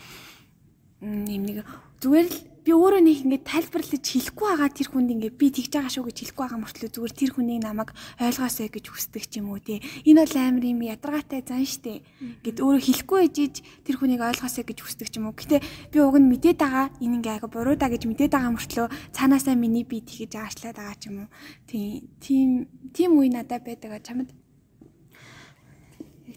юм 1.04 1.44
нэг 1.46 1.68
зүгээр 2.00 2.28
л 2.32 2.38
би 2.66 2.74
өөрөө 2.74 3.02
нэг 3.06 3.18
ингээд 3.30 3.46
тайлбарлаж 3.46 4.02
хэлэхгүй 4.02 4.48
байгаа 4.50 4.70
тэр 4.74 4.90
хүнд 4.90 5.10
ингээд 5.14 5.38
би 5.38 5.48
тэгж 5.54 5.70
байгаа 5.70 5.94
шүү 5.94 6.06
гэж 6.10 6.18
хэлэхгүй 6.18 6.44
байгаа 6.50 6.62
мөртлөө 6.66 6.90
зүгээр 6.98 7.14
тэр 7.14 7.32
хүнийг 7.38 7.62
намайг 7.62 7.90
ойлгоосэй 8.18 8.68
гэж 8.74 8.86
хүсдэг 8.90 9.24
ч 9.30 9.38
юм 9.38 9.54
уу 9.54 9.62
тий. 9.62 9.86
Энэ 10.10 10.26
бол 10.26 10.36
амар 10.42 10.66
юм 10.66 10.82
ядаргаатай 10.82 11.46
зан 11.46 11.62
штэ. 11.62 12.02
Гэт 12.42 12.58
өөрөө 12.66 12.82
хэлэхгүй 12.82 13.20
ээжиж 13.30 13.56
тэр 13.86 13.96
хүнийг 14.02 14.22
ойлгоосэй 14.26 14.66
гэж 14.66 14.80
хүсдэг 14.82 15.08
ч 15.14 15.22
юм 15.22 15.30
уу. 15.30 15.38
Гэтэ 15.38 15.62
би 15.94 15.98
уг 16.02 16.18
нь 16.18 16.26
мэдээд 16.26 16.58
байгаа 16.58 16.90
энэ 16.98 17.16
ингээ 17.22 17.38
ага 17.38 17.54
буруу 17.54 17.78
да 17.78 17.86
гэж 17.86 18.10
мэдээд 18.10 18.34
байгаа 18.34 18.58
мөртлөө 18.58 19.14
цаанаасаа 19.14 19.54
миний 19.54 19.86
би 19.86 20.02
тэгж 20.02 20.34
аашлаад 20.34 20.82
байгаа 20.82 20.98
ч 20.98 21.14
юм 21.14 21.30
уу. 21.30 21.30
Тий. 21.70 22.10
Тийм 22.18 22.66
тийм 22.98 23.14
үе 23.22 23.30
надад 23.30 23.62
байдаг 23.62 24.02
чамд. 24.02 24.34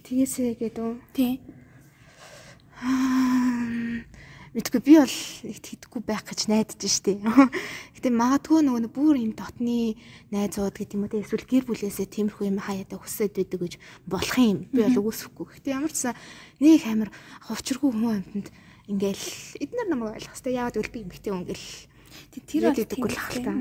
Тэгээсээ 0.05 0.61
гэдэг 0.61 0.85
үү? 0.85 0.95
Тий. 1.17 1.41
Мэдгүй 4.57 4.81
би 4.81 4.97
бол 4.97 5.17
их 5.45 5.61
тэгдэггүй 5.61 6.03
байх 6.09 6.25
гэж 6.25 6.49
найдаж 6.49 6.81
штэ. 6.81 7.21
Гэтэ 7.97 8.09
магадгүй 8.09 8.65
нөгөө 8.65 8.89
нэг 8.89 8.93
бүр 8.97 9.21
юм 9.21 9.37
дотны 9.37 10.01
найзууд 10.33 10.73
гэдэг 10.73 10.97
юм 10.97 11.05
уу 11.05 11.13
те 11.13 11.21
эсвэл 11.21 11.45
гэр 11.45 11.69
бүлээсээ 11.69 12.09
тиймэрхүү 12.09 12.49
юм 12.49 12.65
хаяада 12.65 12.97
хүсээд 12.97 13.37
байдаг 13.37 13.61
гэж 13.61 13.75
болох 14.09 14.37
юм. 14.41 14.65
Би 14.73 14.89
бол 14.89 15.05
үгүйсэхгүй. 15.05 15.61
Гэтэ 15.61 15.77
ямар 15.77 15.93
ч 15.93 16.09
сан 16.09 16.17
нэг 16.65 16.81
амир 16.89 17.13
хувчргүй 17.45 17.93
хүн 17.93 18.25
амтнд 18.25 18.49
ингээл 18.89 19.29
эднэр 19.61 19.89
намайг 19.93 20.17
ойлгох 20.17 20.33
хэвээр 20.33 20.57
яагаад 20.57 20.77
гэвэл 20.81 20.97
би 20.97 21.05
эмгтэй 21.05 21.33
хүн 21.33 21.45
гэл 21.45 21.69
тэр 22.49 22.63
бол 22.65 22.81
тэгдэггүй 22.81 23.11
л 23.13 23.21
хальтаа. 23.21 23.57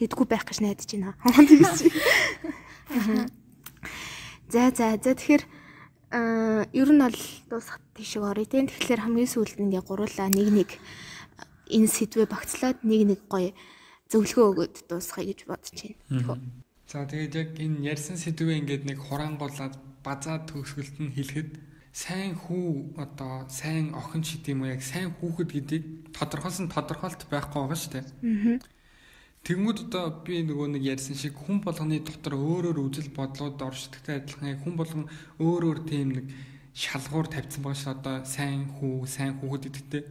Тэгдэггүй 0.00 0.28
байх 0.28 0.44
гэж 0.48 0.58
найдаж 0.64 0.88
байна. 0.88 1.20
За 4.50 4.74
за 4.74 4.98
за 4.98 5.14
тэгэхээр 5.14 5.46
Аа 6.10 6.66
ер 6.74 6.90
нь 6.90 6.98
бол 6.98 7.18
дуусах 7.46 7.78
тийшээ 8.00 8.24
орё 8.24 8.48
тийм. 8.48 8.64
Тэгэхээр 8.72 9.04
хамгийн 9.04 9.28
сүүлд 9.28 9.60
нь 9.60 9.76
яг 9.76 9.84
гурлаа 9.84 10.32
нэг 10.32 10.48
нэг 10.48 10.70
энэ 11.68 11.92
сэдвээ 11.92 12.26
багцлаад 12.32 12.80
нэг 12.80 13.02
нэг 13.12 13.20
гоё 13.28 13.52
зөвлөгөө 14.08 14.46
өгөөд 14.48 14.74
дуусгая 14.88 15.28
гэж 15.28 15.40
бодож 15.44 15.76
байна. 16.08 16.40
За 16.88 17.04
тэгээд 17.04 17.34
яг 17.36 17.50
энэ 17.60 17.84
ярьсан 17.92 18.16
сэдвээ 18.16 18.64
ингээд 18.64 18.84
нэг 18.88 18.98
хураангуулаад 19.04 19.76
базаа 20.00 20.40
төгсгөлт 20.48 20.96
нь 20.96 21.12
хэлэхэд 21.12 21.50
сайн 21.92 22.32
хүү 22.40 22.96
одоо 22.96 23.44
сайн 23.52 23.92
охин 23.92 24.24
ч 24.24 24.40
гэдэм 24.40 24.64
үү 24.64 24.72
яг 24.74 24.82
сайн 24.82 25.12
хүүхэд 25.20 25.50
гэдгийг 25.52 25.84
тодорхойлсон 26.16 26.72
тодорхойлт 26.72 27.28
байхгүй 27.28 27.60
байгаа 27.60 27.76
шүү 27.78 27.92
дээ. 27.92 28.06
Аа 28.56 28.80
Тэгмүүд 29.40 29.78
одоо 29.88 30.20
би 30.20 30.44
нөгөө 30.44 30.68
нэг 30.76 30.84
ярьсан 30.84 31.16
шиг 31.16 31.32
хүн 31.32 31.64
болгоны 31.64 32.04
дотор 32.04 32.36
өөрөөр 32.36 32.76
үзэл 32.84 33.08
бодлоод 33.16 33.56
оршдогтой 33.56 34.20
адилхан 34.20 34.60
хүн 34.60 34.74
болгон 34.76 35.04
өөр 35.40 35.62
өөр 35.64 35.80
тийм 35.88 36.08
нэг 36.12 36.26
шалгуур 36.74 37.26
тавьсан 37.28 37.62
байгаа 37.62 37.80
ш 37.80 37.86
одоо 37.90 38.16
сайн 38.24 38.70
хүү, 38.78 39.06
сайн 39.06 39.38
хүүхэд 39.38 39.64
гэдэгтэй. 39.66 40.02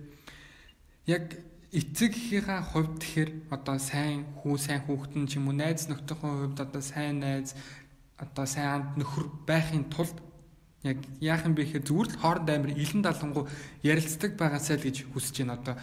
Яг 1.07 1.25
эцэг 1.71 2.11
эхийнхээ 2.17 2.61
хувьд 2.73 2.93
тэгэхээр 2.99 3.31
одоо 3.53 3.77
сайн 3.77 4.25
хүү, 4.41 4.55
сайн 4.57 4.81
хүүхэд 4.83 5.13
нь 5.15 5.27
ч 5.29 5.37
юм 5.37 5.49
уу 5.49 5.55
найз 5.55 5.85
нөхдийнхөө 5.87 6.31
хувьд 6.49 6.59
одоо 6.59 6.81
сайн 6.81 7.21
найз 7.21 7.53
одоо 8.17 8.45
сайн 8.45 8.69
анд 8.73 8.89
нөхөр 8.99 9.25
байхын 9.47 9.85
тулд 9.87 10.17
яг 10.83 10.97
яах 11.19 11.45
юм 11.45 11.55
бэ 11.55 11.63
гэхээр 11.63 11.87
зүгээр 11.87 12.07
л 12.09 12.19
хооронд 12.19 12.49
амир 12.49 12.71
илэн 12.75 13.03
далангуу 13.03 13.45
ярилцдаг 13.83 14.35
байгаасай 14.39 14.79
л 14.79 14.85
гэж 14.87 14.97
хүсэж 15.11 15.35
байна 15.43 15.59
одоо 15.59 15.75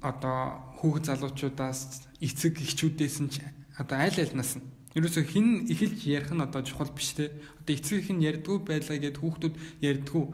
одоо 0.00 0.38
хүүхэд 0.80 1.04
залуучуудаас 1.08 1.80
эцэг 2.20 2.60
эхчүүдээс 2.60 3.16
нь 3.24 3.30
одоо 3.76 3.96
аль 4.00 4.20
альнаас 4.20 4.56
нь 4.56 4.64
ерөөсө 4.96 5.22
хин 5.28 5.68
эхэлж 5.68 6.08
ярих 6.08 6.32
нь 6.32 6.40
одоо 6.40 6.64
чухал 6.64 6.88
биш 6.96 7.12
те. 7.12 7.28
Одоо 7.60 7.76
эцэг 7.76 8.00
их 8.00 8.10
нь 8.16 8.24
ярьдгүй 8.24 8.64
байлаа 8.64 8.96
гэд 8.96 9.20
хүүхдүүд 9.20 9.54
ярьдгүй 9.84 10.24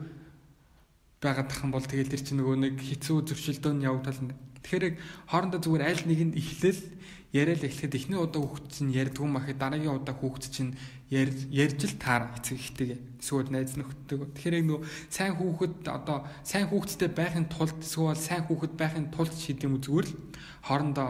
байгаад 1.19 1.47
тах 1.51 1.63
юм 1.67 1.71
бол 1.75 1.83
тэгэл 1.83 2.07
тэр 2.07 2.23
чинь 2.23 2.39
нөгөө 2.39 2.57
нэг 2.63 2.75
хэцүү 2.79 3.17
зөрчилдөөн 3.27 3.83
явагдал. 3.83 4.31
Тэгэхээр 4.63 4.95
хоорондоо 5.27 5.59
зүгээр 5.59 5.83
аль 5.83 6.03
нэг 6.07 6.19
нь 6.31 6.37
эхлэл 6.39 6.79
яриад 7.35 7.65
эхлэхэд 7.65 7.97
эхний 7.97 8.19
удаа 8.19 8.45
хүүхд 8.45 8.65
чинь 8.71 8.93
ярьдгүй 8.93 9.27
махад 9.27 9.57
дараагийн 9.59 9.97
удаа 9.99 10.15
хүүхд 10.15 10.43
чинь 10.53 10.77
ярьж 11.09 11.81
л 11.83 11.97
таар 11.97 12.31
эцэг 12.37 12.61
ихтэйгээ 12.61 12.99
эсвэл 13.19 13.49
найз 13.49 13.73
нөхдөд. 13.73 14.31
Тэгэхээр 14.37 14.57
яг 14.61 14.65
нөгөө 14.69 14.81
сайн 15.09 15.33
хүүхэд 15.41 15.75
одоо 15.89 16.23
сайн 16.45 16.69
хүүхэдтэй 16.69 17.09
байхын 17.09 17.49
тулд 17.49 17.75
эсвэл 17.81 18.15
сайн 18.15 18.45
хүүхэд 18.45 18.73
байхын 18.77 19.09
тулд 19.09 19.33
шийдэм 19.33 19.75
үү 19.75 19.81
зүгээр 19.81 20.07
л 20.07 20.17
хоорондоо 20.61 21.09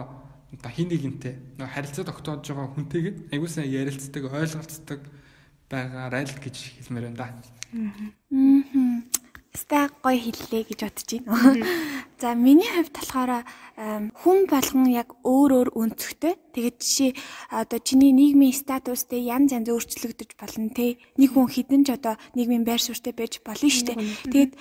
одоо 0.58 0.70
хин 0.70 0.88
нэгэнтэй 0.90 1.34
нөгөө 1.58 1.74
харилцаа 1.74 2.04
тогтоож 2.06 2.46
байгаа 2.46 2.70
хүнтэйгээ 2.74 3.14
аягүй 3.34 3.50
сайн 3.50 3.70
ярилцдаг, 3.70 4.22
ойлголцдог 4.30 5.00
байгаарай 5.70 6.24
л 6.26 6.38
гэж 6.38 6.56
хэлмээр 6.78 7.04
байна 7.10 7.18
да. 7.18 7.26
Аа. 7.74 9.24
Ста 9.54 9.86
гоё 10.02 10.18
хэллээ 10.18 10.66
гэж 10.66 10.80
бодож 10.82 11.10
байна. 11.22 11.62
За 12.18 12.34
миний 12.34 12.66
хувьд 12.66 12.90
болохоор 12.90 13.46
хүн 14.18 14.38
болгон 14.50 14.90
яг 14.90 15.14
өөр 15.22 15.50
өөр 15.54 15.68
өнцгтэй. 15.78 16.34
Тэгээд 16.54 16.76
жишээ 16.82 17.10
одоо 17.54 17.78
чиний 17.78 18.10
нийгмийн 18.10 18.50
статустэй 18.50 19.22
янз 19.30 19.54
янз 19.54 19.70
өөрчлөгдөж 19.70 20.34
болно 20.34 20.74
те. 20.74 20.98
Нэг 21.14 21.38
хүн 21.38 21.46
хідэн 21.46 21.86
ч 21.86 21.94
одоо 21.94 22.18
нийгмийн 22.34 22.66
байр 22.66 22.82
суурьтай 22.82 23.14
байж 23.14 23.38
болно 23.46 23.70
шүү 23.70 23.94
дээ. 23.94 23.98
Тэгээд 24.26 24.52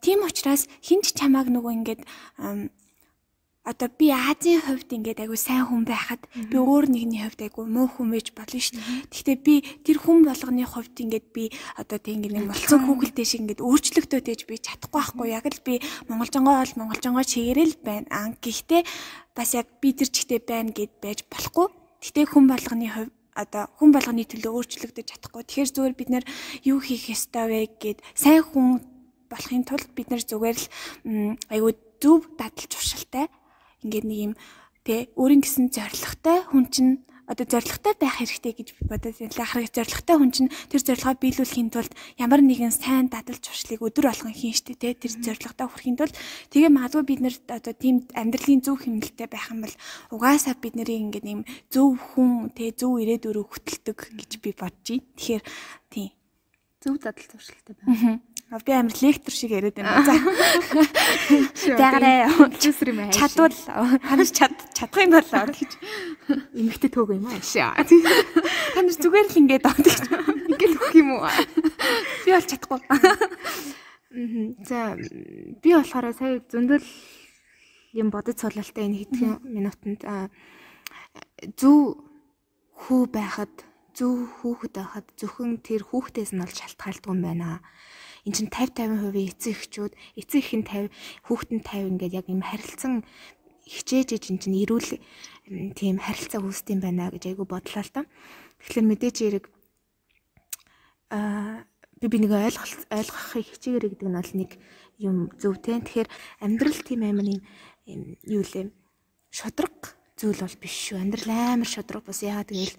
тийм 0.00 0.24
учраас 0.24 0.72
хинч 0.80 1.12
чамааг 1.12 1.52
нөгөө 1.52 1.72
ингээд 1.76 2.00
одоо 3.68 3.88
би 3.92 4.08
Азийн 4.08 4.64
хувьд 4.64 4.88
ингээд 4.88 5.20
айгу 5.20 5.36
сайн 5.36 5.68
хүн 5.68 5.84
байхад 5.84 6.24
би 6.32 6.56
өөр 6.56 6.88
нэгний 6.88 7.20
хувьд 7.20 7.44
айгу 7.44 7.68
муу 7.68 7.84
хүн 7.84 8.16
байж 8.16 8.32
болно 8.32 8.56
шүү 8.56 8.80
дээ. 8.80 9.12
Гэхдээ 9.12 9.38
би 9.44 9.54
тэр 9.84 10.00
хүн 10.00 10.24
болгоны 10.24 10.64
хувьд 10.64 10.96
ингээд 10.96 11.26
би 11.36 11.52
одоо 11.76 12.00
тийм 12.00 12.24
ингээд 12.24 12.48
болцсон 12.48 12.80
хүүхэлтэй 12.88 13.26
шиг 13.28 13.40
ингээд 13.44 13.60
өөрчлөгдөд 13.60 14.24
ээж 14.24 14.42
би 14.48 14.56
чадахгүй 14.56 14.96
байхгүй 14.96 15.28
яг 15.36 15.44
л 15.52 15.60
би 15.60 15.74
монголжонгоо 16.08 16.56
бол 16.64 16.78
монголжонгоо 16.80 17.24
чигээрэл 17.28 17.76
байна. 17.84 18.08
Аа 18.08 18.32
гэхдээ 18.40 18.82
бас 19.36 19.52
яг 19.52 19.68
би 19.84 19.92
тэр 19.92 20.08
чигтээ 20.08 20.40
байна 20.48 20.72
гэд 20.72 20.92
байж 21.04 21.28
болохгүй. 21.28 21.68
Гэхдээ 22.00 22.24
хүн 22.24 22.44
болгоны 22.48 22.88
хувьд 22.88 23.12
одоо 23.36 23.68
хүн 23.76 23.90
болгоны 23.92 24.24
төлөө 24.24 24.52
өөрчлөгдөж 24.64 25.06
чадахгүй. 25.12 25.44
Тэгэхээр 25.44 25.72
зүгээр 25.76 25.94
бид 25.94 26.10
нэр 26.10 26.24
юу 26.64 26.80
хийх 26.80 27.12
ёстой 27.12 27.46
вэ 27.52 27.60
гэд 27.76 28.00
сайн 28.16 28.40
хүн 28.42 28.80
болохын 29.28 29.62
тулд 29.68 29.92
бид 29.92 30.08
нэр 30.08 30.24
зүгээр 30.24 30.56
л 30.56 30.66
айгу 31.52 31.76
зөв 32.00 32.26
дадал 32.34 32.66
туршилтай 32.66 33.28
ингээд 33.84 34.06
нэг 34.06 34.18
юм 34.18 34.34
тэ 34.86 35.12
өөрийн 35.20 35.42
гэсэн 35.44 35.68
зоригтой 35.68 36.38
хүн 36.48 36.66
чинь 36.72 36.92
одоо 37.28 37.44
зоригтой 37.44 37.92
байх 38.00 38.16
хэрэгтэй 38.18 38.52
гэж 38.56 38.68
бодож 38.88 39.20
байна. 39.20 39.44
Харах 39.44 39.68
зоригтой 39.68 40.16
хүн 40.16 40.32
чинь 40.32 40.50
тэр 40.72 40.80
зорилгоо 40.80 41.14
биелүүлэхийн 41.20 41.68
тулд 41.68 41.92
ямар 42.16 42.40
нэгэн 42.40 42.72
сайн 42.72 43.12
дадал 43.12 43.36
туршлыг 43.36 43.84
өдөр 43.84 44.08
болгон 44.08 44.32
хийн 44.32 44.56
штэ 44.56 44.80
тэ 44.80 44.96
тэр 44.96 45.12
зоригтой 45.12 45.68
хүрэхийн 45.68 45.98
тулд 46.00 46.16
тэгээ 46.48 46.72
магадгүй 46.72 47.04
бид 47.04 47.20
нэр 47.20 47.36
одоо 47.52 47.74
тийм 47.76 48.08
амьдралын 48.16 48.64
зөв 48.64 48.80
хэмнэлтэй 48.80 49.28
байх 49.28 49.52
юм 49.52 49.60
бол 49.68 49.76
угаасаа 50.08 50.56
бид 50.56 50.74
нарыг 50.80 50.96
ингээд 51.04 51.26
юм 51.28 51.42
зөв 51.68 52.00
хүн 52.00 52.48
тэ 52.56 52.72
зөв 52.72 52.96
ирээдүрөө 52.96 53.44
хөтэлдэг 53.44 53.98
гэж 54.16 54.30
би 54.40 54.50
бодож 54.56 54.88
байна. 54.88 55.04
Тэгэхээр 55.20 55.44
тийм 55.92 56.17
зөв 56.82 56.98
дадал 57.02 57.26
туршлагатай 57.26 57.74
байна. 57.82 58.20
Би 58.64 58.72
амар 58.72 58.94
лектор 59.02 59.34
шиг 59.34 59.50
яриад 59.50 59.74
байна. 59.76 60.04
За. 60.06 60.14
Дагаарай. 61.76 62.30
Чүсэр 62.56 62.94
юм 62.94 63.00
аа. 63.04 63.12
Чадвал 63.12 63.52
ханаж 64.06 64.30
чад 64.32 64.54
чадах 64.72 65.02
юм 65.02 65.12
бол 65.12 65.32
ор 65.36 65.50
гэж. 65.52 65.72
Эмэгтэй 66.54 66.90
төг 66.90 67.12
юм 67.12 67.26
аа. 67.26 67.42
Ханаж 67.42 68.96
зүгээр 68.96 69.26
л 69.26 69.40
ингээд 69.42 69.66
авдаг 69.68 69.90
гэж. 69.90 70.06
Ингээл 70.54 70.76
өгөх 70.78 70.94
юм 70.96 71.18
уу? 71.18 71.28
Би 72.24 72.30
бол 72.32 72.46
чадахгүй. 72.46 72.80
За 74.64 74.96
би 74.96 75.70
болохоор 75.74 76.14
сая 76.16 76.40
зөндөл 76.48 76.86
юм 77.92 78.08
бодож 78.08 78.40
суулалтай 78.40 78.86
энэ 78.86 78.98
хэдхэн 79.04 79.44
минутанд 79.44 80.00
зөв 81.58 82.00
хүү 82.86 83.02
байхад 83.12 83.52
зөв 83.98 84.30
хүүхэд 84.38 84.74
байхад 84.78 85.06
зөвхөн 85.18 85.58
тэр 85.66 85.82
хүүхдээс 85.90 86.30
нь 86.30 86.42
бол 86.42 86.54
шалтгаалдаг 86.54 87.10
юм 87.10 87.20
байна 87.26 87.58
эн 88.22 88.32
чинь 88.36 88.50
50 88.52 89.10
50% 89.10 89.34
эцэг 89.34 89.54
эхчүүд 89.58 89.92
эцэг 90.20 90.38
их 90.38 90.52
нь 90.54 90.66
50 90.66 90.94
хүүхэд 91.26 91.50
нь 91.50 91.64
50 91.66 91.90
ингээд 91.90 92.18
яг 92.22 92.26
юм 92.30 92.42
харилцан 92.46 93.02
хичээж 93.68 94.08
ээж 94.16 94.24
эн 94.32 94.38
чинь 94.38 94.60
эрүүл 94.64 94.90
тийм 95.76 95.96
харилцаа 96.00 96.40
үүсдэм 96.40 96.80
байна 96.80 97.12
гэж 97.12 97.24
айгу 97.32 97.44
бодлоо 97.44 97.84
л 97.84 97.92
та. 97.92 98.02
Тэгэхээр 98.64 98.86
мэдээж 98.88 99.16
эрэг 99.28 99.44
аа 101.12 101.64
би 102.00 102.06
би 102.08 102.18
нэг 102.20 102.32
ойлгох 102.32 102.88
ойлгохыг 102.88 103.46
хичээгэрэй 103.52 103.90
гэдэг 103.92 104.08
нь 104.08 104.18
бол 104.18 104.32
нэг 104.40 104.50
юм 104.96 105.16
зөв 105.36 105.60
те. 105.60 105.80
Тэгэхээр 105.80 106.08
амьдрал 106.44 106.80
тийм 106.84 107.00
амар 107.04 107.28
юм 107.28 107.40
юу 108.24 108.44
лээ 108.44 108.72
шодрог 109.32 109.96
зүйл 110.16 110.40
бол 110.40 110.56
биш 110.60 110.74
шүү. 110.88 111.00
Амьдрал 111.00 111.30
амар 111.56 111.68
шодрог 111.68 112.04
бас 112.08 112.24
яагаад 112.24 112.52
гэвэл 112.52 112.76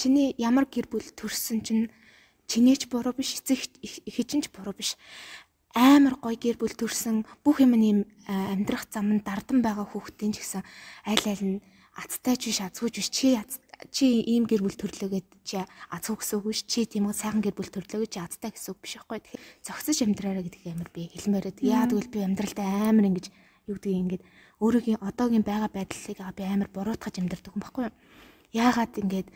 чиний 0.00 0.32
ямар 0.40 0.64
гэр 0.64 0.88
бүл 0.88 1.04
төрсөн 1.04 1.60
чинь 1.60 1.92
чинээч 2.48 2.88
буруу 2.88 3.12
биш 3.12 3.36
эцэг 3.36 3.68
хижинч 3.84 4.48
буруу 4.48 4.72
биш. 4.72 4.96
Амар 5.76 6.16
гоё 6.16 6.40
гэр 6.40 6.56
бүл 6.56 6.72
төрсэн 6.72 7.28
бүх 7.44 7.60
юм 7.60 7.76
нэм 7.76 8.08
амьдрах 8.24 8.88
зам 8.88 9.12
нь 9.12 9.20
дардан 9.20 9.60
байгаа 9.60 9.84
хүүхдийн 9.84 10.32
ч 10.32 10.40
гэсэн 10.40 10.64
аль 11.04 11.26
аль 11.28 11.44
нь 11.44 11.62
азтай 12.00 12.40
ч 12.40 12.48
биш 12.48 12.64
азгүйч 12.64 12.96
биш. 12.96 13.08
Чи 13.12 13.28
чи 13.92 14.24
ийм 14.24 14.48
гэр 14.48 14.64
бүл 14.64 14.76
төрлөөгээд 14.80 15.28
чи 15.44 15.60
азгүй 15.92 16.16
гэсэн 16.16 16.36
үг 16.40 16.46
биш. 16.48 16.64
Чи 16.64 16.88
тийм 16.88 17.04
үү 17.06 17.14
сайхан 17.14 17.44
гэр 17.44 17.54
бүл 17.54 17.68
төрлөөгээд 17.68 18.14
чи 18.16 18.20
азтай 18.24 18.50
гэсэн 18.56 18.72
үг 18.72 18.80
биш 18.80 18.96
байхгүй 18.96 19.20
тэгэхээр 19.20 19.44
зогсож 19.62 19.98
амьдраараа 20.00 20.44
гэдэг 20.48 20.62
амар 20.72 20.90
би 20.90 21.12
хэлмээрээ. 21.12 21.64
Яа 21.68 21.84
тэгвэл 21.86 22.12
би 22.12 22.20
амьдралдаа 22.24 22.68
амар 22.88 23.08
ингэж 23.08 23.26
юу 23.68 23.76
гэдэг 23.76 23.94
ингээд 24.00 24.22
өөрийнхөө 24.64 25.06
одоогийн 25.06 25.44
байгаа 25.46 25.70
байдлыг 25.70 26.18
би 26.34 26.42
амар 26.44 26.68
буруутгаж 26.72 27.14
амьдрдаг 27.20 27.52
юм 27.54 27.62
баггүй 27.62 27.88
яагаад 28.52 28.98
ингээд 28.98 29.28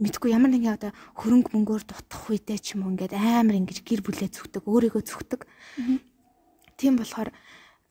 мэдгүй 0.00 0.32
ямар 0.32 0.50
нэгэн 0.50 0.76
одоо 0.80 0.90
хөрөнгө 1.20 1.52
мөнгөөр 1.52 1.84
дутах 1.84 2.32
үедээ 2.32 2.58
ч 2.58 2.74
юм 2.74 2.88
уу 2.88 2.92
ингээд 2.96 3.14
амар 3.14 3.60
ингэж 3.60 3.84
гэр 3.84 4.00
бүлээ 4.00 4.32
зүгтэг 4.32 4.64
өөрийгөө 4.64 5.02
зүгтэг. 5.04 5.44
Тийм 6.80 6.96
болохоор 6.96 7.28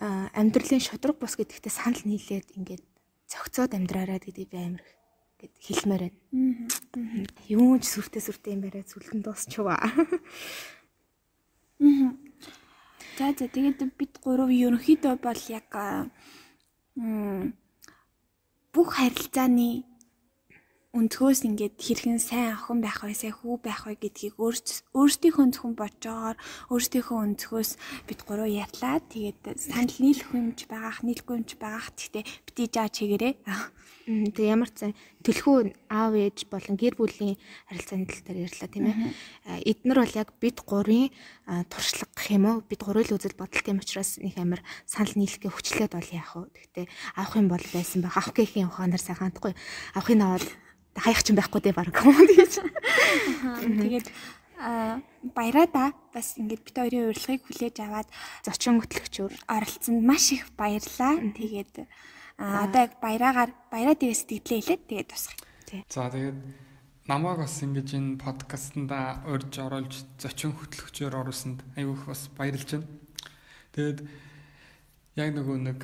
амьдралын 0.02 0.82
шудраг 0.82 1.22
бус 1.22 1.38
гэдэгтээ 1.38 1.70
санал 1.70 2.02
нийлээд 2.02 2.58
ингээд 2.58 2.84
цогцоод 3.30 3.78
амьдраарай 3.78 4.18
гэдэг 4.18 4.48
би 4.50 4.58
амар 4.58 4.84
гэд 5.38 5.54
хэлмээр 5.62 6.04
байна. 6.10 6.18
Юу 7.46 7.78
ч 7.78 7.86
сүртэй 7.94 8.22
сүртэй 8.26 8.58
юм 8.58 8.66
барай 8.66 8.84
зүлгэн 8.84 9.22
дуусчваа. 9.22 9.86
За 13.20 13.36
за 13.36 13.46
тэгээд 13.52 13.86
бид 14.00 14.18
гурав 14.24 14.50
ерөнхийдөө 14.50 15.20
бол 15.22 15.42
яг 15.52 15.70
бүх 18.74 18.90
харилцааны 18.96 19.89
өнцгөөс 20.90 21.46
ингээд 21.46 21.78
хэрхэн 21.78 22.18
сайн 22.18 22.58
охин 22.58 22.82
байх 22.82 23.06
вэ, 23.06 23.14
сайн 23.14 23.38
хүү 23.38 23.62
байх 23.62 23.86
вэ 23.86 23.94
гэдгийг 24.02 24.42
өөрсдийнхөө 24.42 25.46
зөвхөн 25.54 25.78
бодожоор 25.78 26.34
өөрсдийнхөө 26.74 27.18
өнцгөөс 27.30 27.72
бид 28.10 28.20
гурав 28.26 28.50
ярьлаа. 28.50 28.98
Тэгээд 28.98 29.38
санал 29.70 29.98
нийлэх 30.02 30.34
юмч 30.34 30.66
байгаах, 30.66 31.06
нийлэхгүй 31.06 31.46
юмч 31.46 31.62
байгаах. 31.62 31.94
Гэхдээ 31.94 32.26
бити 32.26 32.64
жаа 32.74 32.90
чигээрээ. 32.90 33.34
Тэгээ 34.10 34.50
ямар 34.50 34.74
ч 34.74 34.90
төлхөө 35.22 35.78
аав 35.94 36.18
ээж 36.18 36.50
болон 36.50 36.74
гэр 36.74 36.98
бүлийн 36.98 37.38
харилцааны 37.70 38.10
тал 38.10 38.26
дээр 38.26 38.50
ярьлаа 38.50 38.70
тийм 38.74 38.86
ээ. 38.90 38.98
Эднэр 39.70 40.02
бол 40.02 40.18
яг 40.18 40.34
бид 40.42 40.58
гурийн 40.66 41.14
туршлага 41.70 42.10
гэх 42.18 42.34
юм 42.34 42.50
уу? 42.50 42.66
Бид 42.66 42.82
гурийн 42.82 43.14
үзэл 43.14 43.38
бодол 43.38 43.62
тийм 43.62 43.78
учраас 43.78 44.18
нэг 44.18 44.34
амар 44.42 44.66
санал 44.90 45.14
нийлэхээ 45.14 45.54
хүчлээд 45.54 45.94
бол 45.94 46.10
яах 46.10 46.34
вэ? 46.34 46.50
Гэхдээ 46.50 46.86
авах 47.22 47.38
юм 47.38 47.48
бол 47.54 47.62
байсан 47.70 48.02
байх. 48.02 48.18
Авах 48.18 48.34
гэхийн 48.34 48.74
ухаанаар 48.74 48.98
сайхан 48.98 49.30
хандахгүй. 49.30 49.54
Авахын 49.94 50.26
аваад 50.26 50.50
хаях 50.96 51.22
ч 51.22 51.34
юм 51.34 51.38
байхгүй 51.38 51.62
дээ 51.62 51.76
баг. 51.76 51.94
Тэгээд 51.94 54.08
баяраа 55.36 55.94
бас 56.14 56.36
ингээд 56.36 56.66
бит 56.66 56.76
хоёрын 56.76 57.12
урилгыг 57.12 57.42
хүлээж 57.48 57.78
аваад 57.80 58.10
зочин 58.44 58.84
хөтлөгчөөр 58.84 59.34
оролцсонд 59.48 60.04
маш 60.04 60.36
их 60.36 60.52
баярлаа. 60.60 61.16
Тэгээд 61.36 61.88
одоо 62.40 62.80
яг 62.88 63.00
баяраагаар 63.00 63.52
баяраа 63.72 63.96
дээр 63.96 64.16
сэтгэлээ 64.16 64.60
хэлээд 64.60 64.84
тэгээд 64.88 65.12
тусах. 65.12 65.36
За 65.88 66.12
тэгээд 66.12 66.38
намайг 67.08 67.40
бас 67.40 67.56
ингэж 67.64 67.90
энэ 67.96 68.20
подкастнда 68.20 69.24
урьж 69.26 69.54
оруулж 69.60 69.94
зочин 70.20 70.52
хөтлөгчөөр 70.54 71.16
оруулсанд 71.16 71.64
айгүйх 71.80 72.04
бас 72.06 72.28
баярлж 72.36 72.70
байна. 72.76 72.88
Тэгээд 73.74 74.00
яг 75.16 75.30
нөгөө 75.36 75.58
нэг 75.58 75.80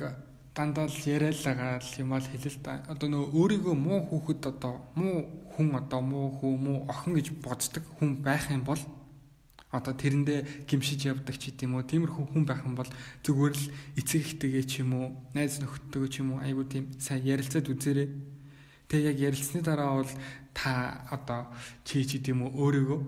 дандаа 0.56 0.88
л 0.88 1.00
яриалаагаа 1.04 1.84
л 1.84 1.92
юм 2.00 2.16
аа 2.16 2.24
хэлэл 2.24 2.58
та. 2.64 2.80
Одоо 2.88 3.08
нөгөө 3.12 3.28
өөрийгөө 3.36 3.76
муу 3.76 4.00
хүүхэд 4.08 4.42
одоо 4.56 4.80
муу 4.96 5.28
хүн 5.52 5.68
одоо 5.76 6.00
муу 6.00 6.32
хүү 6.40 6.52
муу 6.56 6.78
охин 6.88 7.12
гэж 7.12 7.28
боддог 7.44 7.84
хүн 8.00 8.24
байх 8.24 8.48
юм 8.48 8.64
бол 8.64 8.80
одоо 9.68 9.92
тэрэндээ 9.92 10.64
гимшиж 10.64 11.12
явдаг 11.12 11.36
ч 11.36 11.52
гэдэм 11.52 11.76
үү 11.76 11.84
тиймэрхүү 11.92 12.24
хүн 12.32 12.44
байх 12.48 12.64
юм 12.64 12.72
бол 12.72 12.88
зүгээр 13.20 13.52
л 13.52 13.64
эцэг 14.00 14.20
ихтэйгээ 14.24 14.64
ч 14.64 14.72
юм 14.80 14.96
уу 14.96 15.06
найз 15.36 15.60
нөхдөдөө 15.60 16.08
ч 16.08 16.24
юм 16.24 16.38
уу 16.38 16.40
айгуу 16.40 16.64
тийм 16.64 16.88
сайн 16.96 17.20
ярилцаад 17.20 17.68
үзээрэй. 17.68 18.08
Тэгээ 18.88 19.08
яг 19.12 19.18
ярилцсны 19.20 19.60
дараа 19.60 20.00
бол 20.00 20.12
та 20.56 21.04
одоо 21.12 21.52
чи 21.84 22.00
ч 22.08 22.16
гэдэм 22.16 22.48
үү 22.48 22.52
өөрийгөө 22.56 23.00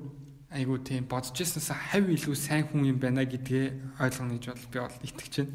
айгуу 0.53 0.79
тийм 0.85 1.05
бодож 1.09 1.37
ирсэнээс 1.37 1.73
хав 1.73 2.05
илүү 2.05 2.37
сайн 2.37 2.65
хүн 2.69 2.93
юм 2.93 2.99
байна 3.01 3.25
гэдгээ 3.25 4.01
ойлгоно 4.01 4.37
гэж 4.37 4.45
бол 4.53 4.69
би 4.73 4.79
бол 4.81 4.97
итгэж 5.05 5.35
байна. 5.45 5.53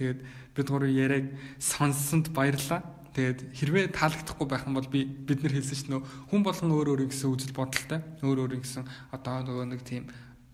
Тэгээд 0.00 0.18
бид 0.60 0.68
гурав 0.68 0.92
яриаг 0.92 1.32
сонссонд 1.56 2.28
баярлалаа. 2.36 2.84
Тэгээд 3.16 3.40
хэрвээ 3.56 3.84
таалагдахгүй 3.96 4.46
байх 4.46 4.68
юм 4.68 4.76
бол 4.76 4.86
би 4.86 5.08
бид 5.08 5.40
нар 5.42 5.56
хэлсэн 5.56 5.76
чинь 5.88 6.04
хүн 6.30 6.44
болгон 6.44 6.70
өөр 6.70 6.94
өөр 6.94 7.10
гэсэн 7.10 7.32
үзэл 7.32 7.56
бодолтой. 7.56 8.04
Өөр 8.22 8.46
өөр 8.46 8.60
гэсэн 8.60 8.84
одоо 9.10 9.42
нөгөө 9.42 9.66
нэг 9.72 9.82
тийм 9.82 10.04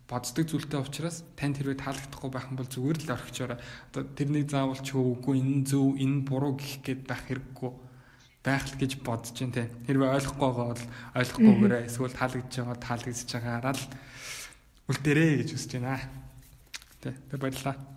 боддог 0.09 0.47
зүйлтэй 0.47 0.81
учраас 0.81 1.27
танд 1.35 1.59
хэрвээ 1.59 1.83
таалагдахгүй 1.83 2.31
байх 2.31 2.47
юм 2.47 2.57
бол 2.57 2.71
зүгээр 2.71 2.99
л 3.05 3.15
орхичоорой. 3.19 3.59
Одоо 3.91 4.03
тэрнийг 4.15 4.47
заавал 4.49 4.79
ч 4.79 4.95
үгүй 4.95 5.37
энэ 5.43 5.67
зөв 5.67 5.99
энэ 5.99 6.23
буруу 6.23 6.55
гэх 6.57 6.81
гээд 6.87 7.03
байх 7.05 7.23
хэрэггүй. 7.27 7.73
байх 8.47 8.63
л 8.71 8.79
гэж 8.79 8.93
бодож 9.03 9.35
байна 9.35 9.55
те. 9.59 9.65
Хэрвээ 9.91 10.15
ойлгохгүй 10.15 10.47
байгаа 10.47 10.69
бол 10.71 10.85
ойлгохгүйгээрээ 11.19 11.87
эсвэл 11.91 12.15
таалагдж 12.15 12.55
байгаа 12.55 12.79
таалагдж 12.79 13.31
байгаараа 13.35 13.75
л 13.75 13.85
үлдээрэй 14.87 15.31
гэж 15.43 15.49
хүсэж 15.51 15.73
байна. 15.83 15.99
Тэ 17.03 17.11
тэ 17.27 17.37
баярлаа. 17.43 17.96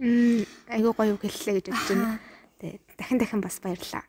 Мм 0.00 0.48
айгуу 0.72 0.96
гоё 0.96 1.12
үг 1.14 1.28
хэллээ 1.28 1.60
гэж 1.60 1.66
бодож 1.68 1.88
байна. 1.92 2.16
Тэ 2.56 2.80
дахин 2.96 3.18
дахин 3.20 3.40
бас 3.44 3.60
баярлаа. 3.60 4.04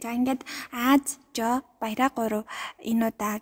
За 0.00 0.12
ингээд 0.12 0.44
Аз, 0.72 1.16
Жо, 1.32 1.64
Баяраа 1.80 2.12
гурав 2.12 2.44
энэ 2.84 3.08
удаа 3.08 3.40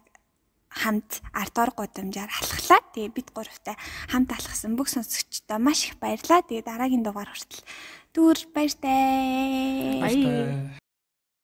хамт 0.70 1.18
ардор 1.34 1.74
гудамжаар 1.74 2.30
алхлаа. 2.30 2.78
Тэгээ 2.94 3.10
бид 3.10 3.28
гуравтай 3.34 3.74
хамт 4.06 4.30
алхсан 4.30 4.78
бүх 4.78 4.86
сонсогчдоо 4.86 5.58
маш 5.58 5.90
их 5.90 5.98
баярлаа. 5.98 6.46
Тэгээ 6.46 6.62
дараагийн 6.62 7.02
дугаар 7.02 7.26
хүртэл 7.26 7.66
дүүр 8.14 8.38
баяртай. 8.54 9.98
Баяртай. 9.98 10.79